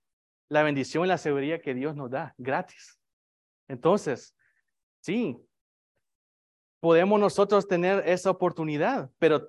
la 0.50 0.64
bendición 0.64 1.06
y 1.06 1.08
la 1.08 1.18
seguridad 1.18 1.62
que 1.62 1.74
Dios 1.74 1.96
nos 1.96 2.10
da 2.10 2.34
gratis. 2.38 2.98
Entonces, 3.68 4.36
sí, 5.02 5.38
podemos 6.80 7.20
nosotros 7.20 7.68
tener 7.68 8.08
esa 8.08 8.32
oportunidad, 8.32 9.10
pero 9.20 9.48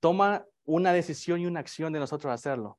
toma 0.00 0.46
una 0.64 0.92
decisión 0.92 1.40
y 1.40 1.46
una 1.46 1.60
acción 1.60 1.92
de 1.92 1.98
nosotros 1.98 2.32
hacerlo. 2.32 2.78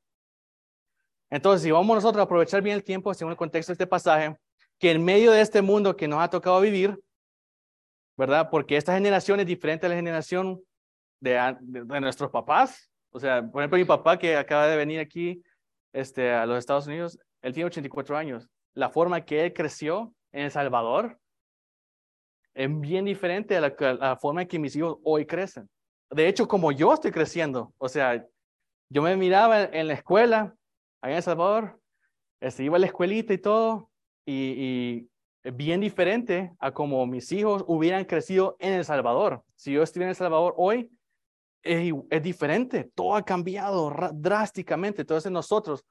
Entonces, 1.28 1.62
si 1.62 1.70
vamos 1.70 1.96
nosotros 1.96 2.20
a 2.20 2.24
aprovechar 2.24 2.62
bien 2.62 2.76
el 2.76 2.84
tiempo, 2.84 3.12
según 3.12 3.32
el 3.32 3.36
contexto 3.36 3.70
de 3.70 3.74
este 3.74 3.86
pasaje, 3.86 4.36
que 4.78 4.92
en 4.92 5.04
medio 5.04 5.32
de 5.32 5.40
este 5.40 5.60
mundo 5.62 5.96
que 5.96 6.08
nos 6.08 6.20
ha 6.20 6.30
tocado 6.30 6.60
vivir, 6.60 6.98
¿verdad? 8.16 8.48
Porque 8.50 8.76
esta 8.76 8.94
generación 8.94 9.40
es 9.40 9.46
diferente 9.46 9.86
a 9.86 9.88
la 9.88 9.94
generación 9.94 10.60
de, 11.20 11.56
nuestros 12.00 12.30
papás. 12.30 12.90
O 13.10 13.20
sea, 13.20 13.42
por 13.46 13.62
ejemplo, 13.62 13.78
mi 13.78 13.84
papá 13.84 14.18
que 14.18 14.36
acaba 14.36 14.66
de 14.66 14.76
venir 14.76 15.00
aquí 15.00 15.42
este, 15.92 16.32
a 16.32 16.46
los 16.46 16.58
Estados 16.58 16.86
Unidos, 16.86 17.18
él 17.42 17.52
tiene 17.52 17.66
84 17.66 18.16
años. 18.16 18.48
La 18.74 18.90
forma 18.90 19.24
que 19.24 19.44
él 19.44 19.52
creció 19.52 20.14
en 20.32 20.44
El 20.44 20.50
Salvador 20.50 21.18
es 22.54 22.80
bien 22.80 23.04
diferente 23.04 23.56
a 23.56 23.60
la, 23.60 24.16
forma 24.16 24.42
en 24.42 24.48
que 24.48 24.58
mis 24.58 24.74
hijos 24.76 24.98
hoy 25.04 25.26
crecen. 25.26 25.68
De 26.10 26.28
hecho, 26.28 26.48
como 26.48 26.72
yo 26.72 26.92
estoy 26.94 27.10
creciendo, 27.10 27.74
o 27.78 27.88
sea, 27.88 28.26
yo 28.88 29.02
me 29.02 29.16
miraba 29.16 29.64
en 29.64 29.88
la 29.88 29.94
escuela, 29.94 30.54
allá 31.02 31.12
en 31.12 31.16
El 31.16 31.22
Salvador, 31.22 31.80
este, 32.40 32.64
iba 32.64 32.76
a 32.76 32.78
la 32.78 32.86
escuelita 32.86 33.34
y 33.34 33.38
todo, 33.38 33.90
y, 34.24 34.34
y 34.34 35.10
bien 35.54 35.80
diferente 35.80 36.52
a 36.58 36.72
como 36.72 37.06
mis 37.06 37.30
hijos 37.32 37.64
hubieran 37.66 38.04
crecido 38.04 38.56
en 38.58 38.72
El 38.74 38.84
Salvador. 38.84 39.42
Si 39.54 39.72
yo 39.72 39.82
estuviera 39.82 40.08
en 40.08 40.10
El 40.10 40.16
Salvador 40.16 40.54
hoy, 40.56 40.90
es, 41.62 41.92
es 42.10 42.22
diferente, 42.22 42.90
todo 42.94 43.16
ha 43.16 43.24
cambiado 43.24 43.92
drásticamente. 44.14 45.02
Entonces 45.02 45.30
nosotros, 45.30 45.84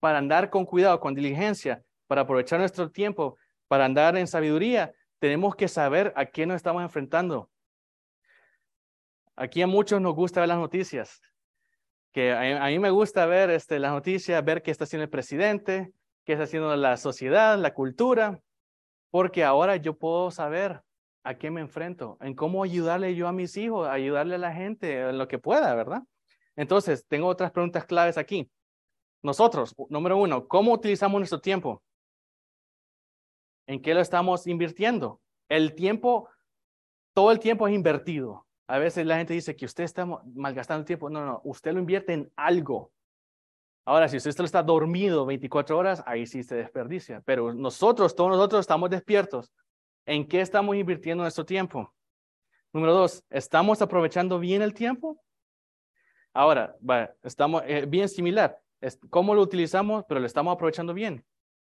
para 0.00 0.18
andar 0.18 0.50
con 0.50 0.64
cuidado, 0.64 1.00
con 1.00 1.14
diligencia, 1.14 1.82
para 2.06 2.22
aprovechar 2.22 2.58
nuestro 2.60 2.90
tiempo, 2.90 3.38
para 3.68 3.84
andar 3.84 4.16
en 4.16 4.26
sabiduría, 4.26 4.92
tenemos 5.18 5.56
que 5.56 5.68
saber 5.68 6.12
a 6.16 6.26
qué 6.26 6.46
nos 6.46 6.56
estamos 6.56 6.82
enfrentando. 6.82 7.50
Aquí 9.36 9.62
a 9.62 9.66
muchos 9.66 10.00
nos 10.00 10.14
gusta 10.14 10.40
ver 10.40 10.48
las 10.48 10.58
noticias, 10.58 11.20
que 12.12 12.32
a, 12.32 12.66
mí 12.66 12.78
me 12.78 12.90
gusta 12.90 13.26
ver 13.26 13.50
este, 13.50 13.78
las 13.80 13.92
noticias, 13.92 14.44
ver 14.44 14.62
qué 14.62 14.70
está 14.70 14.84
haciendo 14.84 15.04
el 15.04 15.10
presidente, 15.10 15.92
qué 16.24 16.34
está 16.34 16.44
haciendo 16.44 16.76
la 16.76 16.96
sociedad, 16.96 17.58
la 17.58 17.74
cultura, 17.74 18.40
porque 19.14 19.44
ahora 19.44 19.76
yo 19.76 19.96
puedo 19.96 20.32
saber 20.32 20.82
a 21.22 21.38
qué 21.38 21.48
me 21.48 21.60
enfrento, 21.60 22.18
en 22.20 22.34
cómo 22.34 22.64
ayudarle 22.64 23.14
yo 23.14 23.28
a 23.28 23.32
mis 23.32 23.56
hijos, 23.56 23.86
ayudarle 23.86 24.34
a 24.34 24.38
la 24.38 24.52
gente 24.52 25.08
en 25.08 25.18
lo 25.18 25.28
que 25.28 25.38
pueda, 25.38 25.72
¿verdad? 25.76 26.02
Entonces, 26.56 27.06
tengo 27.06 27.28
otras 27.28 27.52
preguntas 27.52 27.84
claves 27.84 28.18
aquí. 28.18 28.50
Nosotros, 29.22 29.72
número 29.88 30.16
uno, 30.16 30.48
¿cómo 30.48 30.72
utilizamos 30.72 31.20
nuestro 31.20 31.40
tiempo? 31.40 31.80
¿En 33.68 33.80
qué 33.80 33.94
lo 33.94 34.00
estamos 34.00 34.48
invirtiendo? 34.48 35.20
El 35.48 35.76
tiempo, 35.76 36.28
todo 37.14 37.30
el 37.30 37.38
tiempo 37.38 37.68
es 37.68 37.74
invertido. 37.76 38.48
A 38.66 38.78
veces 38.78 39.06
la 39.06 39.18
gente 39.18 39.32
dice 39.32 39.54
que 39.54 39.66
usted 39.66 39.84
está 39.84 40.06
malgastando 40.06 40.80
el 40.80 40.86
tiempo. 40.86 41.08
No, 41.08 41.24
no, 41.24 41.40
usted 41.44 41.72
lo 41.72 41.78
invierte 41.78 42.14
en 42.14 42.32
algo. 42.34 42.90
Ahora, 43.86 44.08
si 44.08 44.16
usted 44.16 44.44
está 44.44 44.62
dormido 44.62 45.26
24 45.26 45.76
horas, 45.76 46.02
ahí 46.06 46.26
sí 46.26 46.42
se 46.42 46.56
desperdicia. 46.56 47.22
Pero 47.26 47.52
nosotros, 47.52 48.14
todos 48.16 48.30
nosotros 48.30 48.60
estamos 48.60 48.88
despiertos. 48.88 49.52
¿En 50.06 50.26
qué 50.26 50.40
estamos 50.40 50.74
invirtiendo 50.76 51.22
nuestro 51.22 51.44
tiempo? 51.44 51.92
Número 52.72 52.94
dos, 52.94 53.22
¿estamos 53.30 53.80
aprovechando 53.82 54.38
bien 54.38 54.62
el 54.62 54.74
tiempo? 54.74 55.22
Ahora, 56.32 56.76
estamos 57.22 57.62
eh, 57.66 57.86
bien 57.86 58.08
similar. 58.08 58.58
¿Cómo 59.10 59.34
lo 59.34 59.42
utilizamos? 59.42 60.04
Pero 60.08 60.20
lo 60.20 60.26
estamos 60.26 60.52
aprovechando 60.52 60.92
bien. 60.92 61.24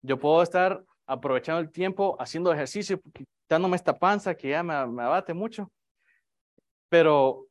Yo 0.01 0.19
puedo 0.19 0.43
estar 0.43 0.83
aprovechando 1.05 1.59
el 1.59 1.71
tiempo, 1.71 2.15
haciendo 2.19 2.53
ejercicio, 2.53 3.01
quitándome 3.13 3.75
esta 3.75 3.97
panza 3.97 4.35
que 4.35 4.49
ya 4.49 4.63
me, 4.63 4.73
abate 4.73 5.33
mucho. 5.33 5.71
Pero 6.89 7.47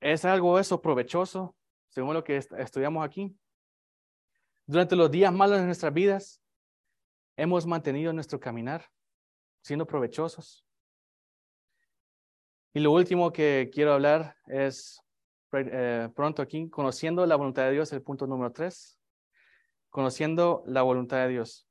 es 0.00 0.24
algo 0.24 0.58
eso 0.58 0.80
provechoso, 0.80 1.56
según 1.88 2.14
lo 2.14 2.22
que 2.22 2.36
estudiamos 2.36 3.04
aquí. 3.04 3.34
Durante 4.66 4.96
los 4.96 5.10
días 5.10 5.32
malos 5.32 5.58
de 5.58 5.66
nuestras 5.66 5.92
vidas, 5.92 6.42
hemos 7.36 7.66
mantenido 7.66 8.12
nuestro 8.12 8.38
caminar 8.38 8.88
siendo 9.62 9.86
provechosos. 9.86 10.66
Y 12.74 12.80
lo 12.80 12.92
último 12.92 13.32
que 13.32 13.70
quiero 13.72 13.92
hablar 13.92 14.36
es 14.46 15.00
eh, 15.52 16.08
pronto 16.14 16.40
aquí, 16.42 16.70
conociendo 16.70 17.26
la 17.26 17.36
voluntad 17.36 17.64
de 17.64 17.72
Dios, 17.72 17.92
el 17.92 18.02
punto 18.02 18.26
número 18.26 18.52
tres. 18.52 18.98
Conociendo 19.90 20.62
la 20.66 20.82
voluntad 20.82 21.18
de 21.18 21.28
Dios. 21.28 21.68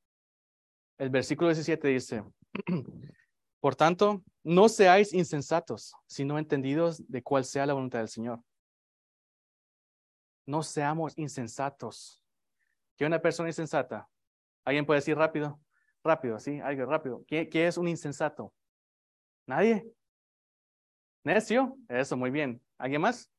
El 0.99 1.09
versículo 1.09 1.49
17 1.49 1.87
dice, 1.87 2.23
por 3.59 3.75
tanto, 3.75 4.23
no 4.43 4.69
seáis 4.69 5.13
insensatos, 5.13 5.93
sino 6.05 6.37
entendidos 6.37 7.03
de 7.09 7.23
cuál 7.23 7.45
sea 7.45 7.65
la 7.65 7.73
voluntad 7.73 7.99
del 7.99 8.09
Señor. 8.09 8.43
no 10.45 10.61
seamos 10.63 11.17
insensatos. 11.17 12.20
¿Qué 12.97 13.05
una 13.05 13.21
persona 13.21 13.49
insensata? 13.49 14.07
¿Alguien 14.63 14.85
puede 14.85 14.99
decir 14.99 15.17
rápido? 15.17 15.59
Rápido, 16.03 16.39
sí, 16.39 16.59
algo 16.59 16.85
rápido. 16.85 17.23
¿Qué, 17.27 17.49
qué 17.49 17.67
es 17.67 17.77
un 17.77 17.87
insensato? 17.87 18.53
¿Nadie? 19.47 19.91
¿Necio? 21.23 21.77
Eso, 21.87 22.17
muy 22.17 22.31
bien. 22.31 22.61
¿Alguien 22.77 23.01
más? 23.01 23.31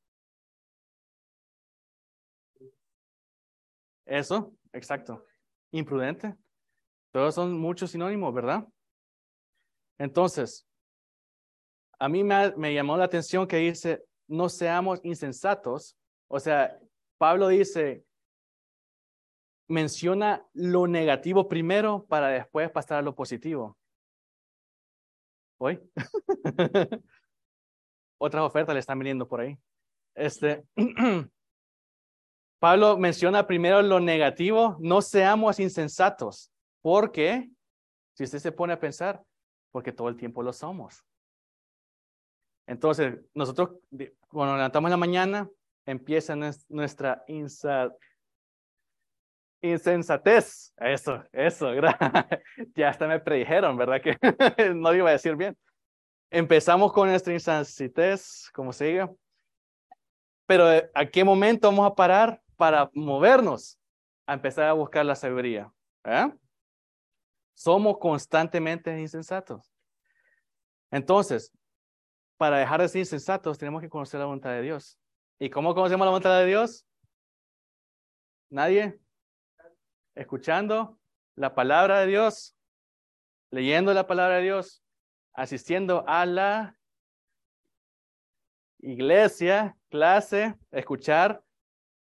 Eso, 4.05 4.53
exacto. 4.71 5.25
Imprudente. 5.71 6.35
Todos 7.11 7.35
son 7.35 7.59
muchos 7.59 7.91
sinónimos, 7.91 8.33
¿verdad? 8.33 8.67
Entonces, 9.97 10.67
a 11.99 12.09
mí 12.09 12.23
me, 12.23 12.73
llamó 12.73 12.97
la 12.97 13.05
atención 13.05 13.47
que 13.47 13.57
dice, 13.57 14.03
no 14.27 14.49
seamos 14.49 14.99
insensatos. 15.03 15.95
O 16.27 16.39
sea, 16.39 16.77
Pablo 17.17 17.47
dice, 17.47 18.03
menciona 19.67 20.45
lo 20.53 20.87
negativo 20.87 21.47
primero 21.47 22.05
para 22.05 22.27
después 22.29 22.69
pasar 22.71 22.99
a 22.99 23.01
lo 23.01 23.15
positivo. 23.15 23.77
¿Hoy? 25.59 25.79
Otras 28.17 28.43
ofertas 28.43 28.73
le 28.73 28.79
están 28.79 28.99
viniendo 28.99 29.27
por 29.27 29.41
ahí. 29.41 29.57
Este, 30.15 30.65
Pablo 32.59 32.97
menciona 32.97 33.45
primero 33.45 33.81
lo 33.81 33.99
negativo, 33.99 34.77
no 34.79 35.01
seamos 35.01 35.59
insensatos, 35.59 36.51
porque, 36.81 37.49
si 38.15 38.23
usted 38.23 38.39
se 38.39 38.51
pone 38.51 38.73
a 38.73 38.79
pensar, 38.79 39.21
porque 39.71 39.91
todo 39.91 40.07
el 40.07 40.15
tiempo 40.15 40.43
lo 40.43 40.53
somos. 40.53 41.03
Entonces, 42.67 43.19
nosotros, 43.33 43.79
cuando 44.29 44.55
levantamos 44.55 44.87
en 44.87 44.91
la 44.91 44.97
mañana, 44.97 45.49
empieza 45.85 46.35
nuestra 46.69 47.23
insensatez. 49.63 50.73
Eso, 50.77 51.23
eso, 51.31 51.71
ya 52.75 52.89
hasta 52.89 53.07
me 53.07 53.19
predijeron, 53.19 53.77
¿verdad? 53.77 54.01
Que 54.01 54.17
no 54.75 54.91
lo 54.91 54.95
iba 54.95 55.09
a 55.09 55.13
decir 55.13 55.35
bien. 55.35 55.57
Empezamos 56.29 56.91
con 56.91 57.09
nuestra 57.09 57.33
insensatez, 57.33 58.49
como 58.53 58.73
se 58.73 58.85
diga. 58.85 59.11
Pero 60.45 60.65
¿a 60.93 61.05
qué 61.05 61.23
momento 61.23 61.69
vamos 61.69 61.89
a 61.89 61.95
parar 61.95 62.41
para 62.57 62.89
movernos? 62.93 63.79
A 64.27 64.33
empezar 64.33 64.65
a 64.65 64.73
buscar 64.73 65.05
la 65.05 65.15
sabiduría. 65.15 65.71
¿eh? 66.03 66.31
Somos 67.53 67.97
constantemente 67.97 68.99
insensatos. 68.99 69.71
Entonces, 70.91 71.51
para 72.37 72.57
dejar 72.57 72.81
de 72.81 72.89
ser 72.89 72.99
insensatos, 72.99 73.57
tenemos 73.57 73.81
que 73.81 73.89
conocer 73.89 74.19
la 74.19 74.25
voluntad 74.25 74.51
de 74.51 74.61
Dios. 74.61 74.99
¿Y 75.39 75.49
cómo 75.49 75.73
conocemos 75.73 76.05
la 76.05 76.11
voluntad 76.11 76.39
de 76.39 76.45
Dios? 76.45 76.85
¿Nadie? 78.49 78.99
Escuchando 80.15 80.99
la 81.35 81.55
palabra 81.55 81.99
de 82.01 82.07
Dios, 82.07 82.55
leyendo 83.51 83.93
la 83.93 84.07
palabra 84.07 84.37
de 84.37 84.43
Dios, 84.43 84.83
asistiendo 85.33 86.03
a 86.07 86.25
la 86.25 86.77
iglesia, 88.79 89.75
clase, 89.89 90.55
escuchar. 90.71 91.43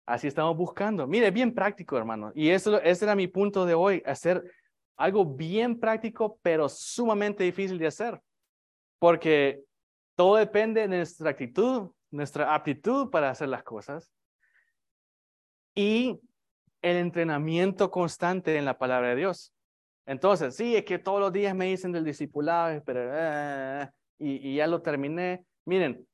Así 0.06 0.28
estamos 0.28 0.58
buscando. 0.58 1.08
Mire, 1.08 1.32
bien 1.32 1.54
práctico, 1.54 1.98
hermano. 1.98 2.32
Y 2.36 2.50
eso, 2.50 2.82
ese 2.82 3.06
era 3.06 3.16
mi 3.16 3.28
punto 3.28 3.66
de 3.66 3.74
hoy, 3.74 4.04
hacer 4.06 4.44
algo 4.98 5.26
bien 5.26 5.80
práctico, 5.80 6.40
pero 6.42 6.68
sumamente 6.68 7.44
difícil 7.44 7.78
de 7.78 7.88
hacer. 7.88 8.22
Porque 9.00 9.64
todo 10.16 10.36
depende 10.36 10.82
de 10.82 10.88
nuestra 10.88 11.30
actitud, 11.30 11.92
nuestra 12.10 12.54
aptitud 12.54 13.10
para 13.10 13.30
hacer 13.30 13.48
las 13.48 13.64
cosas 13.64 14.12
y 15.74 16.20
el 16.82 16.98
entrenamiento 16.98 17.92
constante 17.92 18.58
en 18.58 18.66
la 18.66 18.78
palabra 18.78 19.10
de 19.10 19.16
Dios. 19.16 19.54
Entonces, 20.06 20.56
sí, 20.56 20.76
es 20.76 20.84
que 20.84 21.00
todos 21.00 21.20
los 21.20 21.32
días 21.32 21.56
me 21.56 21.66
dicen 21.66 21.92
del 21.92 22.04
discipulado, 22.04 22.82
eh, 22.88 23.90
y, 24.20 24.56
ya 24.56 24.68
lo 24.68 24.82
terminé. 24.82 25.46
Miren, 25.66 26.08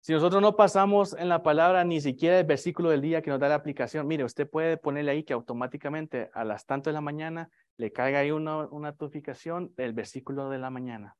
si 0.00 0.12
nosotros 0.12 0.42
no 0.42 0.56
pasamos 0.56 1.14
en 1.14 1.28
la 1.28 1.42
palabra 1.42 1.84
ni 1.84 2.00
siquiera 2.00 2.38
el 2.38 2.46
versículo 2.46 2.90
del 2.90 3.02
día 3.02 3.22
que 3.22 3.30
nos 3.30 3.40
da 3.40 3.48
la 3.48 3.54
aplicación, 3.54 4.06
mire, 4.06 4.24
usted 4.24 4.48
puede 4.48 4.76
ponerle 4.76 5.12
ahí 5.12 5.24
que 5.24 5.32
automáticamente 5.32 6.30
a 6.34 6.44
las 6.44 6.66
tanto 6.66 6.90
de 6.90 6.94
la 6.94 7.00
mañana 7.00 7.50
le 7.76 7.92
caiga 7.92 8.20
ahí 8.20 8.30
una, 8.30 8.66
una 8.68 8.90
notificación 8.90 9.72
del 9.76 9.92
versículo 9.92 10.48
de 10.50 10.58
la 10.58 10.70
mañana 10.70 11.16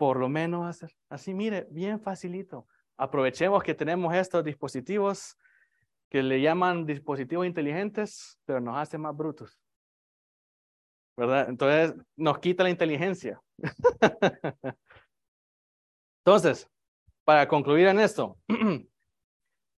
por 0.00 0.16
lo 0.16 0.30
menos 0.30 0.66
hacer 0.66 0.96
así, 1.10 1.34
mire, 1.34 1.66
bien 1.70 2.00
facilito. 2.00 2.66
Aprovechemos 2.96 3.62
que 3.62 3.74
tenemos 3.74 4.14
estos 4.14 4.42
dispositivos 4.42 5.36
que 6.10 6.22
le 6.22 6.42
llaman 6.42 6.84
dispositivos 6.84 7.46
inteligentes, 7.46 8.38
pero 8.44 8.60
nos 8.60 8.76
hacen 8.76 9.00
más 9.00 9.16
brutos. 9.16 9.58
¿Verdad? 11.16 11.48
Entonces 11.48 11.94
nos 12.16 12.38
quita 12.38 12.64
la 12.64 12.70
inteligencia. 12.70 13.40
Entonces, 16.24 16.68
para 17.24 17.48
concluir 17.48 17.86
en 17.86 18.00
esto, 18.00 18.38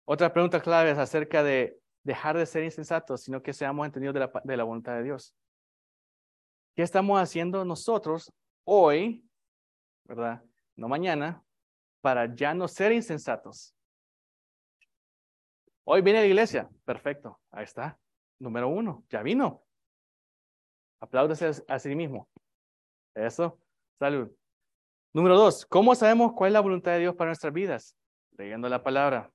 otra 0.06 0.32
pregunta 0.32 0.60
clave 0.60 0.92
es 0.92 0.98
acerca 0.98 1.42
de 1.42 1.78
dejar 2.02 2.38
de 2.38 2.46
ser 2.46 2.64
insensatos, 2.64 3.20
sino 3.22 3.42
que 3.42 3.52
seamos 3.52 3.84
entendidos 3.84 4.14
de 4.14 4.20
la, 4.20 4.32
de 4.42 4.56
la 4.56 4.64
voluntad 4.64 4.94
de 4.94 5.02
Dios. 5.02 5.34
¿Qué 6.74 6.82
estamos 6.82 7.20
haciendo 7.20 7.64
nosotros 7.64 8.32
hoy 8.64 9.30
¿verdad? 10.10 10.42
No 10.74 10.88
mañana, 10.88 11.40
para 12.00 12.34
ya 12.34 12.52
no 12.52 12.66
ser 12.66 12.90
insensatos. 12.90 13.72
Hoy 15.92 16.02
viene 16.02 16.20
a 16.20 16.22
la 16.22 16.28
iglesia, 16.28 16.70
perfecto, 16.84 17.40
ahí 17.50 17.64
está. 17.64 17.98
Número 18.38 18.68
uno, 18.68 19.04
ya 19.10 19.24
vino. 19.24 19.64
Apláudese 21.00 21.64
a 21.66 21.78
sí 21.80 21.96
mismo. 21.96 22.28
Eso, 23.12 23.58
salud. 23.98 24.30
Número 25.12 25.36
dos, 25.36 25.66
¿cómo 25.66 25.96
sabemos 25.96 26.32
cuál 26.34 26.50
es 26.50 26.52
la 26.52 26.60
voluntad 26.60 26.92
de 26.92 27.00
Dios 27.00 27.16
para 27.16 27.30
nuestras 27.30 27.52
vidas? 27.52 27.96
Leyendo 28.38 28.68
la 28.68 28.84
palabra. 28.84 29.32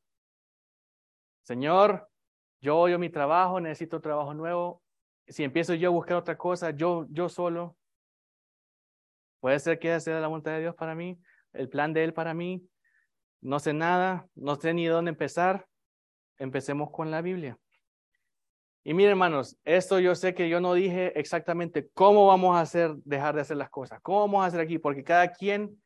Señor, 1.43 2.09
yo 2.61 2.77
odio 2.79 2.99
mi 2.99 3.09
trabajo, 3.09 3.59
necesito 3.59 3.99
trabajo 3.99 4.33
nuevo. 4.33 4.81
Si 5.27 5.43
empiezo 5.43 5.73
yo 5.73 5.89
a 5.89 5.91
buscar 5.91 6.15
otra 6.15 6.37
cosa, 6.37 6.69
yo, 6.69 7.05
yo 7.09 7.27
solo, 7.27 7.75
Puede 9.41 9.59
ser 9.59 9.77
que 9.77 9.99
sea 9.99 10.21
la 10.21 10.27
voluntad 10.27 10.53
de 10.53 10.61
Dios 10.61 10.75
para 10.75 10.95
mí, 10.95 11.19
el 11.51 11.67
plan 11.67 11.91
de 11.91 12.05
Él 12.05 12.13
para 12.13 12.33
mí. 12.33 12.65
No 13.41 13.59
sé 13.59 13.73
nada, 13.73 14.25
no 14.35 14.55
sé 14.55 14.73
ni 14.73 14.85
dónde 14.85 15.09
empezar. 15.09 15.67
Empecemos 16.37 16.91
con 16.91 17.11
la 17.11 17.21
Biblia. 17.21 17.57
Y 18.83 18.93
miren, 18.93 19.11
hermanos, 19.11 19.57
esto 19.63 19.99
yo 19.99 20.13
sé 20.13 20.35
que 20.35 20.47
yo 20.47 20.61
no 20.61 20.75
dije 20.75 21.17
exactamente 21.19 21.89
cómo 21.93 22.27
vamos 22.27 22.55
a 22.55 22.61
hacer, 22.61 22.95
dejar 23.03 23.33
de 23.33 23.41
hacer 23.41 23.57
las 23.57 23.69
cosas, 23.69 23.99
cómo 24.01 24.19
vamos 24.21 24.43
a 24.43 24.47
hacer 24.47 24.59
aquí, 24.59 24.77
porque 24.77 25.03
cada 25.03 25.31
quien 25.31 25.81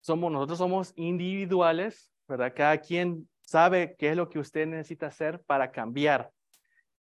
somos, 0.00 0.32
nosotros 0.32 0.58
somos 0.58 0.92
individuales, 0.96 2.10
¿verdad? 2.26 2.52
Cada 2.54 2.78
quien 2.78 3.28
sabe 3.42 3.94
qué 3.96 4.10
es 4.10 4.16
lo 4.16 4.28
que 4.28 4.40
usted 4.40 4.66
necesita 4.66 5.06
hacer 5.06 5.40
para 5.46 5.70
cambiar. 5.70 6.32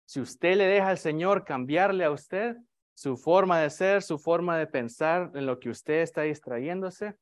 Si 0.05 0.21
usted 0.21 0.57
le 0.57 0.67
deja 0.67 0.89
al 0.89 0.99
Señor 0.99 1.45
cambiarle 1.45 2.05
a 2.05 2.11
usted, 2.11 2.57
su 2.95 3.17
forma 3.17 3.61
de 3.61 3.71
ser, 3.71 4.03
su 4.03 4.19
forma 4.19 4.59
de 4.59 4.67
pensar 4.67 5.33
en 5.35 5.47
lo 5.47 5.59
que 5.59 5.71
usted 5.71 6.03
está 6.03 6.23
distrayéndose, 6.23 7.17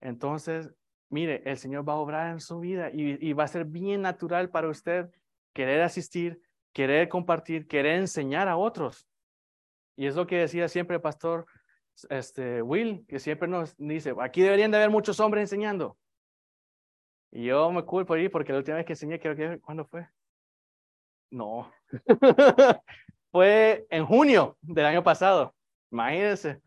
entonces, 0.00 0.70
mire, 1.10 1.42
el 1.44 1.58
Señor 1.58 1.88
va 1.88 1.94
a 1.94 1.96
obrar 1.96 2.30
en 2.30 2.40
su 2.40 2.58
vida 2.60 2.90
y, 2.92 3.32
va 3.32 3.44
a 3.44 3.48
ser 3.48 3.64
bien 3.64 4.02
natural 4.02 4.50
para 4.50 4.68
usted 4.68 5.10
querer 5.52 5.82
asistir, 5.82 6.40
querer 6.72 7.08
compartir, 7.08 7.66
querer 7.66 7.98
enseñar 7.98 8.48
a 8.48 8.56
otros. 8.56 9.06
Y 9.96 10.06
es 10.06 10.16
lo 10.16 10.26
que 10.26 10.38
decía 10.38 10.68
siempre 10.68 10.96
el 10.96 11.02
pastor 11.02 11.46
este, 12.08 12.62
Will, 12.62 13.04
que 13.06 13.18
siempre 13.18 13.48
nos 13.48 13.76
dice, 13.76 14.14
aquí 14.20 14.40
deberían 14.40 14.70
de 14.70 14.78
haber 14.78 14.90
muchos 14.90 15.20
hombres 15.20 15.42
enseñando. 15.42 15.98
Y 17.32 17.44
yo 17.44 17.70
me 17.70 17.84
culpo 17.84 18.14
ahí 18.14 18.28
porque 18.28 18.52
la 18.52 18.58
última 18.58 18.78
vez 18.78 18.86
que 18.86 18.94
enseñé, 18.94 19.20
creo 19.20 19.36
que, 19.36 19.60
¿cuándo 19.60 19.84
fue? 19.84 20.08
No. 21.30 21.70
fue 23.30 23.86
en 23.90 24.06
junio 24.06 24.56
del 24.60 24.86
año 24.86 25.02
pasado. 25.02 25.54
Imagínense. 25.90 26.60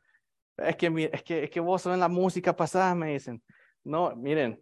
Es 0.57 0.75
que, 0.75 1.59
vos 1.59 1.81
son 1.81 1.99
la 1.99 2.07
música 2.07 2.55
pasada, 2.55 2.93
me 2.95 3.13
dicen. 3.13 3.41
No, 3.83 4.15
miren, 4.15 4.61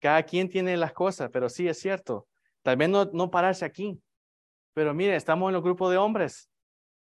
cada 0.00 0.22
quien 0.22 0.48
tiene 0.48 0.76
las 0.76 0.92
cosas, 0.92 1.30
pero 1.32 1.48
sí 1.48 1.68
es 1.68 1.78
cierto. 1.78 2.26
Tal 2.62 2.76
vez 2.76 2.88
no, 2.88 3.30
pararse 3.30 3.64
aquí. 3.64 4.00
Pero 4.74 4.94
miren, 4.94 5.14
estamos 5.14 5.48
en 5.48 5.54
los 5.54 5.62
grupos 5.62 5.90
de 5.90 5.98
hombres. 5.98 6.48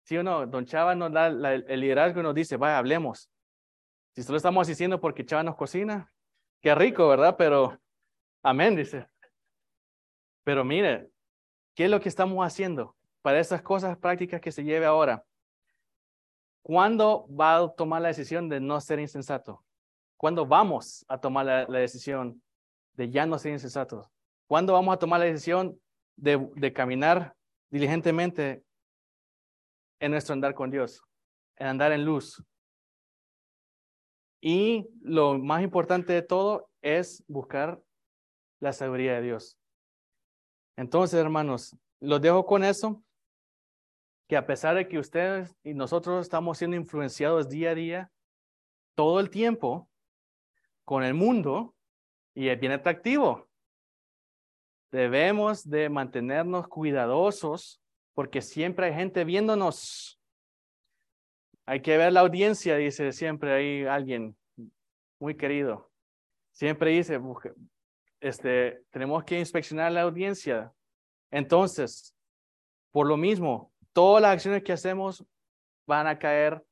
¿Sí 0.04 0.16
o 0.16 0.22
no? 0.22 0.46
Don 0.46 0.64
Chava 0.64 0.94
nos 0.94 1.12
da 1.12 1.26
el 1.26 1.80
liderazgo 1.80 2.20
y 2.20 2.22
nos 2.22 2.34
dice, 2.34 2.56
vaya, 2.56 2.78
hablemos. 2.78 3.30
Si 4.14 4.22
solo 4.22 4.36
estamos 4.36 4.62
asistiendo 4.62 5.00
porque 5.00 5.24
Chava 5.24 5.42
nos 5.42 5.56
cocina, 5.56 6.12
qué 6.60 6.74
rico, 6.74 7.08
¿verdad? 7.08 7.36
Pero, 7.36 7.78
amén, 8.42 8.76
dice. 8.76 9.06
Pero 10.44 10.64
mire, 10.64 11.10
¿qué 11.74 11.84
es 11.84 11.90
lo 11.90 12.00
que 12.00 12.08
estamos 12.08 12.44
haciendo? 12.46 12.96
para 13.22 13.40
esas 13.40 13.62
cosas 13.62 13.98
prácticas 13.98 14.40
que 14.40 14.52
se 14.52 14.64
lleve 14.64 14.86
ahora. 14.86 15.24
¿Cuándo 16.62 17.26
va 17.28 17.56
a 17.56 17.68
tomar 17.68 18.02
la 18.02 18.08
decisión 18.08 18.48
de 18.48 18.60
no 18.60 18.80
ser 18.80 19.00
insensato? 19.00 19.62
¿Cuándo 20.18 20.44
vamos 20.44 21.06
a 21.08 21.20
tomar 21.20 21.46
la, 21.46 21.78
decisión 21.78 22.42
de 22.94 23.08
ya 23.08 23.24
no 23.24 23.38
ser 23.38 23.52
insensatos? 23.52 24.10
¿Cuándo 24.48 24.72
vamos 24.72 24.92
a 24.92 24.98
tomar 24.98 25.20
la 25.20 25.26
decisión 25.26 25.80
de, 26.16 26.50
de 26.56 26.72
caminar 26.72 27.36
diligentemente 27.70 28.64
en 30.00 30.10
nuestro 30.10 30.32
andar 30.32 30.54
con 30.54 30.72
Dios, 30.72 31.04
en 31.56 31.68
andar 31.68 31.92
en 31.92 32.04
luz? 32.04 32.44
Y 34.40 34.88
lo 35.02 35.38
más 35.38 35.62
importante 35.62 36.12
de 36.12 36.22
todo 36.22 36.68
es 36.82 37.22
buscar 37.28 37.80
la 38.60 38.72
sabiduría 38.72 39.14
de 39.14 39.22
Dios. 39.22 39.56
Entonces, 40.76 41.20
hermanos, 41.20 41.76
los 42.00 42.20
dejo 42.20 42.44
con 42.44 42.64
eso, 42.64 43.04
que 44.28 44.36
a 44.36 44.46
pesar 44.46 44.74
de 44.74 44.88
que 44.88 44.98
ustedes 44.98 45.56
y 45.62 45.74
nosotros 45.74 46.22
estamos 46.22 46.58
siendo 46.58 46.76
influenciados 46.76 47.48
día 47.48 47.70
a 47.70 47.74
día, 47.76 48.12
todo 48.96 49.20
el 49.20 49.30
tiempo, 49.30 49.88
con 50.88 51.04
el 51.04 51.12
mundo, 51.12 51.74
y 52.34 52.48
es 52.48 52.58
bien 52.58 52.72
atractivo. 52.72 53.46
Debemos 54.90 55.68
de 55.68 55.90
mantenernos 55.90 56.66
cuidadosos 56.66 57.82
porque 58.14 58.40
siempre 58.40 58.86
hay 58.86 58.94
gente 58.94 59.22
viéndonos. 59.24 60.18
Hay 61.66 61.82
que 61.82 61.98
ver 61.98 62.14
la 62.14 62.20
audiencia, 62.20 62.76
dice 62.76 63.12
siempre 63.12 63.52
ahí 63.52 63.84
alguien 63.84 64.34
muy 65.20 65.36
querido. 65.36 65.90
Siempre 66.52 66.92
dice, 66.92 67.20
este, 68.20 68.82
tenemos 68.88 69.24
que 69.24 69.38
inspeccionar 69.38 69.92
la 69.92 70.00
audiencia. 70.00 70.72
Entonces, 71.30 72.14
por 72.92 73.06
lo 73.06 73.18
mismo, 73.18 73.74
todas 73.92 74.22
las 74.22 74.32
acciones 74.32 74.62
que 74.62 74.72
hacemos 74.72 75.22
van 75.86 76.06
a 76.06 76.18
caer 76.18 76.64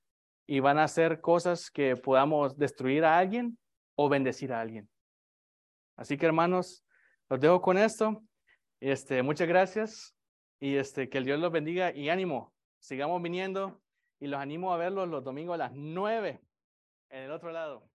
y 0.46 0.60
van 0.60 0.78
a 0.78 0.84
hacer 0.84 1.20
cosas 1.20 1.70
que 1.70 1.96
podamos 1.96 2.56
destruir 2.56 3.04
a 3.04 3.18
alguien 3.18 3.58
o 3.96 4.08
bendecir 4.08 4.52
a 4.52 4.60
alguien. 4.60 4.88
Así 5.96 6.16
que 6.16 6.26
hermanos, 6.26 6.84
los 7.28 7.40
dejo 7.40 7.60
con 7.60 7.78
esto. 7.78 8.22
Este, 8.80 9.22
muchas 9.22 9.48
gracias 9.48 10.14
y 10.60 10.76
este, 10.76 11.08
que 11.08 11.18
el 11.18 11.24
Dios 11.24 11.40
los 11.40 11.50
bendiga 11.50 11.92
y 11.92 12.08
ánimo. 12.08 12.54
Sigamos 12.78 13.20
viniendo 13.22 13.80
y 14.20 14.28
los 14.28 14.40
animo 14.40 14.72
a 14.72 14.76
verlos 14.76 15.08
los 15.08 15.24
domingos 15.24 15.54
a 15.54 15.58
las 15.58 15.72
nueve 15.74 16.40
en 17.08 17.24
el 17.24 17.32
otro 17.32 17.50
lado. 17.50 17.88